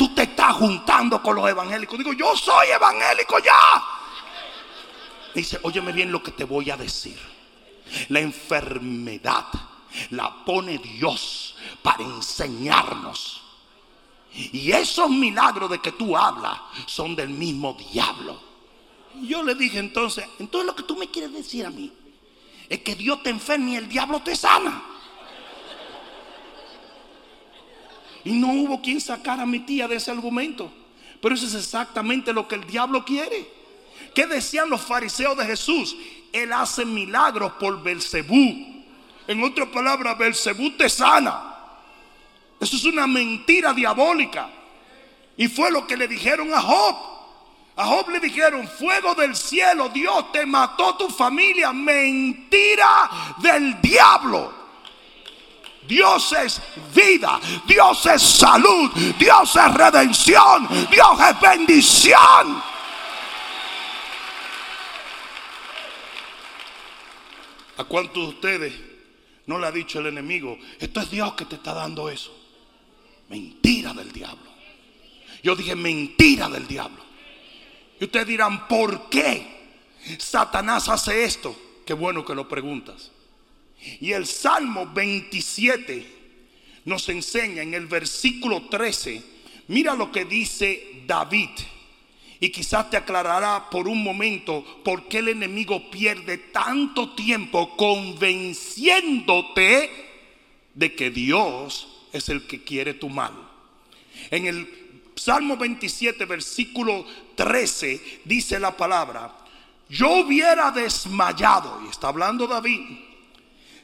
Tú 0.00 0.14
te 0.14 0.22
estás 0.22 0.54
juntando 0.54 1.22
con 1.22 1.36
los 1.36 1.46
evangélicos. 1.46 1.98
Digo, 1.98 2.14
yo 2.14 2.34
soy 2.34 2.68
evangélico 2.68 3.38
ya. 3.38 3.84
dice, 5.34 5.60
óyeme 5.62 5.92
bien 5.92 6.10
lo 6.10 6.22
que 6.22 6.30
te 6.30 6.44
voy 6.44 6.70
a 6.70 6.78
decir. 6.78 7.18
La 8.08 8.20
enfermedad 8.20 9.44
la 10.08 10.42
pone 10.42 10.78
Dios 10.78 11.54
para 11.82 12.02
enseñarnos. 12.02 13.42
Y 14.32 14.72
esos 14.72 15.10
milagros 15.10 15.68
de 15.68 15.80
que 15.80 15.92
tú 15.92 16.16
hablas 16.16 16.58
son 16.86 17.14
del 17.14 17.28
mismo 17.28 17.76
diablo. 17.92 18.40
yo 19.20 19.42
le 19.42 19.54
dije 19.54 19.80
entonces, 19.80 20.24
entonces 20.38 20.66
lo 20.66 20.74
que 20.74 20.84
tú 20.84 20.96
me 20.96 21.10
quieres 21.10 21.34
decir 21.34 21.66
a 21.66 21.70
mí 21.70 21.92
es 22.70 22.78
que 22.78 22.94
Dios 22.94 23.22
te 23.22 23.28
enferma 23.28 23.68
y 23.68 23.76
el 23.76 23.86
diablo 23.86 24.22
te 24.22 24.34
sana. 24.34 24.82
Y 28.24 28.32
no 28.32 28.52
hubo 28.52 28.82
quien 28.82 29.00
sacara 29.00 29.42
a 29.42 29.46
mi 29.46 29.60
tía 29.60 29.88
de 29.88 29.96
ese 29.96 30.10
argumento. 30.10 30.70
Pero 31.20 31.34
eso 31.34 31.46
es 31.46 31.54
exactamente 31.54 32.32
lo 32.32 32.48
que 32.48 32.54
el 32.54 32.66
diablo 32.66 33.04
quiere. 33.04 33.48
¿Qué 34.14 34.26
decían 34.26 34.70
los 34.70 34.80
fariseos 34.80 35.36
de 35.36 35.44
Jesús? 35.44 35.96
Él 36.32 36.52
hace 36.52 36.84
milagros 36.84 37.52
por 37.60 37.82
Belcebú. 37.82 38.84
En 39.26 39.42
otras 39.42 39.68
palabras, 39.68 40.18
Belcebú 40.18 40.70
te 40.72 40.88
sana. 40.88 41.54
Eso 42.58 42.76
es 42.76 42.84
una 42.84 43.06
mentira 43.06 43.72
diabólica. 43.72 44.50
Y 45.36 45.48
fue 45.48 45.70
lo 45.70 45.86
que 45.86 45.96
le 45.96 46.08
dijeron 46.08 46.52
a 46.52 46.60
Job. 46.60 46.96
A 47.76 47.86
Job 47.86 48.10
le 48.10 48.20
dijeron, 48.20 48.68
fuego 48.68 49.14
del 49.14 49.34
cielo, 49.34 49.88
Dios 49.88 50.32
te 50.32 50.44
mató 50.44 50.96
tu 50.96 51.08
familia. 51.08 51.72
Mentira 51.72 53.10
del 53.38 53.80
diablo. 53.80 54.59
Dios 55.90 56.32
es 56.34 56.62
vida, 56.94 57.40
Dios 57.66 58.06
es 58.06 58.22
salud, 58.22 58.92
Dios 59.18 59.56
es 59.56 59.74
redención, 59.74 60.68
Dios 60.88 61.18
es 61.28 61.40
bendición. 61.40 62.62
¿A 67.76 67.84
cuántos 67.88 68.22
de 68.22 68.28
ustedes 68.28 68.74
no 69.46 69.58
le 69.58 69.66
ha 69.66 69.72
dicho 69.72 69.98
el 69.98 70.06
enemigo, 70.06 70.56
esto 70.78 71.00
es 71.00 71.10
Dios 71.10 71.34
que 71.34 71.46
te 71.46 71.56
está 71.56 71.74
dando 71.74 72.08
eso? 72.08 72.32
Mentira 73.28 73.92
del 73.92 74.12
diablo. 74.12 74.48
Yo 75.42 75.56
dije 75.56 75.74
mentira 75.74 76.48
del 76.48 76.68
diablo. 76.68 77.02
Y 77.98 78.04
ustedes 78.04 78.28
dirán, 78.28 78.68
¿por 78.68 79.10
qué 79.10 79.96
Satanás 80.18 80.88
hace 80.88 81.24
esto? 81.24 81.56
Qué 81.84 81.94
bueno 81.94 82.24
que 82.24 82.36
lo 82.36 82.46
preguntas. 82.46 83.10
Y 84.00 84.12
el 84.12 84.26
Salmo 84.26 84.86
27 84.86 86.06
nos 86.84 87.08
enseña 87.08 87.62
en 87.62 87.74
el 87.74 87.86
versículo 87.86 88.68
13, 88.68 89.22
mira 89.68 89.94
lo 89.94 90.12
que 90.12 90.24
dice 90.24 91.04
David. 91.06 91.50
Y 92.42 92.48
quizás 92.50 92.88
te 92.88 92.96
aclarará 92.96 93.68
por 93.68 93.86
un 93.86 94.02
momento 94.02 94.64
por 94.82 95.08
qué 95.08 95.18
el 95.18 95.28
enemigo 95.28 95.90
pierde 95.90 96.38
tanto 96.38 97.14
tiempo 97.14 97.76
convenciéndote 97.76 99.90
de 100.74 100.94
que 100.94 101.10
Dios 101.10 102.06
es 102.12 102.30
el 102.30 102.46
que 102.46 102.64
quiere 102.64 102.94
tu 102.94 103.10
mal. 103.10 103.34
En 104.30 104.46
el 104.46 104.66
Salmo 105.14 105.58
27, 105.58 106.24
versículo 106.24 107.04
13, 107.34 108.22
dice 108.24 108.58
la 108.58 108.74
palabra, 108.74 109.36
yo 109.90 110.24
hubiera 110.24 110.70
desmayado, 110.70 111.82
y 111.84 111.90
está 111.90 112.08
hablando 112.08 112.46
David, 112.46 113.09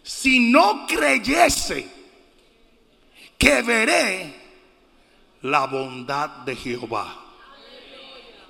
si 0.06 0.38
no 0.38 0.86
creyese 0.86 1.84
que 3.36 3.60
veré 3.62 4.34
la 5.42 5.66
bondad 5.66 6.28
de 6.44 6.54
Jehová 6.54 7.24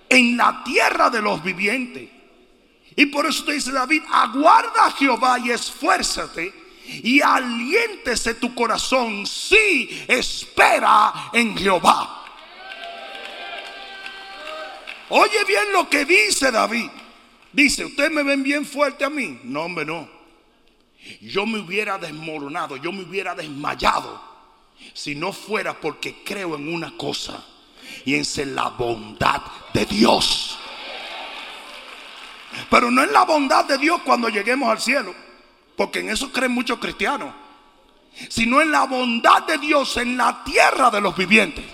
en 0.07 0.37
la 0.37 0.63
tierra 0.63 1.09
de 1.09 1.23
los 1.23 1.43
vivientes. 1.43 2.11
Y 2.95 3.07
por 3.07 3.25
eso 3.25 3.45
te 3.45 3.53
dice 3.53 3.73
David, 3.73 4.03
aguarda 4.13 4.85
a 4.85 4.91
Jehová 4.93 5.39
y 5.39 5.51
esfuérzate 5.51 6.53
y 6.85 7.23
aliéntese 7.23 8.35
tu 8.35 8.55
corazón 8.55 9.27
si 9.27 10.05
espera 10.07 11.31
en 11.33 11.57
Jehová. 11.57 12.23
Oye 15.09 15.45
bien 15.49 15.73
lo 15.73 15.89
que 15.89 16.05
dice 16.05 16.51
David. 16.51 16.91
Dice, 17.51 17.87
¿ustedes 17.87 18.11
me 18.11 18.23
ven 18.23 18.43
bien 18.43 18.67
fuerte 18.67 19.07
a 19.07 19.11
mí? 19.11 19.41
No, 19.45 19.63
hombre, 19.63 19.87
no. 19.87 20.16
Yo 21.21 21.47
me 21.47 21.59
hubiera 21.59 21.99
desmoronado, 21.99 22.77
yo 22.77 22.93
me 22.93 23.03
hubiera 23.03 23.35
desmayado 23.35 24.21
si 24.93 25.15
no 25.15 25.33
fuera 25.33 25.79
porque 25.81 26.23
creo 26.25 26.57
en 26.57 26.73
una 26.73 26.97
cosa 26.97 27.45
y 28.05 28.15
en 28.15 28.55
la 28.55 28.69
bondad 28.69 29.43
de 29.73 29.87
Dios. 29.87 30.59
Pero 32.71 32.91
no 32.91 33.03
en 33.03 33.13
la 33.13 33.25
bondad 33.25 33.65
de 33.65 33.79
Dios 33.79 34.01
cuando 34.03 34.29
lleguemos 34.29 34.69
al 34.69 34.81
cielo, 34.81 35.15
porque 35.77 36.01
en 36.01 36.11
eso 36.11 36.33
creen 36.33 36.53
muchos 36.53 36.79
cristianos, 36.79 37.35
sino 38.29 38.61
en 38.61 38.71
la 38.71 38.85
bondad 38.85 39.43
de 39.43 39.59
Dios 39.59 39.97
en 39.99 40.17
la 40.17 40.43
tierra 40.45 40.91
de 40.91 41.01
los 41.01 41.17
vivientes. 41.17 41.65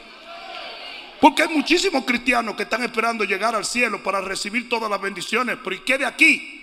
Porque 1.21 1.43
hay 1.43 1.49
muchísimos 1.49 2.05
cristianos 2.05 2.57
que 2.57 2.65
están 2.65 2.83
esperando 2.83 3.23
llegar 3.23 3.55
al 3.55 3.65
cielo 3.65 4.03
para 4.03 4.21
recibir 4.21 4.69
todas 4.69 4.91
las 4.91 5.01
bendiciones, 5.01 5.57
pero 5.63 5.77
¿y 5.77 5.81
qué 5.81 5.99
de 5.99 6.07
aquí? 6.07 6.62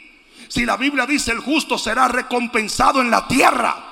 Si 0.50 0.66
la 0.66 0.78
Biblia 0.78 1.06
dice 1.06 1.32
el 1.32 1.40
justo 1.40 1.78
será 1.78 2.08
recompensado 2.08 3.02
en 3.02 3.12
la 3.12 3.28
tierra. 3.28 3.86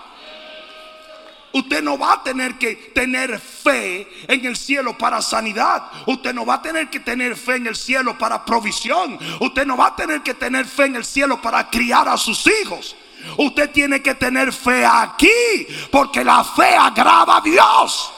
Usted 1.54 1.82
no 1.82 1.98
va 1.98 2.13
a 2.13 2.24
tener 2.24 2.58
que 2.58 2.76
tener 2.76 3.39
fe 3.39 4.08
en 4.28 4.46
el 4.46 4.58
cielo 4.58 4.98
para 4.98 5.22
sanidad. 5.22 5.84
Usted 6.08 6.34
no 6.34 6.46
va 6.46 6.56
a 6.56 6.62
tener 6.62 6.89
que 6.89 7.00
tener 7.00 7.36
fe 7.36 7.56
en 7.56 7.67
el 7.67 7.76
cielo 7.76 8.17
para 8.17 8.43
provisión. 8.43 9.17
Usted 9.39 9.65
no 9.65 9.78
va 9.78 9.88
a 9.88 9.96
tener 9.96 10.22
que 10.22 10.34
tener 10.34 10.65
fe 10.65 10.86
en 10.86 10.96
el 10.98 11.06
cielo 11.06 11.41
para 11.41 11.70
criar 11.70 12.10
a 12.10 12.17
sus 12.17 12.46
hijos. 12.62 12.96
Usted 13.38 13.72
tiene 13.72 14.02
que 14.02 14.15
tener 14.15 14.52
fe 14.52 14.86
aquí 14.86 15.67
porque 15.91 16.24
la 16.24 16.43
fe 16.43 16.76
agrada 16.76 17.38
a 17.38 17.41
Dios. 17.41 18.12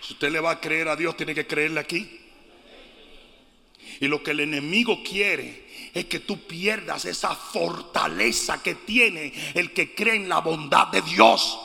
Si 0.00 0.14
usted 0.14 0.30
le 0.30 0.40
va 0.40 0.52
a 0.52 0.60
creer 0.60 0.88
a 0.88 0.96
Dios, 0.96 1.16
tiene 1.16 1.34
que 1.34 1.46
creerle 1.46 1.80
aquí. 1.80 2.21
Y 4.02 4.08
lo 4.08 4.20
que 4.20 4.32
el 4.32 4.40
enemigo 4.40 5.00
quiere 5.04 5.64
es 5.94 6.06
que 6.06 6.18
tú 6.18 6.44
pierdas 6.44 7.04
esa 7.04 7.36
fortaleza 7.36 8.60
que 8.60 8.74
tiene 8.74 9.32
el 9.54 9.72
que 9.72 9.94
cree 9.94 10.16
en 10.16 10.28
la 10.28 10.40
bondad 10.40 10.88
de 10.88 11.02
Dios. 11.02 11.56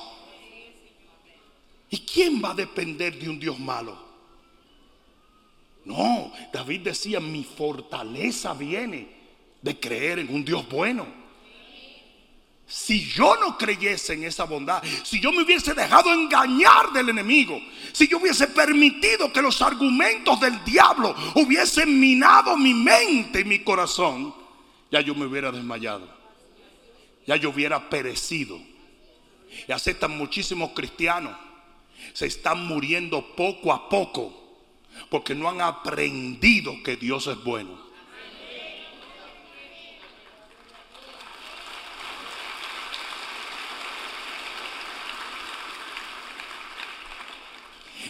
¿Y 1.89 1.97
quién 2.01 2.39
va 2.39 2.51
a 2.51 2.53
depender 2.53 3.17
de 3.17 3.27
un 3.27 3.39
Dios 3.39 3.57
malo? 3.57 3.97
No, 5.85 6.31
David 6.53 6.81
decía, 6.81 7.19
mi 7.19 7.43
fortaleza 7.43 8.53
viene 8.53 9.07
de 9.59 9.79
creer 9.79 10.19
en 10.19 10.31
un 10.31 10.45
Dios 10.45 10.69
bueno. 10.69 11.07
Si 12.67 13.09
yo 13.09 13.37
no 13.37 13.57
creyese 13.57 14.13
en 14.13 14.25
esa 14.25 14.43
bondad, 14.43 14.83
si 15.03 15.21
yo 15.21 15.31
me 15.31 15.43
hubiese 15.43 15.73
dejado 15.73 16.13
engañar 16.13 16.91
del 16.91 17.07
enemigo, 17.07 17.61
si 17.93 18.09
yo 18.09 18.17
hubiese 18.17 18.47
permitido 18.47 19.31
que 19.31 19.41
los 19.41 19.61
argumentos 19.61 20.37
del 20.41 20.61
diablo 20.65 21.15
hubiesen 21.35 21.97
minado 21.97 22.57
mi 22.57 22.73
mente 22.73 23.39
y 23.39 23.45
mi 23.45 23.59
corazón, 23.59 24.35
ya 24.91 24.99
yo 24.99 25.15
me 25.15 25.25
hubiera 25.25 25.49
desmayado, 25.49 26.09
ya 27.25 27.37
yo 27.37 27.51
hubiera 27.51 27.89
perecido. 27.89 28.59
Y 29.65 29.71
aceptan 29.71 30.17
muchísimos 30.17 30.71
cristianos, 30.71 31.37
se 32.11 32.25
están 32.25 32.67
muriendo 32.67 33.33
poco 33.33 33.71
a 33.71 33.87
poco 33.87 34.47
porque 35.09 35.33
no 35.33 35.47
han 35.47 35.61
aprendido 35.61 36.83
que 36.83 36.97
Dios 36.97 37.27
es 37.27 37.41
bueno. 37.45 37.86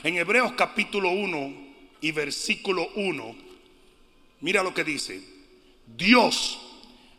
En 0.03 0.15
Hebreos 0.15 0.53
capítulo 0.53 1.10
1 1.10 1.53
y 2.01 2.12
versículo 2.12 2.89
1, 2.95 3.36
mira 4.41 4.62
lo 4.62 4.73
que 4.73 4.83
dice. 4.83 5.21
Dios, 5.88 6.60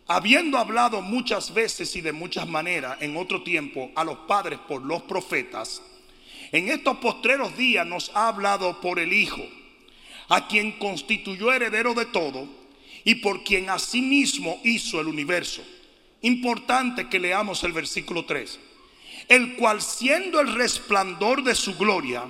habiendo 0.06 0.58
hablado 0.58 1.02
muchas 1.02 1.52
veces 1.52 1.96
y 1.96 2.02
de 2.02 2.12
muchas 2.12 2.46
maneras 2.46 2.98
en 3.00 3.16
otro 3.16 3.42
tiempo 3.42 3.90
a 3.96 4.04
los 4.04 4.18
padres 4.28 4.60
por 4.68 4.82
los 4.82 5.02
profetas, 5.02 5.82
en 6.52 6.68
estos 6.68 6.98
postreros 6.98 7.56
días 7.56 7.84
nos 7.84 8.12
ha 8.14 8.28
hablado 8.28 8.80
por 8.80 9.00
el 9.00 9.12
Hijo, 9.12 9.44
a 10.28 10.46
quien 10.46 10.78
constituyó 10.78 11.52
heredero 11.52 11.94
de 11.94 12.06
todo 12.06 12.46
y 13.02 13.16
por 13.16 13.42
quien 13.42 13.70
asimismo 13.70 14.60
hizo 14.62 15.00
el 15.00 15.08
universo. 15.08 15.62
Importante 16.22 17.08
que 17.08 17.18
leamos 17.18 17.64
el 17.64 17.72
versículo 17.72 18.24
3. 18.24 18.60
El 19.28 19.56
cual 19.56 19.82
siendo 19.82 20.40
el 20.40 20.54
resplandor 20.54 21.42
de 21.42 21.54
su 21.54 21.76
gloria, 21.76 22.24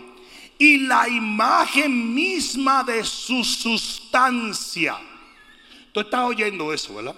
y 0.59 0.79
la 0.79 1.09
imagen 1.09 2.15
misma 2.15 2.83
de 2.83 3.05
su 3.05 3.45
sustancia. 3.45 4.99
Tú 5.93 6.01
estás 6.01 6.25
oyendo 6.25 6.73
eso, 6.73 6.97
¿verdad? 6.97 7.15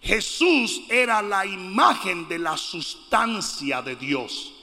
Jesús 0.00 0.82
era 0.88 1.20
la 1.20 1.44
imagen 1.44 2.26
de 2.28 2.38
la 2.38 2.56
sustancia 2.56 3.82
de 3.82 3.96
Dios. 3.96 4.54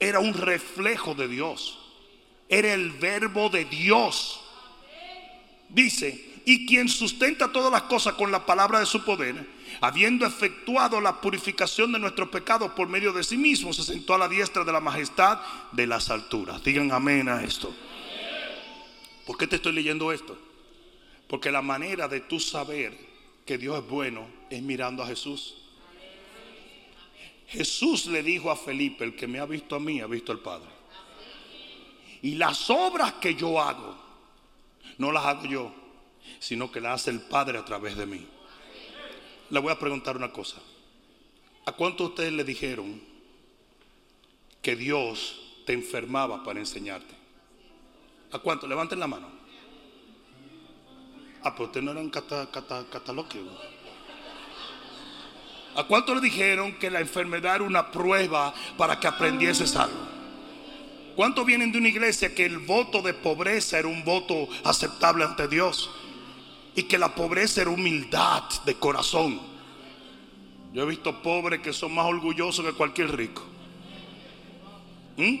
Era 0.00 0.18
un 0.18 0.34
reflejo 0.34 1.14
de 1.14 1.28
Dios. 1.28 1.78
Era 2.48 2.74
el 2.74 2.90
verbo 2.90 3.50
de 3.50 3.64
Dios. 3.66 4.40
Dice, 5.68 6.40
y 6.44 6.66
quien 6.66 6.88
sustenta 6.88 7.52
todas 7.52 7.70
las 7.70 7.82
cosas 7.82 8.14
con 8.14 8.32
la 8.32 8.44
palabra 8.44 8.80
de 8.80 8.86
su 8.86 9.04
poder 9.04 9.46
habiendo 9.82 10.24
efectuado 10.24 11.00
la 11.00 11.20
purificación 11.20 11.90
de 11.90 11.98
nuestros 11.98 12.28
pecados 12.28 12.70
por 12.70 12.88
medio 12.88 13.12
de 13.12 13.24
sí 13.24 13.36
mismo, 13.36 13.72
se 13.72 13.82
sentó 13.82 14.14
a 14.14 14.18
la 14.18 14.28
diestra 14.28 14.62
de 14.62 14.70
la 14.70 14.78
majestad 14.78 15.40
de 15.72 15.88
las 15.88 16.08
alturas. 16.08 16.62
Digan 16.62 16.92
amén 16.92 17.28
a 17.28 17.42
esto. 17.42 17.74
¿Por 19.26 19.36
qué 19.36 19.48
te 19.48 19.56
estoy 19.56 19.72
leyendo 19.72 20.12
esto? 20.12 20.38
Porque 21.26 21.50
la 21.50 21.62
manera 21.62 22.06
de 22.06 22.20
tú 22.20 22.38
saber 22.38 22.96
que 23.44 23.58
Dios 23.58 23.76
es 23.76 23.90
bueno 23.90 24.28
es 24.50 24.62
mirando 24.62 25.02
a 25.02 25.06
Jesús. 25.08 25.56
Jesús 27.48 28.06
le 28.06 28.22
dijo 28.22 28.52
a 28.52 28.56
Felipe, 28.56 29.02
el 29.02 29.16
que 29.16 29.26
me 29.26 29.40
ha 29.40 29.46
visto 29.46 29.74
a 29.74 29.80
mí, 29.80 30.00
ha 30.00 30.06
visto 30.06 30.30
al 30.30 30.38
Padre. 30.38 30.68
Y 32.22 32.36
las 32.36 32.70
obras 32.70 33.14
que 33.14 33.34
yo 33.34 33.60
hago, 33.60 33.96
no 34.98 35.10
las 35.10 35.24
hago 35.24 35.46
yo, 35.46 35.74
sino 36.38 36.70
que 36.70 36.80
las 36.80 37.00
hace 37.00 37.10
el 37.10 37.20
Padre 37.22 37.58
a 37.58 37.64
través 37.64 37.96
de 37.96 38.06
mí 38.06 38.28
le 39.52 39.60
voy 39.60 39.70
a 39.70 39.78
preguntar 39.78 40.16
una 40.16 40.32
cosa. 40.32 40.56
¿A 41.66 41.72
cuántos 41.72 42.06
de 42.06 42.10
ustedes 42.10 42.32
le 42.32 42.42
dijeron 42.42 43.02
que 44.62 44.74
Dios 44.74 45.60
te 45.66 45.74
enfermaba 45.74 46.42
para 46.42 46.58
enseñarte? 46.58 47.14
¿A 48.32 48.38
cuántos? 48.38 48.66
Levanten 48.66 48.98
la 48.98 49.06
mano. 49.06 49.28
Ah, 51.42 51.52
pero 51.52 51.66
ustedes 51.66 51.84
no 51.84 51.90
eran 51.90 52.08
cataloquio. 52.08 53.42
¿A 55.74 55.84
cuánto 55.84 56.14
le 56.14 56.22
dijeron 56.22 56.78
que 56.78 56.90
la 56.90 57.00
enfermedad 57.00 57.56
era 57.56 57.64
una 57.64 57.90
prueba 57.90 58.54
para 58.78 58.98
que 58.98 59.06
aprendieses 59.06 59.76
algo? 59.76 60.00
¿Cuántos 61.14 61.44
vienen 61.44 61.70
de 61.72 61.76
una 61.76 61.88
iglesia 61.88 62.34
que 62.34 62.46
el 62.46 62.56
voto 62.56 63.02
de 63.02 63.12
pobreza 63.12 63.78
era 63.78 63.88
un 63.88 64.02
voto 64.02 64.48
aceptable 64.64 65.24
ante 65.24 65.46
Dios? 65.46 65.90
Y 66.74 66.84
que 66.84 66.98
la 66.98 67.14
pobreza 67.14 67.62
era 67.62 67.70
humildad 67.70 68.44
de 68.64 68.74
corazón. 68.74 69.40
Yo 70.72 70.82
he 70.82 70.86
visto 70.86 71.22
pobres 71.22 71.60
que 71.60 71.72
son 71.72 71.94
más 71.94 72.06
orgullosos 72.06 72.64
que 72.64 72.72
cualquier 72.72 73.14
rico. 73.14 73.42
¿Mm? 75.16 75.36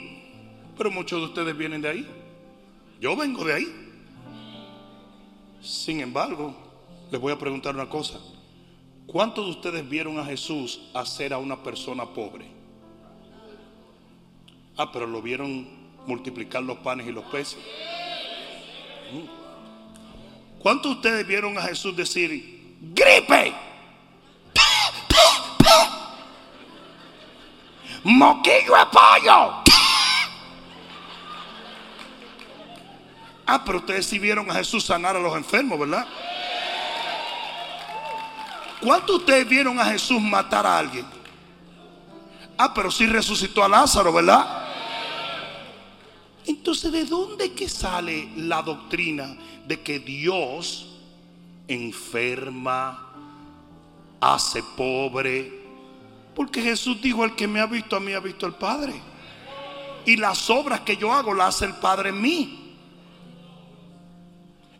Pero 0.76 0.90
muchos 0.90 1.20
de 1.20 1.26
ustedes 1.26 1.56
vienen 1.56 1.80
de 1.80 1.88
ahí. 1.88 2.06
Yo 3.00 3.16
vengo 3.16 3.44
de 3.44 3.54
ahí. 3.54 3.66
Sin 5.62 6.00
embargo, 6.00 6.54
les 7.10 7.20
voy 7.20 7.32
a 7.32 7.38
preguntar 7.38 7.74
una 7.74 7.88
cosa. 7.88 8.18
¿Cuántos 9.06 9.44
de 9.46 9.50
ustedes 9.52 9.88
vieron 9.88 10.18
a 10.18 10.24
Jesús 10.24 10.80
hacer 10.94 11.32
a 11.32 11.38
una 11.38 11.62
persona 11.62 12.06
pobre? 12.06 12.46
Ah, 14.76 14.90
pero 14.90 15.06
lo 15.06 15.20
vieron 15.20 15.68
multiplicar 16.06 16.62
los 16.62 16.78
panes 16.78 17.06
y 17.06 17.12
los 17.12 17.24
peces. 17.24 17.58
Mm. 19.12 19.41
¿Cuántos 20.62 20.92
de 20.92 20.96
ustedes 20.96 21.26
vieron 21.26 21.58
a 21.58 21.62
Jesús 21.62 21.96
decir, 21.96 22.76
gripe? 22.80 23.52
Moquillo 28.04 28.76
de 28.76 28.86
pollo. 28.86 29.62
Ah, 33.44 33.62
pero 33.64 33.78
ustedes 33.78 34.06
sí 34.06 34.20
vieron 34.20 34.48
a 34.50 34.54
Jesús 34.54 34.84
sanar 34.84 35.16
a 35.16 35.18
los 35.18 35.36
enfermos, 35.36 35.78
¿verdad? 35.78 36.06
¿Cuántos 38.80 39.08
de 39.08 39.16
ustedes 39.16 39.48
vieron 39.48 39.80
a 39.80 39.84
Jesús 39.86 40.20
matar 40.20 40.64
a 40.64 40.78
alguien? 40.78 41.06
Ah, 42.56 42.72
pero 42.72 42.90
sí 42.90 43.06
resucitó 43.06 43.64
a 43.64 43.68
Lázaro, 43.68 44.12
¿verdad? 44.12 44.71
Entonces, 46.46 46.90
¿de 46.90 47.04
dónde 47.04 47.52
que 47.52 47.68
sale 47.68 48.28
la 48.36 48.62
doctrina 48.62 49.36
de 49.66 49.80
que 49.80 50.00
Dios 50.00 50.88
enferma, 51.68 53.12
hace 54.20 54.62
pobre? 54.76 55.62
Porque 56.34 56.60
Jesús 56.60 57.00
dijo, 57.00 57.24
el 57.24 57.36
que 57.36 57.46
me 57.46 57.60
ha 57.60 57.66
visto 57.66 57.94
a 57.94 58.00
mí 58.00 58.12
ha 58.12 58.20
visto 58.20 58.46
al 58.46 58.56
Padre. 58.56 58.94
Y 60.04 60.16
las 60.16 60.50
obras 60.50 60.80
que 60.80 60.96
yo 60.96 61.12
hago 61.12 61.32
las 61.32 61.56
hace 61.56 61.66
el 61.66 61.74
Padre 61.74 62.08
en 62.08 62.20
mí. 62.20 62.58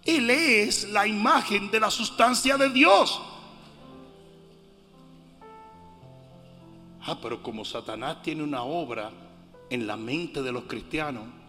Él 0.04 0.30
es 0.30 0.88
la 0.88 1.06
imagen 1.06 1.70
de 1.70 1.78
la 1.78 1.90
sustancia 1.90 2.56
de 2.56 2.70
Dios. 2.70 3.20
Ah, 7.04 7.16
pero 7.22 7.40
como 7.40 7.64
Satanás 7.64 8.20
tiene 8.22 8.42
una 8.42 8.62
obra 8.62 9.12
en 9.70 9.86
la 9.86 9.96
mente 9.96 10.42
de 10.42 10.50
los 10.50 10.64
cristianos 10.64 11.41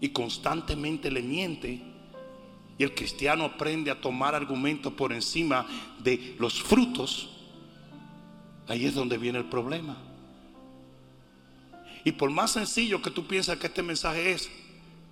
y 0.00 0.10
constantemente 0.10 1.10
le 1.10 1.22
miente, 1.22 1.82
y 2.78 2.82
el 2.82 2.94
cristiano 2.94 3.44
aprende 3.44 3.90
a 3.90 4.00
tomar 4.00 4.34
argumentos 4.34 4.92
por 4.92 5.12
encima 5.12 5.66
de 5.98 6.36
los 6.38 6.62
frutos, 6.62 7.30
ahí 8.68 8.84
es 8.84 8.94
donde 8.94 9.16
viene 9.16 9.38
el 9.38 9.46
problema. 9.46 9.96
Y 12.04 12.12
por 12.12 12.30
más 12.30 12.52
sencillo 12.52 13.02
que 13.02 13.10
tú 13.10 13.26
piensas 13.26 13.56
que 13.56 13.66
este 13.66 13.82
mensaje 13.82 14.30
es, 14.30 14.50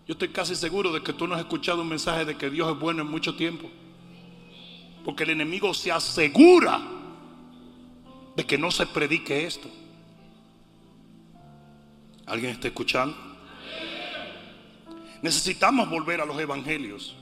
yo 0.07 0.13
estoy 0.13 0.29
casi 0.29 0.55
seguro 0.55 0.93
de 0.93 1.03
que 1.03 1.13
tú 1.13 1.27
no 1.27 1.35
has 1.35 1.41
escuchado 1.41 1.83
un 1.83 1.89
mensaje 1.89 2.25
de 2.25 2.37
que 2.37 2.51
Dios 2.51 2.71
es 2.71 2.79
bueno 2.79 3.03
en 3.03 3.09
mucho 3.09 3.35
tiempo. 3.35 3.71
Porque 5.05 5.25
el 5.25 5.31
enemigo 5.31 5.73
se 5.73 5.91
asegura 5.91 6.81
de 8.37 8.45
que 8.45 8.59
no 8.59 8.71
se 8.71 8.87
predique 8.87 9.47
esto. 9.47 9.69
¿Alguien 12.27 12.53
está 12.53 12.69
escuchando? 12.69 13.34
Necesitamos 15.25 15.89
volver 15.89 16.21
a 16.21 16.27
los 16.27 16.39
evangelios 16.39 17.17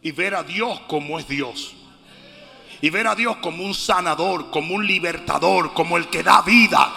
y 0.00 0.12
ver 0.12 0.36
a 0.36 0.44
Dios 0.44 0.82
como 0.86 1.18
es 1.18 1.26
Dios. 1.26 1.74
Y 2.80 2.90
ver 2.90 3.08
a 3.08 3.16
Dios 3.16 3.38
como 3.38 3.64
un 3.64 3.74
sanador, 3.74 4.52
como 4.52 4.76
un 4.76 4.86
libertador, 4.86 5.74
como 5.74 5.96
el 5.96 6.06
que 6.06 6.22
da 6.22 6.42
vida. 6.42 6.92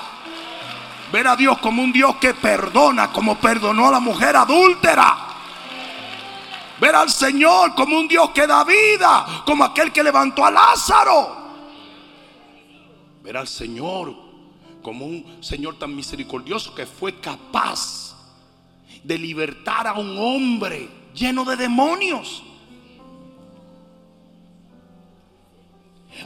Ver 1.11 1.25
a 1.25 1.35
Dios 1.35 1.57
como 1.57 1.81
un 1.81 1.91
Dios 1.91 2.17
que 2.17 2.35
perdona, 2.35 3.11
como 3.11 3.39
perdonó 3.39 3.87
a 3.87 3.93
la 3.93 3.99
mujer 3.99 4.35
adúltera. 4.35 5.17
Ver 6.79 6.93
al 6.93 7.09
Señor 7.09 7.73
como 7.73 7.97
un 7.97 8.07
Dios 8.07 8.29
que 8.29 8.45
da 8.45 8.63
vida, 8.63 9.43
como 9.43 9.63
aquel 9.63 9.91
que 9.91 10.03
levantó 10.03 10.45
a 10.45 10.51
Lázaro 10.51 11.45
ver 13.23 13.37
al 13.37 13.47
Señor 13.47 14.15
como 14.83 15.07
un 15.07 15.43
Señor 15.43 15.79
tan 15.79 15.95
misericordioso 15.95 16.75
que 16.75 16.85
fue 16.85 17.19
capaz 17.19 18.04
de 19.05 19.19
libertar 19.19 19.85
a 19.85 19.93
un 19.93 20.17
hombre 20.17 20.89
lleno 21.13 21.45
de 21.45 21.55
demonios. 21.55 22.43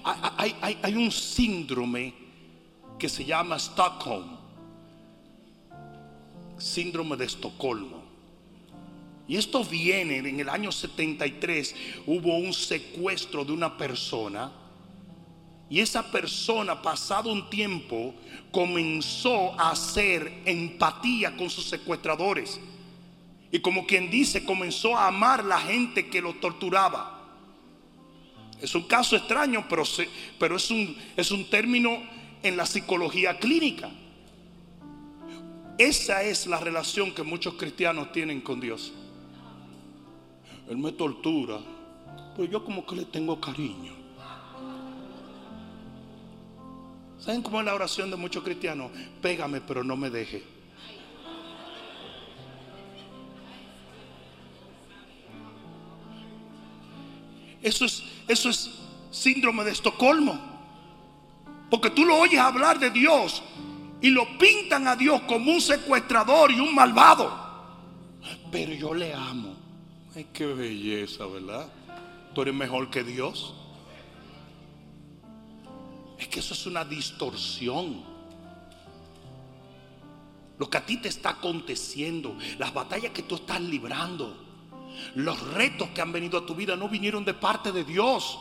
Hay, 0.03 0.93
un 0.95 1.11
síndrome 1.11 2.13
que 2.97 3.09
se 3.09 3.25
llama 3.25 3.57
Stockholm, 3.57 4.37
síndrome 6.57 7.17
de 7.17 7.25
Estocolmo. 7.25 8.03
Y 9.27 9.35
esto 9.35 9.63
viene 9.63 10.17
en 10.17 10.39
el 10.39 10.49
año 10.49 10.71
73, 10.71 11.75
hubo 12.07 12.37
un 12.37 12.53
secuestro 12.53 13.43
de 13.43 13.51
una 13.51 13.77
persona 13.77 14.51
y 15.69 15.79
esa 15.79 16.11
persona, 16.11 16.81
pasado 16.81 17.31
un 17.31 17.49
tiempo, 17.49 18.15
comenzó 18.51 19.59
a 19.59 19.69
hacer 19.69 20.41
empatía 20.45 21.37
con 21.37 21.49
sus 21.49 21.65
secuestradores. 21.65 22.59
Y 23.51 23.59
como 23.59 23.85
quien 23.85 24.09
dice, 24.09 24.43
comenzó 24.43 24.97
a 24.97 25.07
amar 25.07 25.45
la 25.45 25.59
gente 25.59 26.07
que 26.07 26.21
lo 26.21 26.33
torturaba. 26.35 27.17
Es 28.59 28.73
un 28.73 28.83
caso 28.83 29.15
extraño, 29.15 29.65
pero, 29.69 29.83
pero 30.39 30.55
es, 30.57 30.71
un, 30.71 30.97
es 31.15 31.29
un 31.31 31.49
término 31.49 32.01
en 32.41 32.57
la 32.57 32.65
psicología 32.65 33.37
clínica. 33.37 33.91
Esa 35.77 36.23
es 36.23 36.47
la 36.47 36.59
relación 36.59 37.13
que 37.13 37.23
muchos 37.23 37.53
cristianos 37.53 38.11
tienen 38.11 38.41
con 38.41 38.59
Dios. 38.59 38.91
Él 40.67 40.77
me 40.77 40.91
tortura, 40.91 41.59
pero 42.35 42.51
yo 42.51 42.65
como 42.65 42.85
que 42.85 42.95
le 42.95 43.05
tengo 43.05 43.39
cariño. 43.39 43.98
¿Saben 47.19 47.41
cómo 47.41 47.59
es 47.59 47.65
la 47.65 47.73
oración 47.73 48.09
de 48.09 48.15
muchos 48.15 48.43
cristianos? 48.43 48.91
Pégame, 49.21 49.61
pero 49.61 49.83
no 49.83 49.95
me 49.97 50.09
deje. 50.09 50.43
Eso 57.61 57.85
es, 57.85 58.03
eso 58.27 58.49
es 58.49 58.71
síndrome 59.11 59.63
de 59.65 59.71
Estocolmo. 59.71 60.39
Porque 61.69 61.89
tú 61.89 62.05
lo 62.05 62.17
oyes 62.17 62.39
hablar 62.39 62.79
de 62.79 62.89
Dios 62.89 63.43
y 64.01 64.09
lo 64.09 64.37
pintan 64.37 64.87
a 64.87 64.95
Dios 64.95 65.21
como 65.23 65.51
un 65.51 65.61
secuestrador 65.61 66.51
y 66.51 66.59
un 66.59 66.73
malvado. 66.73 67.49
Pero 68.51 68.73
yo 68.73 68.93
le 68.93 69.13
amo. 69.13 69.55
Ay, 70.15 70.27
qué 70.33 70.45
belleza, 70.47 71.25
¿verdad? 71.25 71.67
Tú 72.33 72.41
eres 72.41 72.53
mejor 72.53 72.89
que 72.89 73.03
Dios. 73.03 73.53
Es 76.19 76.27
que 76.27 76.41
eso 76.41 76.53
es 76.53 76.65
una 76.65 76.83
distorsión. 76.83 78.03
Lo 80.57 80.69
que 80.69 80.77
a 80.77 80.85
ti 80.85 80.97
te 80.97 81.07
está 81.07 81.29
aconteciendo, 81.29 82.37
las 82.57 82.73
batallas 82.73 83.13
que 83.13 83.23
tú 83.23 83.35
estás 83.35 83.61
librando, 83.61 84.35
los 85.15 85.39
retos 85.53 85.87
que 85.89 86.01
han 86.01 86.11
venido 86.11 86.39
a 86.39 86.45
tu 86.45 86.53
vida 86.53 86.75
no 86.75 86.89
vinieron 86.89 87.23
de 87.23 87.33
parte 87.33 87.71
de 87.71 87.85
Dios. 87.85 88.37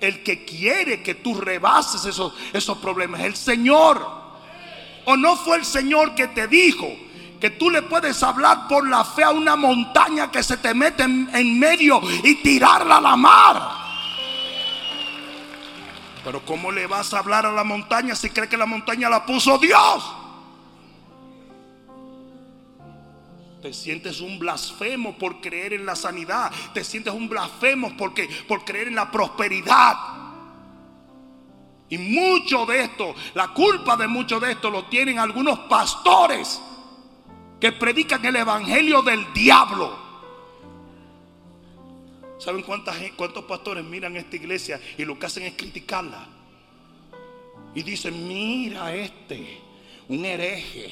El 0.00 0.22
que 0.22 0.46
quiere 0.46 1.02
que 1.02 1.14
tú 1.14 1.34
rebases 1.34 2.06
esos, 2.06 2.32
esos 2.54 2.78
problemas 2.78 3.20
es 3.20 3.26
el 3.26 3.36
Señor. 3.36 4.22
O 5.04 5.16
no 5.16 5.36
fue 5.36 5.58
el 5.58 5.66
Señor 5.66 6.14
que 6.14 6.28
te 6.28 6.48
dijo 6.48 6.88
que 7.38 7.50
tú 7.50 7.68
le 7.68 7.82
puedes 7.82 8.22
hablar 8.22 8.66
por 8.68 8.88
la 8.88 9.04
fe 9.04 9.24
a 9.24 9.30
una 9.30 9.56
montaña 9.56 10.30
que 10.30 10.42
se 10.42 10.56
te 10.56 10.72
mete 10.72 11.02
en, 11.02 11.28
en 11.34 11.58
medio 11.58 12.00
y 12.22 12.36
tirarla 12.36 12.96
a 12.96 13.00
la 13.00 13.16
mar. 13.16 13.81
Pero 16.24 16.44
¿cómo 16.44 16.70
le 16.70 16.86
vas 16.86 17.12
a 17.14 17.18
hablar 17.18 17.46
a 17.46 17.52
la 17.52 17.64
montaña 17.64 18.14
si 18.14 18.30
cree 18.30 18.48
que 18.48 18.56
la 18.56 18.66
montaña 18.66 19.08
la 19.08 19.26
puso 19.26 19.58
Dios? 19.58 20.14
Te 23.60 23.72
sientes 23.72 24.20
un 24.20 24.38
blasfemo 24.38 25.16
por 25.16 25.40
creer 25.40 25.72
en 25.72 25.86
la 25.86 25.94
sanidad. 25.94 26.50
Te 26.74 26.82
sientes 26.82 27.14
un 27.14 27.28
blasfemo 27.28 27.96
porque, 27.96 28.28
por 28.48 28.64
creer 28.64 28.88
en 28.88 28.96
la 28.96 29.10
prosperidad. 29.10 29.96
Y 31.88 31.98
mucho 31.98 32.66
de 32.66 32.82
esto, 32.82 33.14
la 33.34 33.48
culpa 33.48 33.96
de 33.96 34.08
mucho 34.08 34.40
de 34.40 34.52
esto 34.52 34.70
lo 34.70 34.86
tienen 34.86 35.18
algunos 35.18 35.58
pastores 35.60 36.60
que 37.60 37.70
predican 37.70 38.24
el 38.24 38.34
evangelio 38.34 39.02
del 39.02 39.32
diablo. 39.32 40.01
¿Saben 42.42 42.64
cuántos 42.64 43.44
pastores 43.44 43.84
miran 43.84 44.16
esta 44.16 44.34
iglesia 44.34 44.80
y 44.98 45.04
lo 45.04 45.16
que 45.16 45.26
hacen 45.26 45.44
es 45.44 45.52
criticarla? 45.52 46.26
Y 47.72 47.84
dicen, 47.84 48.26
mira 48.26 48.92
este, 48.96 49.60
un 50.08 50.24
hereje. 50.24 50.90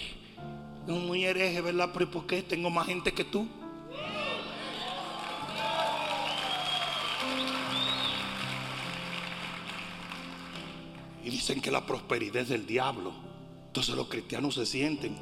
Un 0.86 1.08
muy 1.08 1.24
hereje, 1.24 1.60
¿verdad? 1.60 1.90
Pero 1.92 2.08
¿por 2.08 2.26
qué 2.28 2.42
tengo 2.42 2.70
más 2.70 2.86
gente 2.86 3.12
que 3.12 3.24
tú? 3.24 3.48
Y 11.24 11.30
dicen 11.30 11.60
que 11.60 11.72
la 11.72 11.84
prosperidad 11.84 12.42
es 12.42 12.50
del 12.50 12.64
diablo. 12.64 13.12
Entonces 13.66 13.96
los 13.96 14.06
cristianos 14.06 14.54
se 14.54 14.66
sienten 14.66 15.16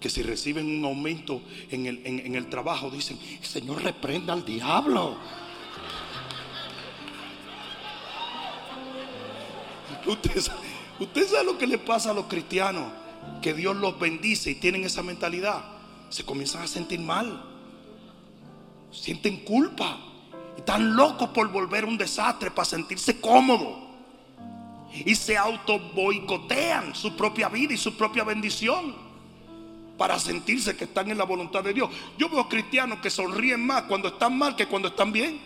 que 0.00 0.08
si 0.08 0.22
reciben 0.22 0.66
un 0.78 0.84
aumento 0.84 1.42
en 1.70 1.86
el, 1.86 2.00
en 2.04 2.34
el 2.34 2.48
trabajo, 2.48 2.90
dicen, 2.90 3.18
Señor, 3.42 3.82
reprenda 3.82 4.32
al 4.32 4.44
diablo. 4.44 5.16
Usted, 10.06 10.42
usted 10.98 11.28
sabe 11.28 11.44
lo 11.44 11.58
que 11.58 11.66
le 11.66 11.76
pasa 11.76 12.10
a 12.10 12.14
los 12.14 12.24
cristianos, 12.24 12.90
que 13.42 13.52
Dios 13.52 13.76
los 13.76 13.98
bendice 14.00 14.52
y 14.52 14.54
tienen 14.54 14.84
esa 14.84 15.02
mentalidad. 15.02 15.62
Se 16.08 16.24
comienzan 16.24 16.62
a 16.62 16.66
sentir 16.66 17.00
mal, 17.00 17.44
sienten 18.90 19.44
culpa, 19.44 19.98
están 20.56 20.96
locos 20.96 21.28
por 21.30 21.48
volver 21.48 21.84
un 21.84 21.98
desastre 21.98 22.50
para 22.50 22.64
sentirse 22.64 23.20
cómodos 23.20 23.90
y 24.92 25.14
se 25.14 25.36
auto 25.36 25.78
boicotean 25.94 26.94
su 26.94 27.14
propia 27.14 27.48
vida 27.48 27.74
y 27.74 27.76
su 27.76 27.96
propia 27.96 28.24
bendición 28.24 29.09
para 30.00 30.18
sentirse 30.18 30.74
que 30.78 30.84
están 30.84 31.10
en 31.10 31.18
la 31.18 31.24
voluntad 31.24 31.62
de 31.62 31.74
Dios. 31.74 31.90
Yo 32.16 32.30
veo 32.30 32.48
cristianos 32.48 33.00
que 33.00 33.10
sonríen 33.10 33.66
más 33.66 33.82
cuando 33.82 34.08
están 34.08 34.38
mal 34.38 34.56
que 34.56 34.64
cuando 34.64 34.88
están 34.88 35.12
bien. 35.12 35.38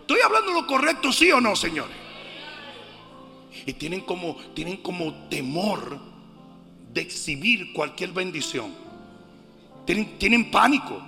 ¿Estoy 0.00 0.18
hablando 0.24 0.54
lo 0.54 0.66
correcto, 0.66 1.12
sí 1.12 1.30
o 1.30 1.42
no, 1.42 1.54
señores? 1.54 1.94
Y 3.66 3.74
tienen 3.74 4.00
como, 4.00 4.34
tienen 4.54 4.78
como 4.78 5.12
temor 5.28 6.00
de 6.90 7.02
exhibir 7.02 7.74
cualquier 7.74 8.12
bendición. 8.12 8.72
Tienen, 9.84 10.18
tienen 10.18 10.50
pánico. 10.50 11.02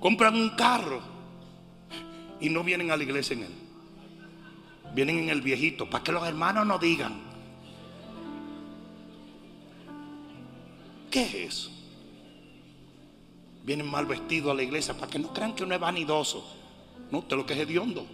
Compran 0.00 0.34
un 0.34 0.50
carro 0.56 1.00
y 2.40 2.48
no 2.48 2.64
vienen 2.64 2.90
a 2.90 2.96
la 2.96 3.04
iglesia 3.04 3.34
en 3.34 3.44
él. 3.44 3.54
Vienen 4.96 5.20
en 5.20 5.28
el 5.28 5.42
viejito, 5.42 5.88
para 5.88 6.02
que 6.02 6.10
los 6.10 6.26
hermanos 6.26 6.66
no 6.66 6.76
digan. 6.80 7.23
¿Qué 11.14 11.22
es 11.22 11.34
eso? 11.34 11.70
Vienen 13.62 13.88
mal 13.88 14.04
vestidos 14.04 14.50
a 14.50 14.54
la 14.54 14.64
iglesia 14.64 14.94
para 14.94 15.06
que 15.06 15.20
no 15.20 15.32
crean 15.32 15.54
que 15.54 15.62
uno 15.62 15.76
es 15.76 15.80
vanidoso. 15.80 16.44
No, 17.12 17.18
usted 17.18 17.36
lo 17.36 17.46
que 17.46 17.52
es 17.52 17.60
hediondo. 17.60 18.04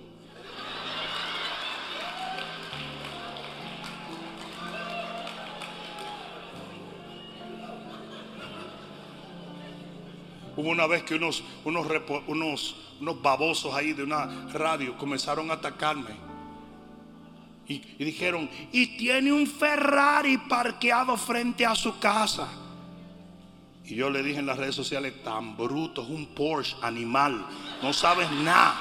Hubo 10.59 10.69
una 10.69 10.87
vez 10.87 11.03
que 11.05 11.15
unos, 11.15 11.43
unos, 11.65 12.77
unos, 12.99 13.23
babosos 13.23 13.73
ahí 13.73 13.95
de 13.95 14.03
una 14.03 14.27
radio 14.53 14.99
comenzaron 14.99 15.51
a 15.51 15.55
atacarme. 15.55 16.17
Y, 17.67 17.79
dijeron, 18.05 18.51
y 18.73 18.99
tiene 18.99 19.33
un 19.33 19.47
Ferrari 19.47 20.37
parqueado 20.37 21.17
frente 21.17 21.65
a 21.65 21.75
su 21.75 21.99
casa. 21.99 22.67
Y 23.91 23.97
yo 23.97 24.09
le 24.09 24.23
dije 24.23 24.39
en 24.39 24.47
las 24.47 24.57
redes 24.57 24.77
sociales, 24.77 25.13
tan 25.25 25.57
bruto, 25.57 26.03
es 26.03 26.09
un 26.09 26.27
Porsche 26.27 26.77
animal, 26.81 27.45
no 27.83 27.93
sabes 27.93 28.31
nada. 28.31 28.79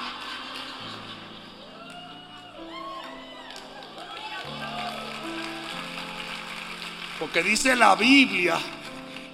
Porque 7.18 7.42
dice 7.42 7.74
la 7.74 7.96
Biblia 7.96 8.56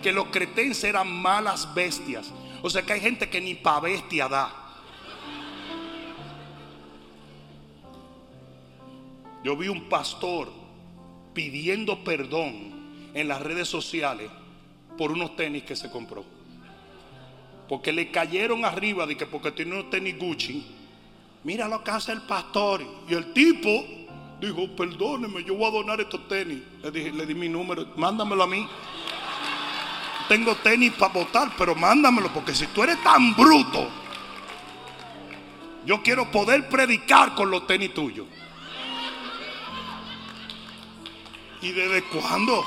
que 0.03 0.13
los 0.13 0.29
cretenses 0.29 0.85
eran 0.85 1.13
malas 1.13 1.75
bestias. 1.75 2.33
O 2.63 2.71
sea 2.71 2.81
que 2.81 2.95
hay 2.95 3.01
gente 3.01 3.29
que 3.29 3.43
ni 3.43 3.55
pa' 3.55 3.79
bestia 3.81 4.29
da. 4.29 4.51
Yo 9.45 9.55
vi 9.59 9.69
un 9.69 9.91
pastor 9.91 10.51
pidiendo 11.35 12.03
perdón 12.03 13.11
en 13.13 13.29
las 13.29 13.43
redes 13.43 13.69
sociales 13.69 14.31
por 14.97 15.13
unos 15.13 15.37
tenis 15.37 15.65
que 15.65 15.77
se 15.77 15.91
compró. 15.91 16.25
Porque 17.69 17.93
le 17.93 18.11
cayeron 18.11 18.65
arriba 18.65 19.07
de 19.07 19.17
que 19.17 19.27
porque 19.27 19.53
tiene 19.53 19.73
unos 19.73 19.91
tenis 19.91 20.19
Gucci. 20.19 20.65
Mira 21.45 21.69
lo 21.69 21.83
que 21.83 21.91
hace 21.91 22.13
el 22.13 22.23
pastor. 22.23 22.85
Y 23.09 23.15
el 23.15 23.33
tipo 23.33 23.85
dijo, 24.41 24.69
perdóneme, 24.77 25.43
yo 25.45 25.55
voy 25.55 25.69
a 25.69 25.71
donar 25.71 26.01
estos 26.01 26.29
tenis. 26.29 26.59
Le, 26.83 26.91
dije, 26.91 27.13
le 27.13 27.27
di 27.27 27.35
mi 27.35 27.49
número, 27.49 27.87
mándamelo 27.97 28.43
a 28.43 28.47
mí 28.47 28.67
tengo 30.29 30.55
tenis 30.57 30.93
para 30.93 31.13
botar, 31.13 31.53
pero 31.57 31.75
mándamelo, 31.75 32.33
porque 32.33 32.55
si 32.55 32.67
tú 32.69 32.83
eres 32.83 33.03
tan 33.03 33.35
bruto, 33.35 33.89
yo 35.85 36.03
quiero 36.03 36.31
poder 36.31 36.69
predicar 36.69 37.35
con 37.35 37.51
los 37.51 37.67
tenis 37.67 37.95
tuyos. 37.95 38.27
¿Y 41.63 41.73
desde 41.73 42.03
cuándo? 42.05 42.65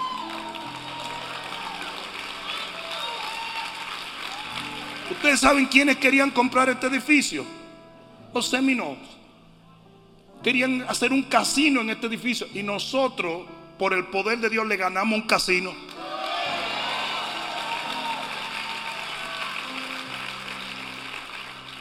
Ustedes 5.10 5.40
saben 5.40 5.66
quiénes 5.66 5.98
querían 5.98 6.30
comprar 6.32 6.70
este 6.70 6.88
edificio. 6.88 7.44
Los 8.34 8.48
Seminoles. 8.48 9.00
Querían 10.44 10.84
hacer 10.88 11.12
un 11.12 11.24
casino 11.24 11.82
en 11.82 11.90
este 11.90 12.08
edificio. 12.08 12.48
Y 12.54 12.64
nosotros, 12.64 13.46
por 13.78 13.94
el 13.94 14.06
poder 14.08 14.40
de 14.40 14.50
Dios, 14.50 14.66
le 14.68 14.78
ganamos 14.78 15.20
un 15.20 15.28
casino. 15.28 15.74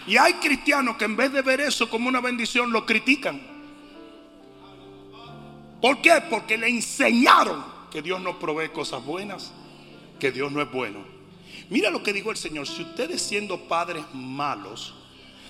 Y 0.06 0.16
hay 0.16 0.34
cristianos 0.34 0.96
que 0.96 1.04
en 1.04 1.16
vez 1.16 1.30
de 1.32 1.42
ver 1.42 1.60
eso 1.60 1.90
como 1.90 2.08
una 2.08 2.22
bendición, 2.22 2.72
lo 2.72 2.86
critican. 2.86 3.40
¿Por 5.82 6.00
qué? 6.00 6.22
Porque 6.30 6.56
le 6.56 6.68
enseñaron 6.68 7.62
que 7.90 8.00
Dios 8.00 8.20
no 8.20 8.38
provee 8.38 8.70
cosas 8.70 9.04
buenas, 9.04 9.52
que 10.18 10.32
Dios 10.32 10.50
no 10.50 10.62
es 10.62 10.72
bueno. 10.72 11.17
Mira 11.70 11.90
lo 11.90 12.02
que 12.02 12.12
dijo 12.12 12.30
el 12.30 12.36
Señor, 12.36 12.66
si 12.66 12.82
ustedes 12.82 13.20
siendo 13.20 13.68
padres 13.68 14.04
malos 14.14 14.94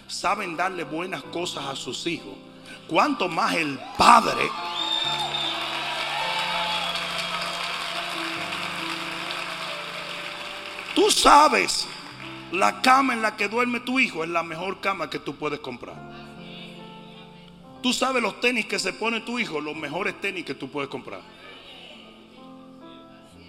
saben 0.09 0.57
darle 0.57 0.85
buenas 0.85 1.23
cosas 1.23 1.67
a 1.67 1.77
sus 1.77 2.07
hijos, 2.07 2.35
¿cuánto 2.89 3.29
más 3.29 3.55
el 3.55 3.79
Padre? 3.97 4.51
Tú 10.95 11.11
sabes 11.13 11.87
la 12.51 12.83
cama 12.83 13.13
en 13.13 13.23
la 13.23 13.37
que 13.37 13.47
duerme 13.47 13.79
tu 13.79 14.01
hijo 14.01 14.25
es 14.25 14.31
la 14.31 14.43
mejor 14.43 14.81
cama 14.81 15.09
que 15.09 15.21
tú 15.21 15.37
puedes 15.37 15.61
comprar. 15.61 15.97
Tú 17.81 17.93
sabes 17.93 18.21
los 18.21 18.41
tenis 18.41 18.67
que 18.67 18.81
se 18.81 18.93
pone 18.93 19.21
tu 19.21 19.39
hijo, 19.39 19.61
los 19.61 19.77
mejores 19.77 20.21
tenis 20.21 20.45
que 20.45 20.55
tú 20.55 20.69
puedes 20.69 20.91
comprar. 20.91 21.21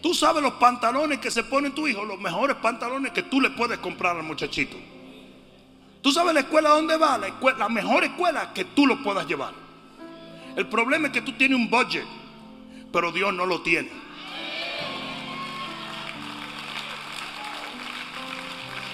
Tú 0.02 0.14
sabes 0.14 0.42
los 0.42 0.54
pantalones 0.54 1.20
que 1.20 1.30
se 1.30 1.44
pone 1.44 1.72
tu 1.72 1.88
hijo, 1.88 2.06
los 2.06 2.20
mejores 2.20 2.56
pantalones 2.58 3.12
que 3.12 3.24
tú 3.24 3.42
le 3.42 3.50
puedes 3.50 3.80
comprar 3.80 4.16
al 4.16 4.24
muchachito. 4.24 4.78
Tú 6.02 6.12
sabes 6.12 6.34
la 6.34 6.40
escuela 6.42 6.70
donde 6.70 6.96
va, 6.96 7.18
la, 7.18 7.34
la 7.58 7.70
mejor 7.70 8.06
escuela 8.06 8.54
que 8.54 8.64
tú 8.64 8.88
lo 8.88 9.04
puedas 9.04 9.28
llevar. 9.28 9.54
El 10.56 10.68
problema 10.68 11.08
es 11.08 11.14
que 11.14 11.22
tú 11.22 11.34
tienes 11.34 11.58
un 11.58 11.70
budget, 11.70 12.06
pero 12.92 13.12
Dios 13.12 13.34
no 13.34 13.46
lo 13.46 13.62
tiene. 13.62 13.90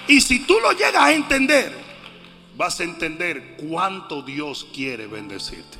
Y 0.08 0.20
si 0.20 0.40
tú 0.40 0.58
lo 0.60 0.72
llegas 0.72 1.02
a 1.02 1.12
entender, 1.12 1.72
vas 2.56 2.80
a 2.80 2.84
entender 2.84 3.56
cuánto 3.56 4.22
Dios 4.22 4.66
quiere 4.72 5.06
bendecirte. 5.06 5.78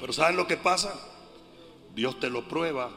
Pero 0.00 0.12
¿saben 0.12 0.36
lo 0.36 0.46
que 0.46 0.56
pasa? 0.56 0.92
Dios 1.94 2.18
te 2.20 2.30
lo 2.30 2.48
prueba, 2.48 2.90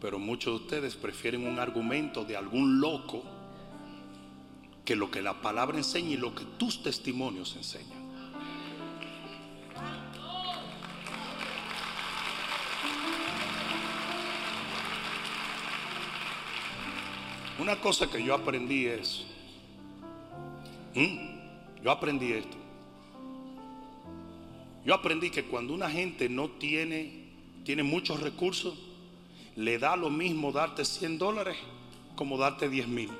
pero 0.00 0.18
muchos 0.18 0.58
de 0.58 0.64
ustedes 0.64 0.96
prefieren 0.96 1.46
un 1.46 1.58
argumento 1.58 2.24
de 2.24 2.36
algún 2.36 2.80
loco 2.80 3.22
que 4.84 4.96
lo 4.96 5.10
que 5.10 5.22
la 5.22 5.40
palabra 5.40 5.78
enseña 5.78 6.10
y 6.10 6.16
lo 6.16 6.34
que 6.34 6.44
tus 6.58 6.82
testimonios 6.82 7.56
enseñan. 7.56 8.00
Una 17.60 17.76
cosa 17.76 18.10
que 18.10 18.24
yo 18.24 18.34
aprendí 18.34 18.86
es, 18.86 19.26
yo 21.82 21.90
aprendí 21.90 22.32
esto. 22.32 22.56
Yo 24.84 24.94
aprendí 24.94 25.30
que 25.30 25.44
cuando 25.44 25.74
una 25.74 25.90
gente 25.90 26.30
no 26.30 26.48
tiene, 26.48 27.19
tiene 27.64 27.82
muchos 27.82 28.20
recursos, 28.20 28.74
le 29.56 29.78
da 29.78 29.96
lo 29.96 30.10
mismo 30.10 30.52
darte 30.52 30.84
100 30.84 31.18
dólares 31.18 31.56
como 32.16 32.38
darte 32.38 32.68
10 32.68 32.88
mil. 32.88 33.10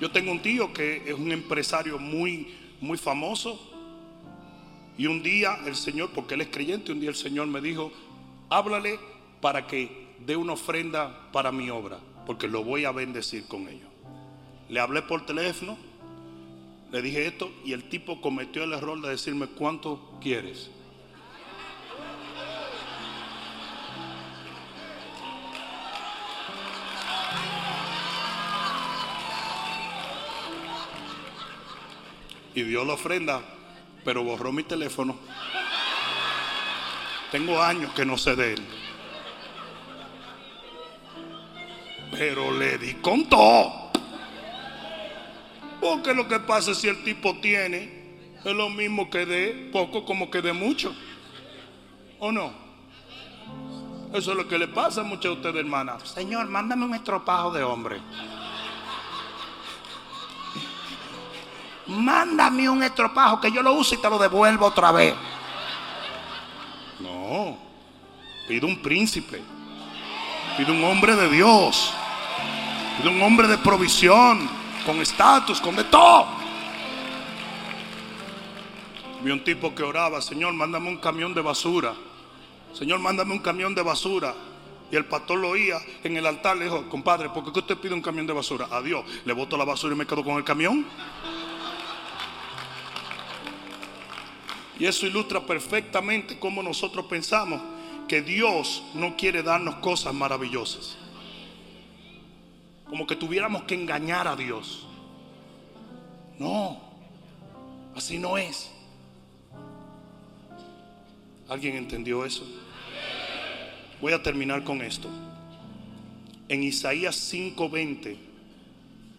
Yo 0.00 0.10
tengo 0.10 0.30
un 0.30 0.40
tío 0.40 0.72
que 0.72 1.08
es 1.08 1.14
un 1.14 1.32
empresario 1.32 1.98
muy, 1.98 2.54
muy 2.80 2.98
famoso. 2.98 3.58
Y 4.98 5.06
un 5.06 5.22
día 5.22 5.58
el 5.66 5.76
Señor, 5.76 6.10
porque 6.14 6.34
él 6.34 6.42
es 6.42 6.48
creyente, 6.48 6.92
un 6.92 7.00
día 7.00 7.10
el 7.10 7.16
Señor 7.16 7.46
me 7.46 7.60
dijo, 7.60 7.92
háblale 8.48 8.98
para 9.40 9.66
que 9.66 10.06
dé 10.24 10.36
una 10.36 10.54
ofrenda 10.54 11.30
para 11.32 11.52
mi 11.52 11.68
obra, 11.70 11.98
porque 12.26 12.48
lo 12.48 12.64
voy 12.64 12.84
a 12.84 12.92
bendecir 12.92 13.46
con 13.46 13.68
ello. 13.68 13.86
Le 14.68 14.80
hablé 14.80 15.02
por 15.02 15.24
teléfono, 15.26 15.76
le 16.96 17.02
dije 17.02 17.26
esto 17.26 17.52
y 17.62 17.74
el 17.74 17.90
tipo 17.90 18.22
cometió 18.22 18.64
el 18.64 18.72
error 18.72 18.98
de 19.02 19.10
decirme 19.10 19.48
cuánto 19.48 20.18
quieres. 20.18 20.70
y 32.54 32.62
dio 32.62 32.86
la 32.86 32.94
ofrenda, 32.94 33.42
pero 34.02 34.24
borró 34.24 34.50
mi 34.50 34.62
teléfono. 34.62 35.18
Tengo 37.30 37.62
años 37.62 37.92
que 37.92 38.06
no 38.06 38.16
sé 38.16 38.34
de 38.34 38.54
él. 38.54 38.66
Pero 42.12 42.50
le 42.58 42.78
di 42.78 42.94
con. 42.94 43.28
Porque 45.90 46.14
lo 46.14 46.28
que 46.28 46.40
pasa 46.40 46.72
es 46.72 46.78
si 46.78 46.88
el 46.88 47.02
tipo 47.04 47.36
tiene, 47.40 48.28
es 48.44 48.54
lo 48.54 48.68
mismo 48.70 49.08
que 49.10 49.26
de 49.26 49.70
poco 49.72 50.04
como 50.04 50.30
que 50.30 50.42
de 50.42 50.52
mucho. 50.52 50.94
¿O 52.18 52.32
no? 52.32 52.52
Eso 54.12 54.30
es 54.30 54.36
lo 54.36 54.48
que 54.48 54.58
le 54.58 54.68
pasa 54.68 55.02
a 55.02 55.04
muchos 55.04 55.24
de 55.24 55.30
ustedes, 55.32 55.56
hermanas. 55.56 56.02
Señor, 56.08 56.46
mándame 56.48 56.84
un 56.84 56.94
estropajo 56.94 57.50
de 57.52 57.62
hombre. 57.62 58.00
mándame 61.86 62.68
un 62.68 62.82
estropajo 62.82 63.40
que 63.40 63.50
yo 63.50 63.62
lo 63.62 63.72
use 63.72 63.94
y 63.94 63.98
te 63.98 64.10
lo 64.10 64.18
devuelvo 64.18 64.66
otra 64.66 64.92
vez. 64.92 65.14
No, 66.98 67.56
pido 68.48 68.66
un 68.66 68.80
príncipe, 68.80 69.42
pido 70.56 70.72
un 70.72 70.84
hombre 70.84 71.14
de 71.14 71.28
Dios, 71.30 71.92
pido 72.98 73.10
un 73.10 73.22
hombre 73.22 73.46
de 73.46 73.58
provisión, 73.58 74.48
con 74.86 75.02
estatus, 75.02 75.60
con 75.60 75.74
de 75.74 75.84
todo. 75.84 76.28
Vi 79.22 79.30
un 79.32 79.42
tipo 79.42 79.74
que 79.74 79.82
oraba, 79.82 80.22
Señor, 80.22 80.54
mándame 80.54 80.88
un 80.88 80.98
camión 80.98 81.34
de 81.34 81.40
basura. 81.40 81.94
Señor, 82.72 83.00
mándame 83.00 83.32
un 83.32 83.40
camión 83.40 83.74
de 83.74 83.82
basura. 83.82 84.34
Y 84.90 84.94
el 84.94 85.04
pastor 85.06 85.38
lo 85.38 85.48
oía 85.48 85.78
en 86.04 86.16
el 86.16 86.24
altar, 86.24 86.56
le 86.56 86.66
dijo, 86.66 86.88
compadre, 86.88 87.28
¿por 87.30 87.52
qué 87.52 87.58
usted 87.58 87.76
pide 87.76 87.92
un 87.92 88.00
camión 88.00 88.24
de 88.26 88.32
basura? 88.32 88.68
Adiós, 88.70 89.04
le 89.24 89.32
boto 89.32 89.56
la 89.56 89.64
basura 89.64 89.94
y 89.96 89.98
me 89.98 90.06
quedo 90.06 90.22
con 90.22 90.36
el 90.36 90.44
camión. 90.44 90.86
Y 94.78 94.86
eso 94.86 95.06
ilustra 95.06 95.40
perfectamente 95.40 96.38
cómo 96.38 96.62
nosotros 96.62 97.06
pensamos 97.06 97.60
que 98.06 98.22
Dios 98.22 98.84
no 98.94 99.16
quiere 99.16 99.42
darnos 99.42 99.76
cosas 99.76 100.14
maravillosas. 100.14 100.96
Como 102.88 103.06
que 103.06 103.16
tuviéramos 103.16 103.64
que 103.64 103.74
engañar 103.74 104.28
a 104.28 104.36
Dios. 104.36 104.86
No, 106.38 106.80
así 107.94 108.18
no 108.18 108.38
es. 108.38 108.70
¿Alguien 111.48 111.76
entendió 111.76 112.24
eso? 112.24 112.44
Voy 114.00 114.12
a 114.12 114.22
terminar 114.22 114.64
con 114.64 114.82
esto. 114.82 115.08
En 116.48 116.62
Isaías 116.62 117.16
5:20 117.32 118.18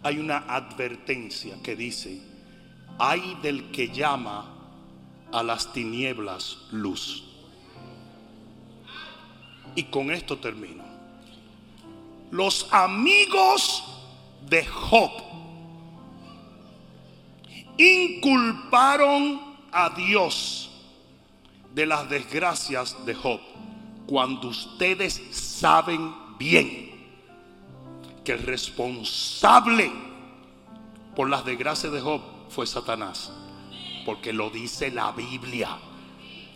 hay 0.04 0.20
una 0.20 0.38
advertencia 0.38 1.56
que 1.64 1.76
dice, 1.76 2.22
hay 3.00 3.38
del 3.42 3.72
que 3.72 3.90
llama 3.90 4.54
a 5.32 5.44
las 5.44 5.74
tinieblas 5.74 6.58
luz. 6.72 7.24
Y 9.76 9.84
con 9.84 10.12
esto 10.12 10.38
termino. 10.38 10.87
Los 12.32 12.68
amigos 12.72 13.84
de 14.48 14.66
Job 14.66 15.12
inculparon 17.78 19.58
a 19.72 19.90
Dios 19.92 20.72
de 21.74 21.86
las 21.86 22.10
desgracias 22.10 23.06
de 23.06 23.14
Job 23.14 23.40
cuando 24.08 24.48
ustedes 24.48 25.22
saben 25.32 26.14
bien 26.38 26.88
que 28.24 28.32
el 28.32 28.44
responsable 28.44 29.92
por 31.16 31.30
las 31.30 31.46
desgracias 31.46 31.92
de 31.92 32.02
Job 32.02 32.22
fue 32.50 32.66
Satanás 32.66 33.32
porque 34.08 34.32
lo 34.32 34.50
dice 34.50 34.90
la 34.90 35.12
Biblia. 35.12 35.78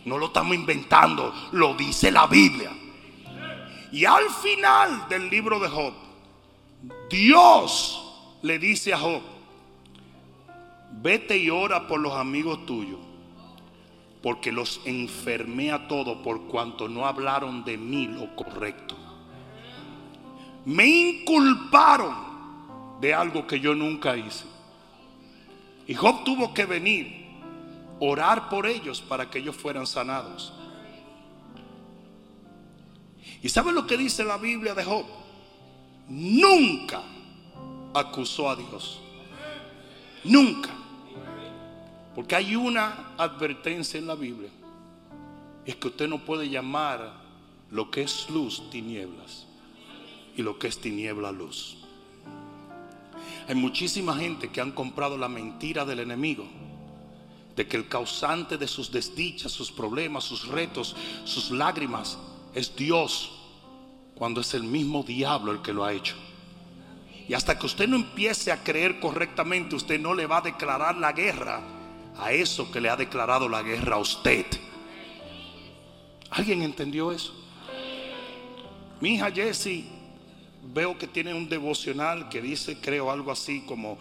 No 0.06 0.16
lo 0.16 0.28
estamos 0.28 0.54
inventando, 0.54 1.34
lo 1.52 1.74
dice 1.74 2.10
la 2.10 2.26
Biblia. 2.26 2.72
Y 3.92 4.06
al 4.06 4.30
final 4.30 5.06
del 5.08 5.28
libro 5.28 5.60
de 5.60 5.68
Job, 5.68 5.92
Dios 7.10 8.38
le 8.40 8.58
dice 8.58 8.94
a 8.94 8.98
Job, 8.98 9.20
vete 11.02 11.36
y 11.36 11.50
ora 11.50 11.86
por 11.86 12.00
los 12.00 12.14
amigos 12.14 12.64
tuyos, 12.64 12.98
porque 14.22 14.50
los 14.50 14.80
enfermé 14.86 15.72
a 15.72 15.86
todos 15.88 16.16
por 16.18 16.46
cuanto 16.46 16.88
no 16.88 17.06
hablaron 17.06 17.64
de 17.64 17.76
mí 17.76 18.06
lo 18.06 18.34
correcto. 18.34 18.96
Me 20.64 20.86
inculparon 20.86 22.16
de 23.00 23.12
algo 23.12 23.46
que 23.46 23.60
yo 23.60 23.74
nunca 23.74 24.16
hice. 24.16 24.46
Y 25.86 25.94
Job 25.94 26.24
tuvo 26.24 26.54
que 26.54 26.64
venir 26.64 27.26
orar 28.00 28.48
por 28.48 28.66
ellos 28.66 29.00
para 29.00 29.28
que 29.28 29.38
ellos 29.38 29.54
fueran 29.54 29.86
sanados. 29.86 30.54
¿Y 33.42 33.48
saben 33.48 33.74
lo 33.74 33.86
que 33.86 33.96
dice 33.96 34.24
la 34.24 34.38
Biblia 34.38 34.74
de 34.74 34.84
Job? 34.84 35.04
Nunca 36.08 37.02
acusó 37.92 38.48
a 38.48 38.56
Dios. 38.56 39.00
Nunca. 40.22 40.70
Porque 42.14 42.36
hay 42.36 42.54
una 42.54 43.14
advertencia 43.18 43.98
en 43.98 44.06
la 44.06 44.14
Biblia. 44.14 44.50
Es 45.66 45.74
que 45.76 45.88
usted 45.88 46.08
no 46.08 46.24
puede 46.24 46.48
llamar 46.48 47.20
lo 47.70 47.90
que 47.90 48.02
es 48.02 48.30
luz 48.30 48.70
tinieblas 48.70 49.46
y 50.36 50.42
lo 50.42 50.58
que 50.58 50.68
es 50.68 50.78
tiniebla 50.78 51.32
luz. 51.32 51.78
Hay 53.48 53.56
muchísima 53.56 54.16
gente 54.16 54.50
que 54.50 54.60
han 54.60 54.70
comprado 54.70 55.18
la 55.18 55.28
mentira 55.28 55.84
del 55.84 56.00
enemigo 56.00 56.46
de 57.56 57.66
que 57.66 57.76
el 57.76 57.88
causante 57.88 58.56
de 58.56 58.68
sus 58.68 58.92
desdichas, 58.92 59.52
sus 59.52 59.72
problemas, 59.72 60.24
sus 60.24 60.46
retos, 60.46 60.94
sus 61.24 61.50
lágrimas 61.50 62.18
es 62.54 62.74
Dios, 62.76 63.32
cuando 64.14 64.40
es 64.40 64.54
el 64.54 64.62
mismo 64.62 65.02
diablo 65.02 65.52
el 65.52 65.62
que 65.62 65.72
lo 65.72 65.84
ha 65.84 65.92
hecho. 65.92 66.14
Y 67.28 67.34
hasta 67.34 67.58
que 67.58 67.66
usted 67.66 67.88
no 67.88 67.96
empiece 67.96 68.52
a 68.52 68.62
creer 68.62 69.00
correctamente, 69.00 69.74
usted 69.74 70.00
no 70.00 70.14
le 70.14 70.26
va 70.26 70.38
a 70.38 70.42
declarar 70.42 70.96
la 70.96 71.12
guerra 71.12 71.62
a 72.18 72.32
eso 72.32 72.70
que 72.70 72.80
le 72.80 72.90
ha 72.90 72.96
declarado 72.96 73.48
la 73.48 73.62
guerra 73.62 73.96
a 73.96 74.00
usted. 74.00 74.46
¿Alguien 76.30 76.62
entendió 76.62 77.12
eso? 77.12 77.34
Mi 79.00 79.14
hija 79.14 79.30
Jessie, 79.30 79.86
veo 80.62 80.96
que 80.96 81.06
tiene 81.06 81.34
un 81.34 81.48
devocional 81.48 82.28
que 82.28 82.40
dice, 82.40 82.78
creo 82.80 83.10
algo 83.10 83.32
así 83.32 83.62
como, 83.62 83.98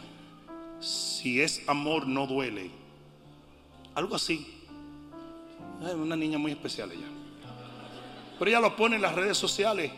si 0.80 1.42
es 1.42 1.68
amor 1.68 2.08
no 2.08 2.28
duele. 2.28 2.72
Algo 3.96 4.16
así. 4.16 4.48
Es 5.84 5.94
una 5.94 6.16
niña 6.16 6.38
muy 6.38 6.52
especial 6.52 6.92
ella. 6.92 7.21
Pero 8.42 8.50
ella 8.50 8.60
lo 8.60 8.76
pone 8.76 8.96
en 8.96 9.04
las 9.04 9.14
redes 9.14 9.38
sociales. 9.38 9.92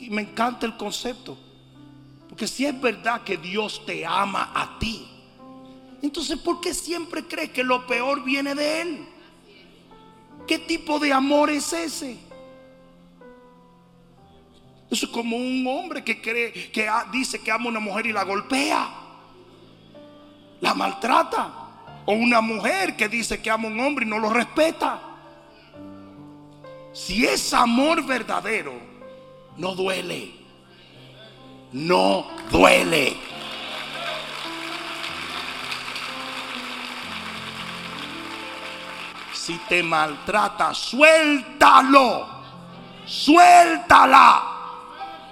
Y 0.00 0.10
me 0.10 0.22
encanta 0.22 0.66
el 0.66 0.76
concepto. 0.76 1.38
Porque 2.28 2.48
si 2.48 2.66
es 2.66 2.80
verdad 2.80 3.22
que 3.22 3.36
Dios 3.36 3.86
te 3.86 4.04
ama 4.04 4.50
a 4.52 4.76
ti, 4.80 5.06
entonces 6.02 6.36
¿por 6.36 6.60
qué 6.60 6.74
siempre 6.74 7.28
crees 7.28 7.50
que 7.50 7.62
lo 7.62 7.86
peor 7.86 8.24
viene 8.24 8.56
de 8.56 8.82
Él? 8.82 9.08
¿Qué 10.48 10.58
tipo 10.58 10.98
de 10.98 11.12
amor 11.12 11.48
es 11.48 11.72
ese? 11.72 12.16
Eso 14.90 15.06
es 15.06 15.12
como 15.12 15.36
un 15.36 15.64
hombre 15.68 16.02
que 16.02 16.20
cree 16.20 16.72
que 16.72 16.90
dice 17.12 17.40
que 17.40 17.52
ama 17.52 17.66
a 17.66 17.68
una 17.68 17.78
mujer 17.78 18.06
y 18.06 18.12
la 18.12 18.24
golpea, 18.24 18.88
la 20.60 20.74
maltrata. 20.74 21.52
O 22.04 22.14
una 22.14 22.40
mujer 22.40 22.96
que 22.96 23.08
dice 23.08 23.40
que 23.40 23.48
ama 23.48 23.68
a 23.68 23.70
un 23.70 23.78
hombre 23.78 24.04
y 24.04 24.08
no 24.08 24.18
lo 24.18 24.30
respeta. 24.30 25.05
Si 26.96 27.26
es 27.26 27.52
amor 27.52 28.02
verdadero, 28.06 28.72
no 29.58 29.74
duele. 29.74 30.32
No 31.72 32.26
duele. 32.50 33.14
Si 39.34 39.58
te 39.68 39.82
maltrata, 39.82 40.72
suéltalo. 40.72 42.26
Suéltala. 43.04 44.42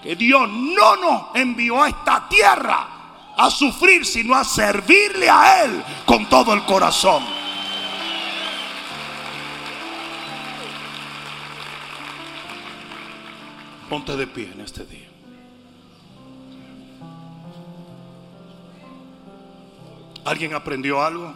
Que 0.02 0.14
Dios 0.16 0.46
no 0.46 0.96
nos 0.96 1.22
envió 1.34 1.82
a 1.82 1.88
esta 1.88 2.28
tierra 2.28 2.88
a 3.38 3.50
sufrir, 3.50 4.04
sino 4.04 4.34
a 4.34 4.44
servirle 4.44 5.30
a 5.30 5.64
Él 5.64 5.82
con 6.04 6.28
todo 6.28 6.52
el 6.52 6.62
corazón. 6.66 7.43
Ponte 13.94 14.16
de 14.16 14.26
pie 14.26 14.50
en 14.52 14.60
este 14.60 14.84
día. 14.84 15.06
¿Alguien 20.24 20.52
aprendió 20.52 21.00
algo? 21.00 21.32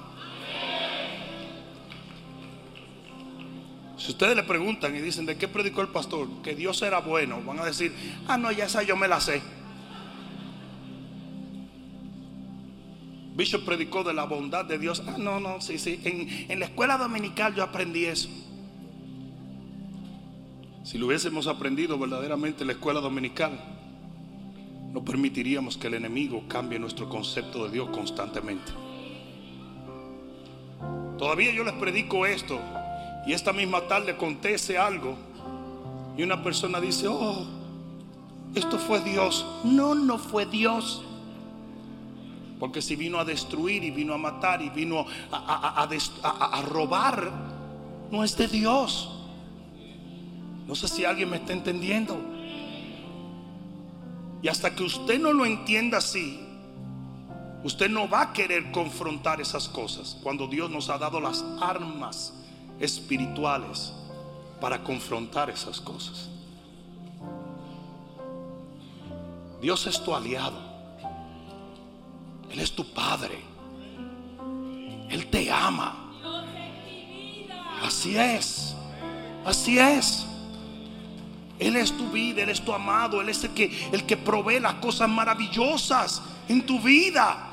Si 3.96 4.10
ustedes 4.10 4.34
le 4.34 4.42
preguntan 4.42 4.96
y 4.96 5.00
dicen, 5.00 5.24
¿de 5.24 5.38
qué 5.38 5.46
predicó 5.46 5.82
el 5.82 5.88
pastor? 5.90 6.26
Que 6.42 6.56
Dios 6.56 6.82
era 6.82 6.98
bueno. 6.98 7.40
Van 7.46 7.60
a 7.60 7.64
decir, 7.64 7.94
ah, 8.26 8.36
no, 8.36 8.50
ya 8.50 8.64
esa 8.64 8.82
yo 8.82 8.96
me 8.96 9.06
la 9.06 9.20
sé. 9.20 9.40
Bishop 13.36 13.64
predicó 13.64 14.02
de 14.02 14.14
la 14.14 14.24
bondad 14.24 14.64
de 14.64 14.80
Dios. 14.80 15.04
Ah, 15.06 15.14
no, 15.16 15.38
no, 15.38 15.60
sí, 15.60 15.78
sí. 15.78 16.00
En, 16.02 16.50
en 16.50 16.58
la 16.58 16.66
escuela 16.66 16.98
dominical 16.98 17.54
yo 17.54 17.62
aprendí 17.62 18.06
eso. 18.06 18.28
Si 20.88 20.96
lo 20.96 21.08
hubiésemos 21.08 21.46
aprendido 21.48 21.98
verdaderamente 21.98 22.62
en 22.62 22.68
la 22.68 22.72
escuela 22.72 23.00
dominical, 23.00 23.60
no 24.90 25.04
permitiríamos 25.04 25.76
que 25.76 25.88
el 25.88 25.92
enemigo 25.92 26.44
cambie 26.48 26.78
nuestro 26.78 27.10
concepto 27.10 27.66
de 27.66 27.72
Dios 27.72 27.90
constantemente. 27.90 28.72
Todavía 31.18 31.52
yo 31.52 31.62
les 31.62 31.74
predico 31.74 32.24
esto 32.24 32.58
y 33.26 33.34
esta 33.34 33.52
misma 33.52 33.82
tarde 33.82 34.12
acontece 34.12 34.78
algo 34.78 35.14
y 36.16 36.22
una 36.22 36.42
persona 36.42 36.80
dice, 36.80 37.06
oh, 37.06 37.44
esto 38.54 38.78
fue 38.78 39.02
Dios. 39.02 39.44
No, 39.64 39.94
no 39.94 40.16
fue 40.16 40.46
Dios. 40.46 41.04
Porque 42.58 42.80
si 42.80 42.96
vino 42.96 43.18
a 43.18 43.26
destruir 43.26 43.84
y 43.84 43.90
vino 43.90 44.14
a 44.14 44.18
matar 44.18 44.62
y 44.62 44.70
vino 44.70 45.04
a, 45.30 45.82
a, 45.82 46.62
robar, 46.62 47.30
no 48.10 48.24
es 48.24 48.38
de 48.38 48.48
Dios. 48.48 49.17
No 50.68 50.74
sé 50.74 50.86
si 50.86 51.06
alguien 51.06 51.30
me 51.30 51.38
está 51.38 51.54
entendiendo. 51.54 52.20
Y 54.42 54.48
hasta 54.48 54.74
que 54.74 54.84
usted 54.84 55.18
no 55.18 55.32
lo 55.32 55.46
entienda 55.46 55.96
así, 55.96 56.38
usted 57.64 57.88
no 57.88 58.06
va 58.06 58.20
a 58.20 58.32
querer 58.34 58.70
confrontar 58.70 59.40
esas 59.40 59.66
cosas 59.66 60.18
cuando 60.22 60.46
Dios 60.46 60.70
nos 60.70 60.90
ha 60.90 60.98
dado 60.98 61.20
las 61.20 61.42
armas 61.58 62.34
espirituales 62.78 63.94
para 64.60 64.84
confrontar 64.84 65.48
esas 65.48 65.80
cosas. 65.80 66.28
Dios 69.62 69.86
es 69.86 70.04
tu 70.04 70.14
aliado. 70.14 70.68
Él 72.50 72.60
es 72.60 72.72
tu 72.72 72.84
padre. 72.92 73.38
Él 75.08 75.26
te 75.30 75.50
ama. 75.50 76.12
Así 77.82 78.18
es. 78.18 78.76
Así 79.46 79.78
es. 79.78 80.27
Él 81.58 81.76
es 81.76 81.96
tu 81.96 82.10
vida, 82.10 82.42
Él 82.42 82.50
es 82.50 82.60
tu 82.60 82.72
amado, 82.72 83.20
Él 83.20 83.28
es 83.28 83.42
el 83.44 83.50
que, 83.50 83.88
el 83.92 84.04
que 84.04 84.16
provee 84.16 84.60
las 84.60 84.74
cosas 84.74 85.08
maravillosas 85.08 86.22
en 86.48 86.64
tu 86.64 86.80
vida. 86.80 87.48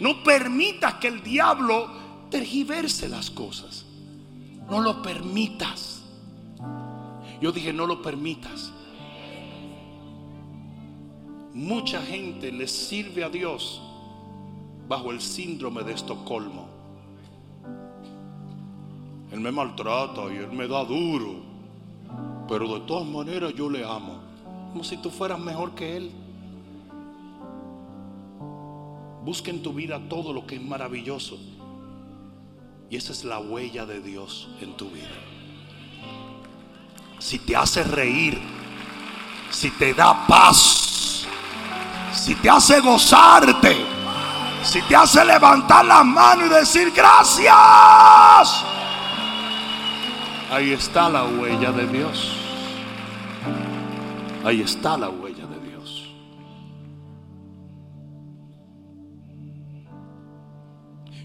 No 0.00 0.22
permitas 0.22 0.94
que 0.94 1.08
el 1.08 1.22
diablo 1.22 1.88
tergiverse 2.30 3.08
las 3.08 3.30
cosas. 3.30 3.84
No 4.68 4.80
lo 4.80 5.02
permitas. 5.02 6.02
Yo 7.40 7.52
dije, 7.52 7.72
no 7.72 7.86
lo 7.86 8.02
permitas. 8.02 8.72
Mucha 11.52 12.02
gente 12.02 12.52
le 12.52 12.66
sirve 12.66 13.24
a 13.24 13.30
Dios 13.30 13.80
bajo 14.88 15.10
el 15.10 15.20
síndrome 15.20 15.82
de 15.84 15.92
Estocolmo. 15.92 16.68
Él 19.32 19.40
me 19.40 19.50
maltrata 19.50 20.22
y 20.32 20.36
él 20.36 20.52
me 20.52 20.68
da 20.68 20.84
duro. 20.84 21.45
Pero 22.48 22.68
de 22.74 22.80
todas 22.80 23.06
maneras 23.06 23.52
yo 23.54 23.68
le 23.68 23.84
amo. 23.84 24.20
Como 24.72 24.84
si 24.84 24.96
tú 24.96 25.10
fueras 25.10 25.38
mejor 25.38 25.74
que 25.74 25.96
él. 25.96 26.12
Busca 29.24 29.50
en 29.50 29.62
tu 29.62 29.72
vida 29.72 30.00
todo 30.08 30.32
lo 30.32 30.46
que 30.46 30.56
es 30.56 30.62
maravilloso. 30.62 31.38
Y 32.88 32.96
esa 32.96 33.12
es 33.12 33.24
la 33.24 33.40
huella 33.40 33.84
de 33.84 34.00
Dios 34.00 34.48
en 34.60 34.76
tu 34.76 34.88
vida. 34.90 35.08
Si 37.18 37.40
te 37.40 37.56
hace 37.56 37.82
reír, 37.82 38.38
si 39.50 39.70
te 39.70 39.94
da 39.94 40.26
paz, 40.26 41.26
si 42.12 42.34
te 42.36 42.48
hace 42.48 42.80
gozarte, 42.80 43.76
si 44.62 44.80
te 44.82 44.94
hace 44.94 45.24
levantar 45.24 45.84
las 45.84 46.04
manos 46.04 46.46
y 46.46 46.50
decir 46.50 46.92
gracias, 46.94 48.64
ahí 50.50 50.72
está 50.72 51.08
la 51.08 51.24
huella 51.24 51.72
de 51.72 51.86
Dios. 51.86 52.36
Ahí 54.44 54.60
está 54.60 54.96
la 54.96 55.08
huella 55.08 55.46
de 55.46 55.60
Dios. 55.68 56.08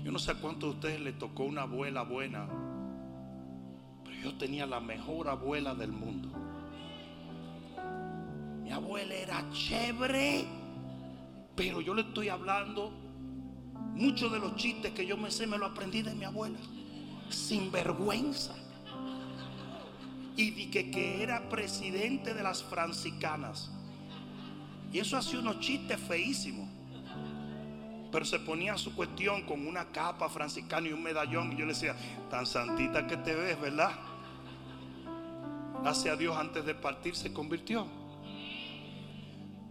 Yo 0.03 0.11
no 0.11 0.17
sé 0.17 0.32
a 0.32 0.36
cuántos 0.36 0.72
de 0.72 0.76
ustedes 0.76 1.01
le 1.01 1.13
tocó 1.13 1.43
una 1.43 1.63
abuela 1.63 2.03
buena, 2.03 2.47
pero 4.03 4.17
yo 4.17 4.38
tenía 4.38 4.65
la 4.65 4.80
mejor 4.80 5.30
abuela 5.30 5.76
del 5.76 5.91
mundo. 5.91 6.30
Mi 8.63 8.72
abuela 8.72 9.13
era 9.13 9.45
chévere, 9.51 10.45
pero 11.55 11.82
yo 11.82 11.93
le 11.93 12.01
estoy 12.01 12.30
hablando, 12.30 12.91
muchos 13.93 14.32
de 14.32 14.39
los 14.39 14.55
chistes 14.55 14.93
que 14.93 15.05
yo 15.05 15.15
me 15.17 15.30
sé 15.30 15.45
me 15.45 15.57
lo 15.57 15.67
aprendí 15.67 16.01
de 16.01 16.15
mi 16.15 16.26
abuela, 16.26 16.57
sin 17.30 17.72
vergüenza 17.72 18.55
y 20.36 20.51
dije 20.51 20.89
que 20.91 21.21
era 21.21 21.49
presidente 21.49 22.34
de 22.34 22.43
las 22.43 22.63
francicanas. 22.63 23.69
Y 24.91 24.99
eso 24.99 25.17
hacía 25.17 25.39
unos 25.39 25.59
chistes 25.59 25.99
feísimos. 25.99 26.67
Pero 28.11 28.25
se 28.25 28.39
ponía 28.39 28.77
su 28.77 28.93
cuestión 28.93 29.43
con 29.43 29.65
una 29.65 29.86
capa 29.86 30.27
franciscana 30.29 30.89
y 30.89 30.93
un 30.93 31.01
medallón. 31.01 31.53
Y 31.53 31.57
yo 31.57 31.65
le 31.65 31.73
decía, 31.73 31.95
tan 32.29 32.45
santita 32.45 33.07
que 33.07 33.17
te 33.17 33.34
ves, 33.34 33.59
¿verdad? 33.59 33.91
Gracias 35.82 36.13
a 36.13 36.17
Dios 36.17 36.36
antes 36.36 36.65
de 36.65 36.75
partir 36.75 37.15
se 37.15 37.32
convirtió. 37.32 37.88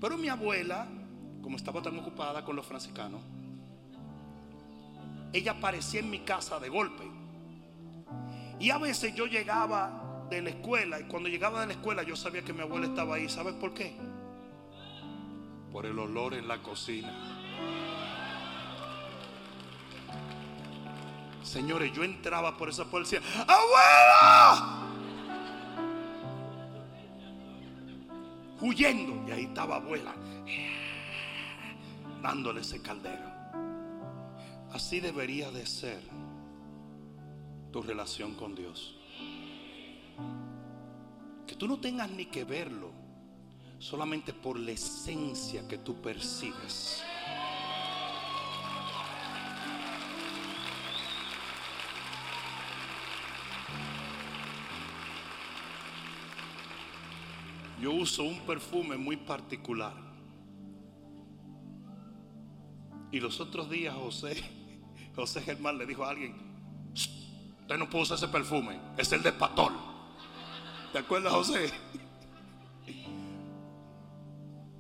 Pero 0.01 0.17
mi 0.17 0.29
abuela, 0.29 0.89
como 1.43 1.57
estaba 1.57 1.83
tan 1.83 1.99
ocupada 1.99 2.43
con 2.43 2.57
los 2.57 2.65
franciscanos, 2.65 3.21
ella 5.33 5.53
aparecía 5.53 6.01
en 6.01 6.11
mi 6.11 6.21
casa 6.21 6.59
de 6.59 6.69
golpe. 6.71 7.05
Y 8.59 8.71
a 8.71 8.79
veces 8.79 9.15
yo 9.15 9.27
llegaba 9.27 10.00
de 10.31 10.41
la 10.41 10.51
escuela 10.51 11.01
y 11.01 11.05
cuando 11.05 11.29
llegaba 11.29 11.61
de 11.61 11.67
la 11.67 11.73
escuela 11.73 12.03
yo 12.05 12.17
sabía 12.17 12.43
que 12.43 12.53
mi 12.53 12.61
abuela 12.61 12.87
estaba 12.87 13.17
ahí. 13.17 13.29
¿Sabes 13.29 13.55
por 13.55 13.75
qué? 13.75 13.97
Por 15.73 15.87
el 15.87 15.99
olor 15.99 16.35
en 16.35 16.49
la 16.49 16.63
cocina. 16.63 17.13
Señores, 21.43 21.93
yo 21.93 22.05
entraba 22.05 22.57
por 22.57 22.69
esa 22.69 22.85
puerta 22.85 23.09
y 23.09 23.19
decía, 23.19 23.45
¡Abuela! 23.47 24.87
Huyendo. 28.61 29.29
Y 29.29 29.33
ahí 29.33 29.45
estaba 29.45 29.77
abuela. 29.77 30.15
Dándole 32.23 32.61
ese 32.61 32.81
caldero. 32.83 33.31
Así 34.73 35.01
debería 35.01 35.51
de 35.51 35.67
ser 35.67 36.01
tu 37.73 37.83
relación 37.83 38.35
con 38.35 38.55
Dios. 38.55 39.00
Que 41.47 41.55
tú 41.57 41.67
no 41.67 41.81
tengas 41.81 42.11
ni 42.11 42.27
que 42.27 42.45
verlo, 42.45 42.93
solamente 43.79 44.33
por 44.33 44.59
la 44.59 44.73
esencia 44.73 45.67
que 45.67 45.79
tú 45.79 46.01
percibes. 46.01 47.03
Yo 57.81 57.93
uso 57.93 58.25
un 58.25 58.39
perfume 58.41 58.99
muy 58.99 59.17
particular. 59.17 59.95
Y 63.11 63.21
los 63.21 63.41
otros 63.41 63.71
días 63.71 63.95
José, 63.95 64.37
José 65.17 65.41
Germán 65.41 65.79
le 65.79 65.87
dijo 65.87 66.05
a 66.05 66.11
alguien, 66.11 66.37
usted 66.93 67.79
no 67.79 67.89
puede 67.89 68.03
usar 68.03 68.19
ese 68.19 68.29
perfume, 68.29 68.79
es 68.99 69.11
el 69.13 69.23
de 69.23 69.33
Patol. 69.33 69.90
¿Te 70.93 70.99
acuerdas, 70.99 71.33
José? 71.33 71.71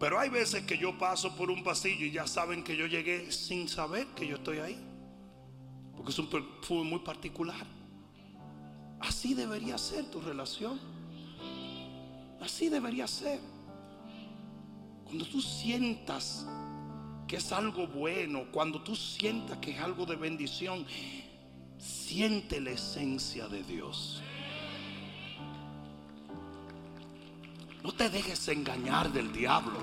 Pero 0.00 0.18
hay 0.18 0.28
veces 0.30 0.64
que 0.64 0.78
yo 0.78 0.96
paso 0.98 1.36
por 1.36 1.50
un 1.50 1.62
pasillo 1.62 2.06
y 2.06 2.10
ya 2.10 2.26
saben 2.26 2.64
que 2.64 2.76
yo 2.76 2.86
llegué 2.86 3.30
sin 3.30 3.68
saber 3.68 4.06
que 4.16 4.26
yo 4.26 4.36
estoy 4.36 4.58
ahí. 4.58 4.78
Porque 5.94 6.10
es 6.10 6.18
un 6.18 6.30
perfume 6.30 6.84
muy 6.84 6.98
particular. 7.00 7.66
Así 8.98 9.34
debería 9.34 9.76
ser 9.78 10.10
tu 10.10 10.20
relación. 10.20 10.80
Así 12.40 12.70
debería 12.70 13.06
ser. 13.06 13.38
Cuando 15.04 15.26
tú 15.26 15.40
sientas 15.40 16.46
que 17.28 17.36
es 17.36 17.52
algo 17.52 17.86
bueno, 17.86 18.50
cuando 18.50 18.82
tú 18.82 18.96
sientas 18.96 19.58
que 19.58 19.72
es 19.72 19.80
algo 19.80 20.06
de 20.06 20.16
bendición, 20.16 20.86
siente 21.78 22.60
la 22.60 22.70
esencia 22.70 23.46
de 23.48 23.62
Dios. 23.62 24.22
No 27.82 27.92
te 27.92 28.10
dejes 28.10 28.46
engañar 28.48 29.10
del 29.10 29.32
diablo. 29.32 29.78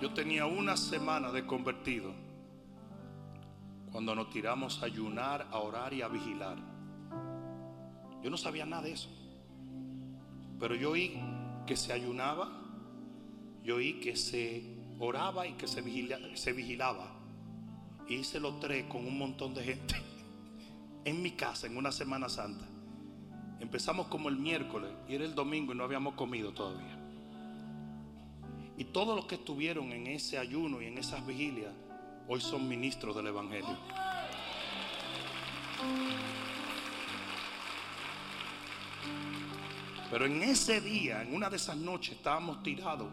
Yo 0.00 0.12
tenía 0.12 0.46
una 0.46 0.76
semana 0.76 1.30
de 1.30 1.46
convertido 1.46 2.12
cuando 3.92 4.16
nos 4.16 4.30
tiramos 4.30 4.82
a 4.82 4.86
ayunar, 4.86 5.46
a 5.52 5.58
orar 5.58 5.92
y 5.92 6.02
a 6.02 6.08
vigilar. 6.08 6.56
Yo 8.20 8.28
no 8.28 8.36
sabía 8.36 8.66
nada 8.66 8.82
de 8.82 8.92
eso. 8.92 9.08
Pero 10.58 10.74
yo 10.74 10.90
oí 10.90 11.20
que 11.66 11.76
se 11.76 11.92
ayunaba, 11.92 12.50
yo 13.62 13.76
oí 13.76 14.00
que 14.00 14.16
se 14.16 14.76
oraba 14.98 15.46
y 15.46 15.52
que 15.52 15.68
se, 15.68 15.82
se 16.36 16.52
vigilaba. 16.52 17.11
Hice 18.14 18.40
los 18.40 18.60
tres 18.60 18.86
con 18.86 19.06
un 19.06 19.18
montón 19.18 19.54
de 19.54 19.64
gente 19.64 19.96
en 21.04 21.22
mi 21.22 21.32
casa 21.32 21.66
en 21.66 21.76
una 21.76 21.92
Semana 21.92 22.28
Santa. 22.28 22.66
Empezamos 23.60 24.08
como 24.08 24.28
el 24.28 24.36
miércoles 24.36 24.90
y 25.08 25.14
era 25.14 25.24
el 25.24 25.34
domingo 25.34 25.72
y 25.72 25.76
no 25.76 25.84
habíamos 25.84 26.14
comido 26.14 26.52
todavía. 26.52 26.98
Y 28.76 28.84
todos 28.86 29.14
los 29.14 29.26
que 29.26 29.36
estuvieron 29.36 29.92
en 29.92 30.08
ese 30.08 30.38
ayuno 30.38 30.82
y 30.82 30.86
en 30.86 30.98
esas 30.98 31.24
vigilias, 31.24 31.72
hoy 32.26 32.40
son 32.40 32.68
ministros 32.68 33.14
del 33.14 33.28
Evangelio. 33.28 33.76
Pero 40.10 40.26
en 40.26 40.42
ese 40.42 40.80
día, 40.80 41.22
en 41.22 41.34
una 41.34 41.48
de 41.48 41.56
esas 41.56 41.76
noches, 41.76 42.16
estábamos 42.16 42.62
tirados 42.62 43.08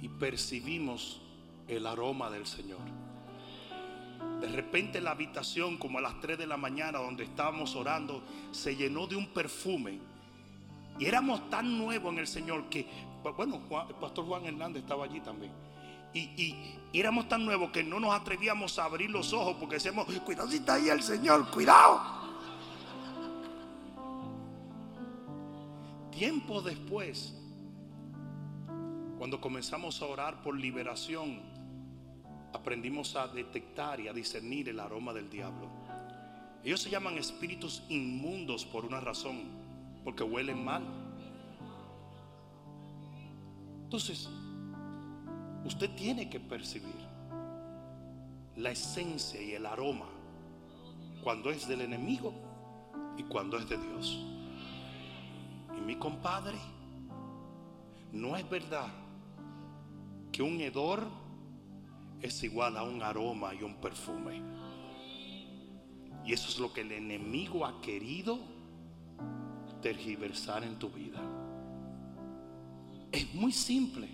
y 0.00 0.08
percibimos 0.08 1.22
el 1.66 1.86
aroma 1.86 2.30
del 2.30 2.46
Señor. 2.46 3.01
De 4.40 4.48
repente 4.48 5.00
la 5.00 5.12
habitación, 5.12 5.78
como 5.78 5.98
a 5.98 6.00
las 6.00 6.20
3 6.20 6.38
de 6.38 6.46
la 6.46 6.56
mañana, 6.56 6.98
donde 6.98 7.24
estábamos 7.24 7.76
orando, 7.76 8.22
se 8.50 8.74
llenó 8.76 9.06
de 9.06 9.16
un 9.16 9.28
perfume. 9.28 9.98
Y 10.98 11.06
éramos 11.06 11.48
tan 11.48 11.78
nuevos 11.78 12.12
en 12.12 12.18
el 12.18 12.26
Señor 12.26 12.68
que 12.68 12.86
bueno, 13.30 13.60
el 13.88 13.94
pastor 13.96 14.26
Juan 14.26 14.44
Hernández 14.46 14.82
estaba 14.82 15.04
allí 15.04 15.20
también. 15.20 15.52
Y, 16.14 16.54
éramos 16.92 17.26
tan 17.28 17.44
nuevos 17.44 17.70
que 17.70 17.82
no 17.82 17.98
nos 17.98 18.12
atrevíamos 18.12 18.78
a 18.78 18.84
abrir 18.84 19.10
los 19.10 19.32
ojos 19.32 19.56
porque 19.58 19.76
decíamos, 19.76 20.06
cuidado 20.20 20.50
si 20.50 20.56
está 20.56 20.74
ahí 20.74 20.88
el 20.88 21.02
Señor, 21.02 21.50
cuidado. 21.50 22.02
Tiempo 26.10 26.60
después, 26.60 27.34
cuando 29.16 29.40
comenzamos 29.40 30.02
a 30.02 30.06
orar 30.06 30.42
por 30.42 30.58
liberación, 30.58 31.40
aprendimos 32.52 33.16
a 33.16 33.28
detectar 33.28 34.00
y 34.00 34.08
a 34.08 34.12
discernir 34.12 34.68
el 34.68 34.80
aroma 34.80 35.12
del 35.12 35.28
diablo. 35.30 35.68
Ellos 36.64 36.80
se 36.80 36.90
llaman 36.90 37.18
espíritus 37.18 37.82
inmundos 37.88 38.64
por 38.64 38.84
una 38.84 39.00
razón, 39.00 39.42
porque 40.04 40.22
huelen 40.22 40.64
mal. 40.64 40.82
Entonces, 43.84 44.28
usted 45.64 45.90
tiene 45.96 46.30
que 46.30 46.40
percibir 46.40 47.12
la 48.56 48.70
esencia 48.70 49.40
y 49.40 49.52
el 49.52 49.66
aroma 49.66 50.06
cuando 51.22 51.50
es 51.50 51.66
del 51.66 51.80
enemigo 51.82 52.32
y 53.16 53.22
cuando 53.24 53.58
es 53.58 53.68
de 53.68 53.78
Dios. 53.78 54.18
Y 55.76 55.80
mi 55.80 55.96
compadre, 55.96 56.58
no 58.12 58.36
es 58.36 58.48
verdad 58.48 58.88
que 60.30 60.42
un 60.42 60.60
hedor 60.60 61.06
es 62.22 62.42
igual 62.44 62.76
a 62.76 62.82
un 62.84 63.02
aroma 63.02 63.52
y 63.54 63.62
un 63.62 63.74
perfume. 63.76 64.40
Y 66.24 66.32
eso 66.32 66.48
es 66.48 66.58
lo 66.58 66.72
que 66.72 66.82
el 66.82 66.92
enemigo 66.92 67.66
ha 67.66 67.80
querido 67.80 68.38
tergiversar 69.80 70.62
en 70.62 70.78
tu 70.78 70.88
vida. 70.88 71.20
Es 73.10 73.34
muy 73.34 73.52
simple. 73.52 74.08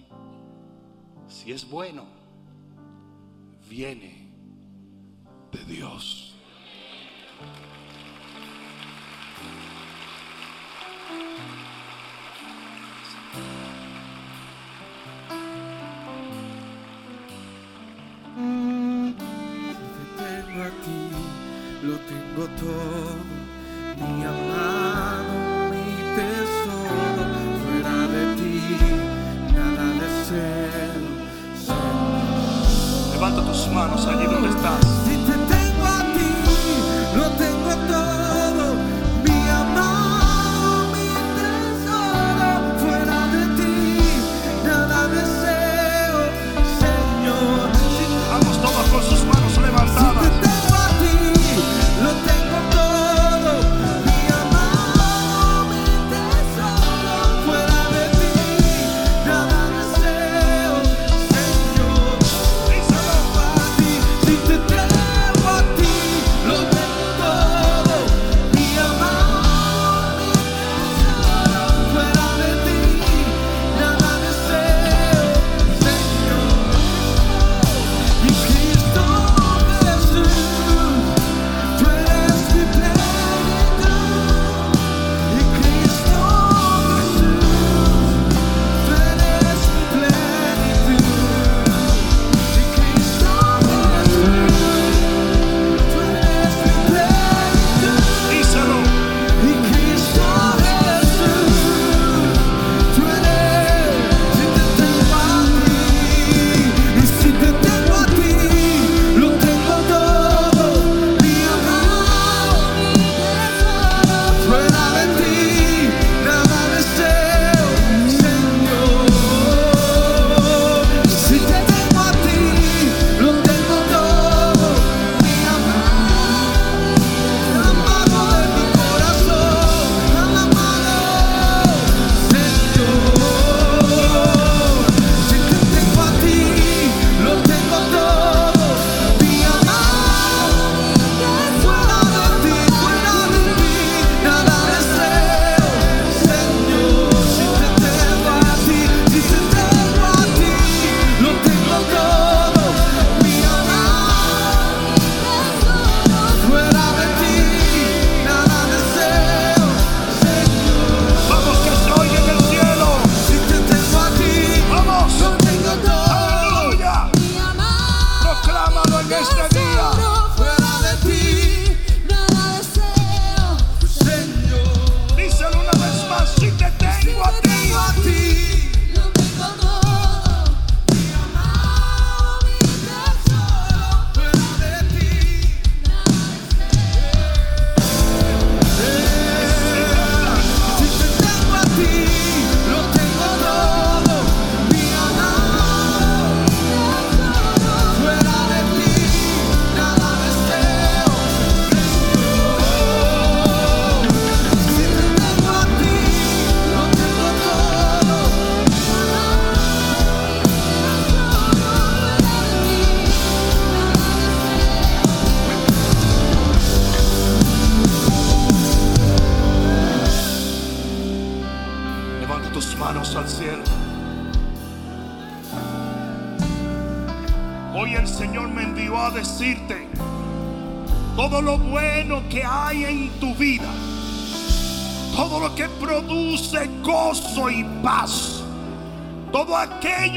Si 1.28 1.52
es 1.52 1.68
bueno, 1.68 2.06
viene 3.68 4.32
de 5.52 5.64
Dios. 5.64 6.34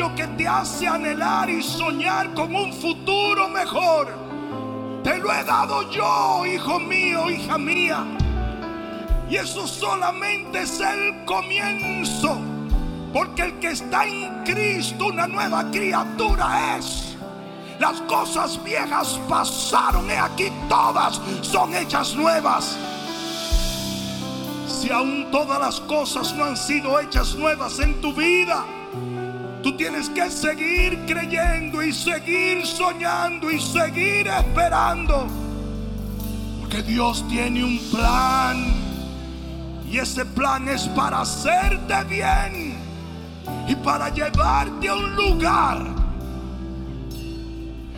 Que 0.10 0.26
te 0.28 0.48
hace 0.48 0.88
anhelar 0.88 1.50
y 1.50 1.62
soñar 1.62 2.34
con 2.34 2.56
un 2.56 2.74
futuro 2.74 3.48
mejor. 3.50 4.08
Te 5.04 5.18
lo 5.18 5.32
he 5.32 5.44
dado 5.44 5.90
yo, 5.92 6.46
hijo 6.46 6.80
mío, 6.80 7.30
hija 7.30 7.58
mía. 7.58 8.04
Y 9.30 9.36
eso 9.36 9.68
solamente 9.68 10.62
es 10.62 10.80
el 10.80 11.24
comienzo. 11.26 12.40
Porque 13.14 13.44
el 13.44 13.60
que 13.60 13.72
está 13.72 14.06
en 14.06 14.44
Cristo, 14.44 15.08
una 15.08 15.28
nueva 15.28 15.70
criatura 15.70 16.78
es. 16.78 17.16
Las 17.80 18.02
cosas 18.02 18.64
viejas 18.64 19.20
pasaron 19.30 20.08
y 20.08 20.14
aquí 20.14 20.52
todas 20.68 21.22
son 21.42 21.76
hechas 21.76 22.16
nuevas. 22.16 22.78
Si 24.68 24.92
aún 24.92 25.30
todas 25.32 25.60
las 25.60 25.80
cosas 25.82 26.34
no 26.36 26.46
han 26.46 26.58
sido 26.58 27.00
hechas 27.00 27.36
nuevas 27.36 27.80
en 27.80 28.02
tu 28.02 28.14
vida, 28.14 28.66
tú 29.62 29.76
tienes 29.78 30.10
que 30.10 30.30
seguir 30.30 31.00
creyendo 31.06 31.82
y 31.84 31.94
seguir 31.94 32.66
soñando 32.66 33.52
y 33.52 33.60
seguir 33.60 34.28
esperando. 34.28 35.28
Porque 36.60 36.82
Dios 36.84 37.26
tiene 37.30 37.64
un 37.64 37.80
plan. 37.92 38.66
Y 39.90 39.98
ese 39.98 40.26
plan 40.26 40.68
es 40.70 40.84
para 40.90 41.22
hacerte 41.22 42.04
bien 42.06 42.76
y 43.68 43.76
para 43.76 44.10
llevarte 44.10 44.88
a 44.88 44.96
un 44.96 45.16
lugar 45.16 45.86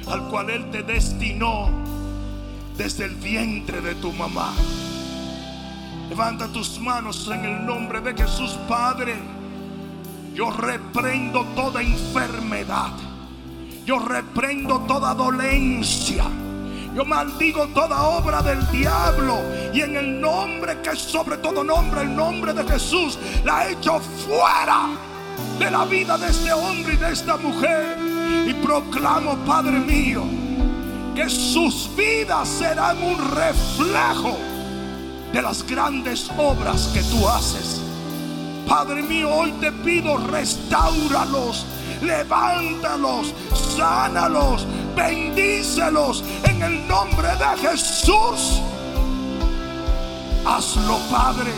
al 0.07 0.27
cual 0.29 0.49
Él 0.49 0.69
te 0.71 0.83
destinó 0.83 1.69
desde 2.77 3.05
el 3.05 3.15
vientre 3.15 3.81
de 3.81 3.95
tu 3.95 4.11
mamá. 4.11 4.53
Levanta 6.09 6.47
tus 6.47 6.79
manos 6.79 7.29
en 7.31 7.45
el 7.45 7.65
nombre 7.65 8.01
de 8.01 8.13
Jesús 8.13 8.57
Padre. 8.67 9.15
Yo 10.33 10.49
reprendo 10.49 11.45
toda 11.55 11.81
enfermedad. 11.81 12.91
Yo 13.85 13.99
reprendo 13.99 14.79
toda 14.87 15.13
dolencia. 15.13 16.25
Yo 16.95 17.05
maldigo 17.05 17.67
toda 17.67 18.01
obra 18.03 18.41
del 18.41 18.65
diablo. 18.71 19.37
Y 19.73 19.81
en 19.81 19.95
el 19.95 20.19
nombre 20.19 20.81
que 20.81 20.91
es 20.91 20.99
sobre 20.99 21.37
todo 21.37 21.63
nombre, 21.63 22.01
el 22.01 22.15
nombre 22.15 22.53
de 22.53 22.63
Jesús, 22.63 23.19
la 23.43 23.69
echo 23.69 23.99
fuera 23.99 24.89
de 25.59 25.69
la 25.69 25.85
vida 25.85 26.17
de 26.17 26.27
este 26.27 26.51
hombre 26.51 26.95
y 26.95 26.97
de 26.97 27.11
esta 27.11 27.37
mujer. 27.37 27.97
Y 28.47 28.53
proclamo, 28.55 29.37
Padre 29.45 29.79
mío, 29.79 30.23
que 31.15 31.29
sus 31.29 31.95
vidas 31.95 32.49
serán 32.49 32.97
un 33.03 33.17
reflejo 33.35 34.37
de 35.31 35.41
las 35.43 35.63
grandes 35.63 36.29
obras 36.37 36.89
que 36.91 37.03
tú 37.03 37.27
haces. 37.27 37.92
Padre 38.67 39.03
mío, 39.03 39.29
hoy 39.29 39.51
te 39.53 39.71
pido, 39.71 40.17
restauralos, 40.17 41.65
levántalos, 42.01 43.33
sánalos, 43.75 44.65
bendícelos 44.95 46.23
en 46.45 46.63
el 46.63 46.87
nombre 46.87 47.27
de 47.27 47.69
Jesús. 47.69 48.61
Hazlo, 50.45 50.97
Padre, 51.11 51.51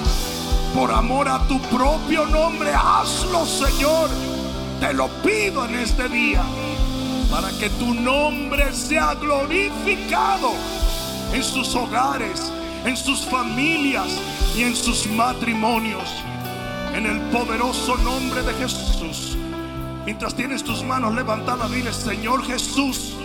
por 0.74 0.91
amor 0.91 1.30
a 1.30 1.39
tu 1.47 1.60
propio 1.62 2.26
nombre, 2.26 2.72
hazlo, 2.74 3.45
Señor. 3.45 4.10
Te 4.80 4.93
lo 4.93 5.08
pido 5.24 5.66
en 5.66 5.76
este 5.76 6.10
día, 6.10 6.43
para 7.32 7.49
que 7.51 7.70
tu 7.70 7.93
nombre 7.93 8.74
sea 8.74 9.14
glorificado 9.16 10.51
en 11.34 11.43
sus 11.43 11.76
hogares, 11.76 12.51
en 12.84 12.97
sus 12.97 13.22
familias 13.22 14.10
y 14.56 14.64
en 14.64 14.76
sus 14.76 15.08
matrimonios. 15.08 16.03
En 16.96 17.06
el 17.06 17.20
poderoso 17.24 17.98
nombre 17.98 18.41
de 18.41 18.54
Jesús. 18.54 19.38
Mientras 20.06 20.34
tienes 20.34 20.64
tus 20.64 20.82
manos 20.82 21.14
levantadas, 21.14 21.70
dile, 21.70 21.91
Señor 21.91 22.41
Jesús, 22.46 23.18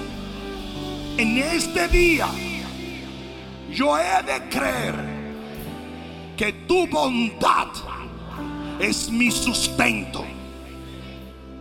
en 1.17 1.39
este 1.39 1.87
día 1.87 2.27
yo 3.71 3.97
he 3.97 4.23
de 4.25 4.49
creer 4.49 4.95
que 6.37 6.53
tu 6.67 6.89
bondad 6.89 7.69
es 8.81 9.09
mi 9.09 9.31
sustento. 9.31 10.25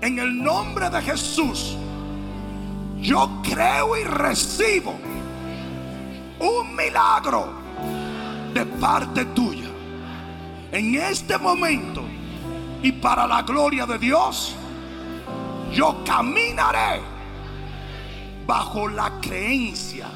En 0.02 0.18
el 0.18 0.42
nombre 0.42 0.90
de 0.90 1.04
Jesús, 1.04 1.78
yo 3.00 3.30
creo 3.44 3.96
y 3.96 4.04
recibo 4.04 4.96
un 6.40 6.76
milagro 6.76 7.54
de 8.52 8.66
parte 8.66 9.26
tuya. 9.26 9.69
En 10.72 10.96
este 10.96 11.38
momento 11.38 12.04
y 12.84 12.92
para 12.92 13.28
la 13.28 13.42
gloria 13.42 13.86
de 13.86 13.98
Dios, 13.98 14.56
yo 15.74 16.04
caminaré 16.06 17.02
bajo 18.46 18.88
la 18.88 19.12
creencia 19.22 20.08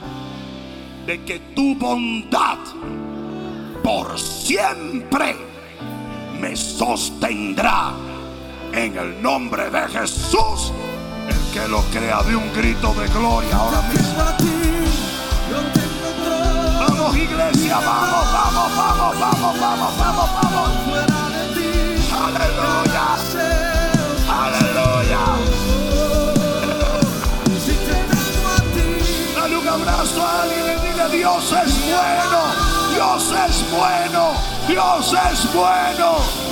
de 1.05 1.23
que 1.23 1.39
tu 1.55 1.75
bondad 1.75 2.57
por 3.83 4.17
siempre 4.17 5.35
me 6.39 6.55
sostendrá 6.55 7.93
en 8.71 8.97
el 8.97 9.21
nombre 9.21 9.69
de 9.69 9.87
Jesús. 9.89 10.71
El 11.27 11.53
que 11.53 11.67
lo 11.67 11.81
crea 11.91 12.23
de 12.23 12.35
un 12.35 12.53
grito 12.53 12.93
de 12.93 13.07
gloria 13.07 13.55
ahora 13.55 13.81
mismo. 13.89 14.72
Vamos 17.03 17.17
iglesia, 17.17 17.79
vamos, 17.79 18.31
vamos, 18.31 18.75
vamos, 18.77 19.19
vamos, 19.19 19.59
vamos, 19.59 19.97
vamos, 19.97 20.29
vamos. 20.41 20.69
Fuera 20.85 21.21
de 21.35 21.43
ti, 21.53 21.71
Aleluya, 22.15 23.07
aleluya. 24.29 25.23
Dale 29.35 29.57
un 29.57 29.67
abrazo 29.67 30.25
a 30.25 30.43
alguien 30.43 30.65
y 30.65 30.87
dile 30.87 31.09
Dios 31.09 31.51
es 31.51 31.73
bueno, 31.91 32.41
Dios 32.93 33.33
es 33.49 33.71
bueno, 33.71 34.33
Dios 34.65 35.13
es 35.29 35.53
bueno. 35.53 36.42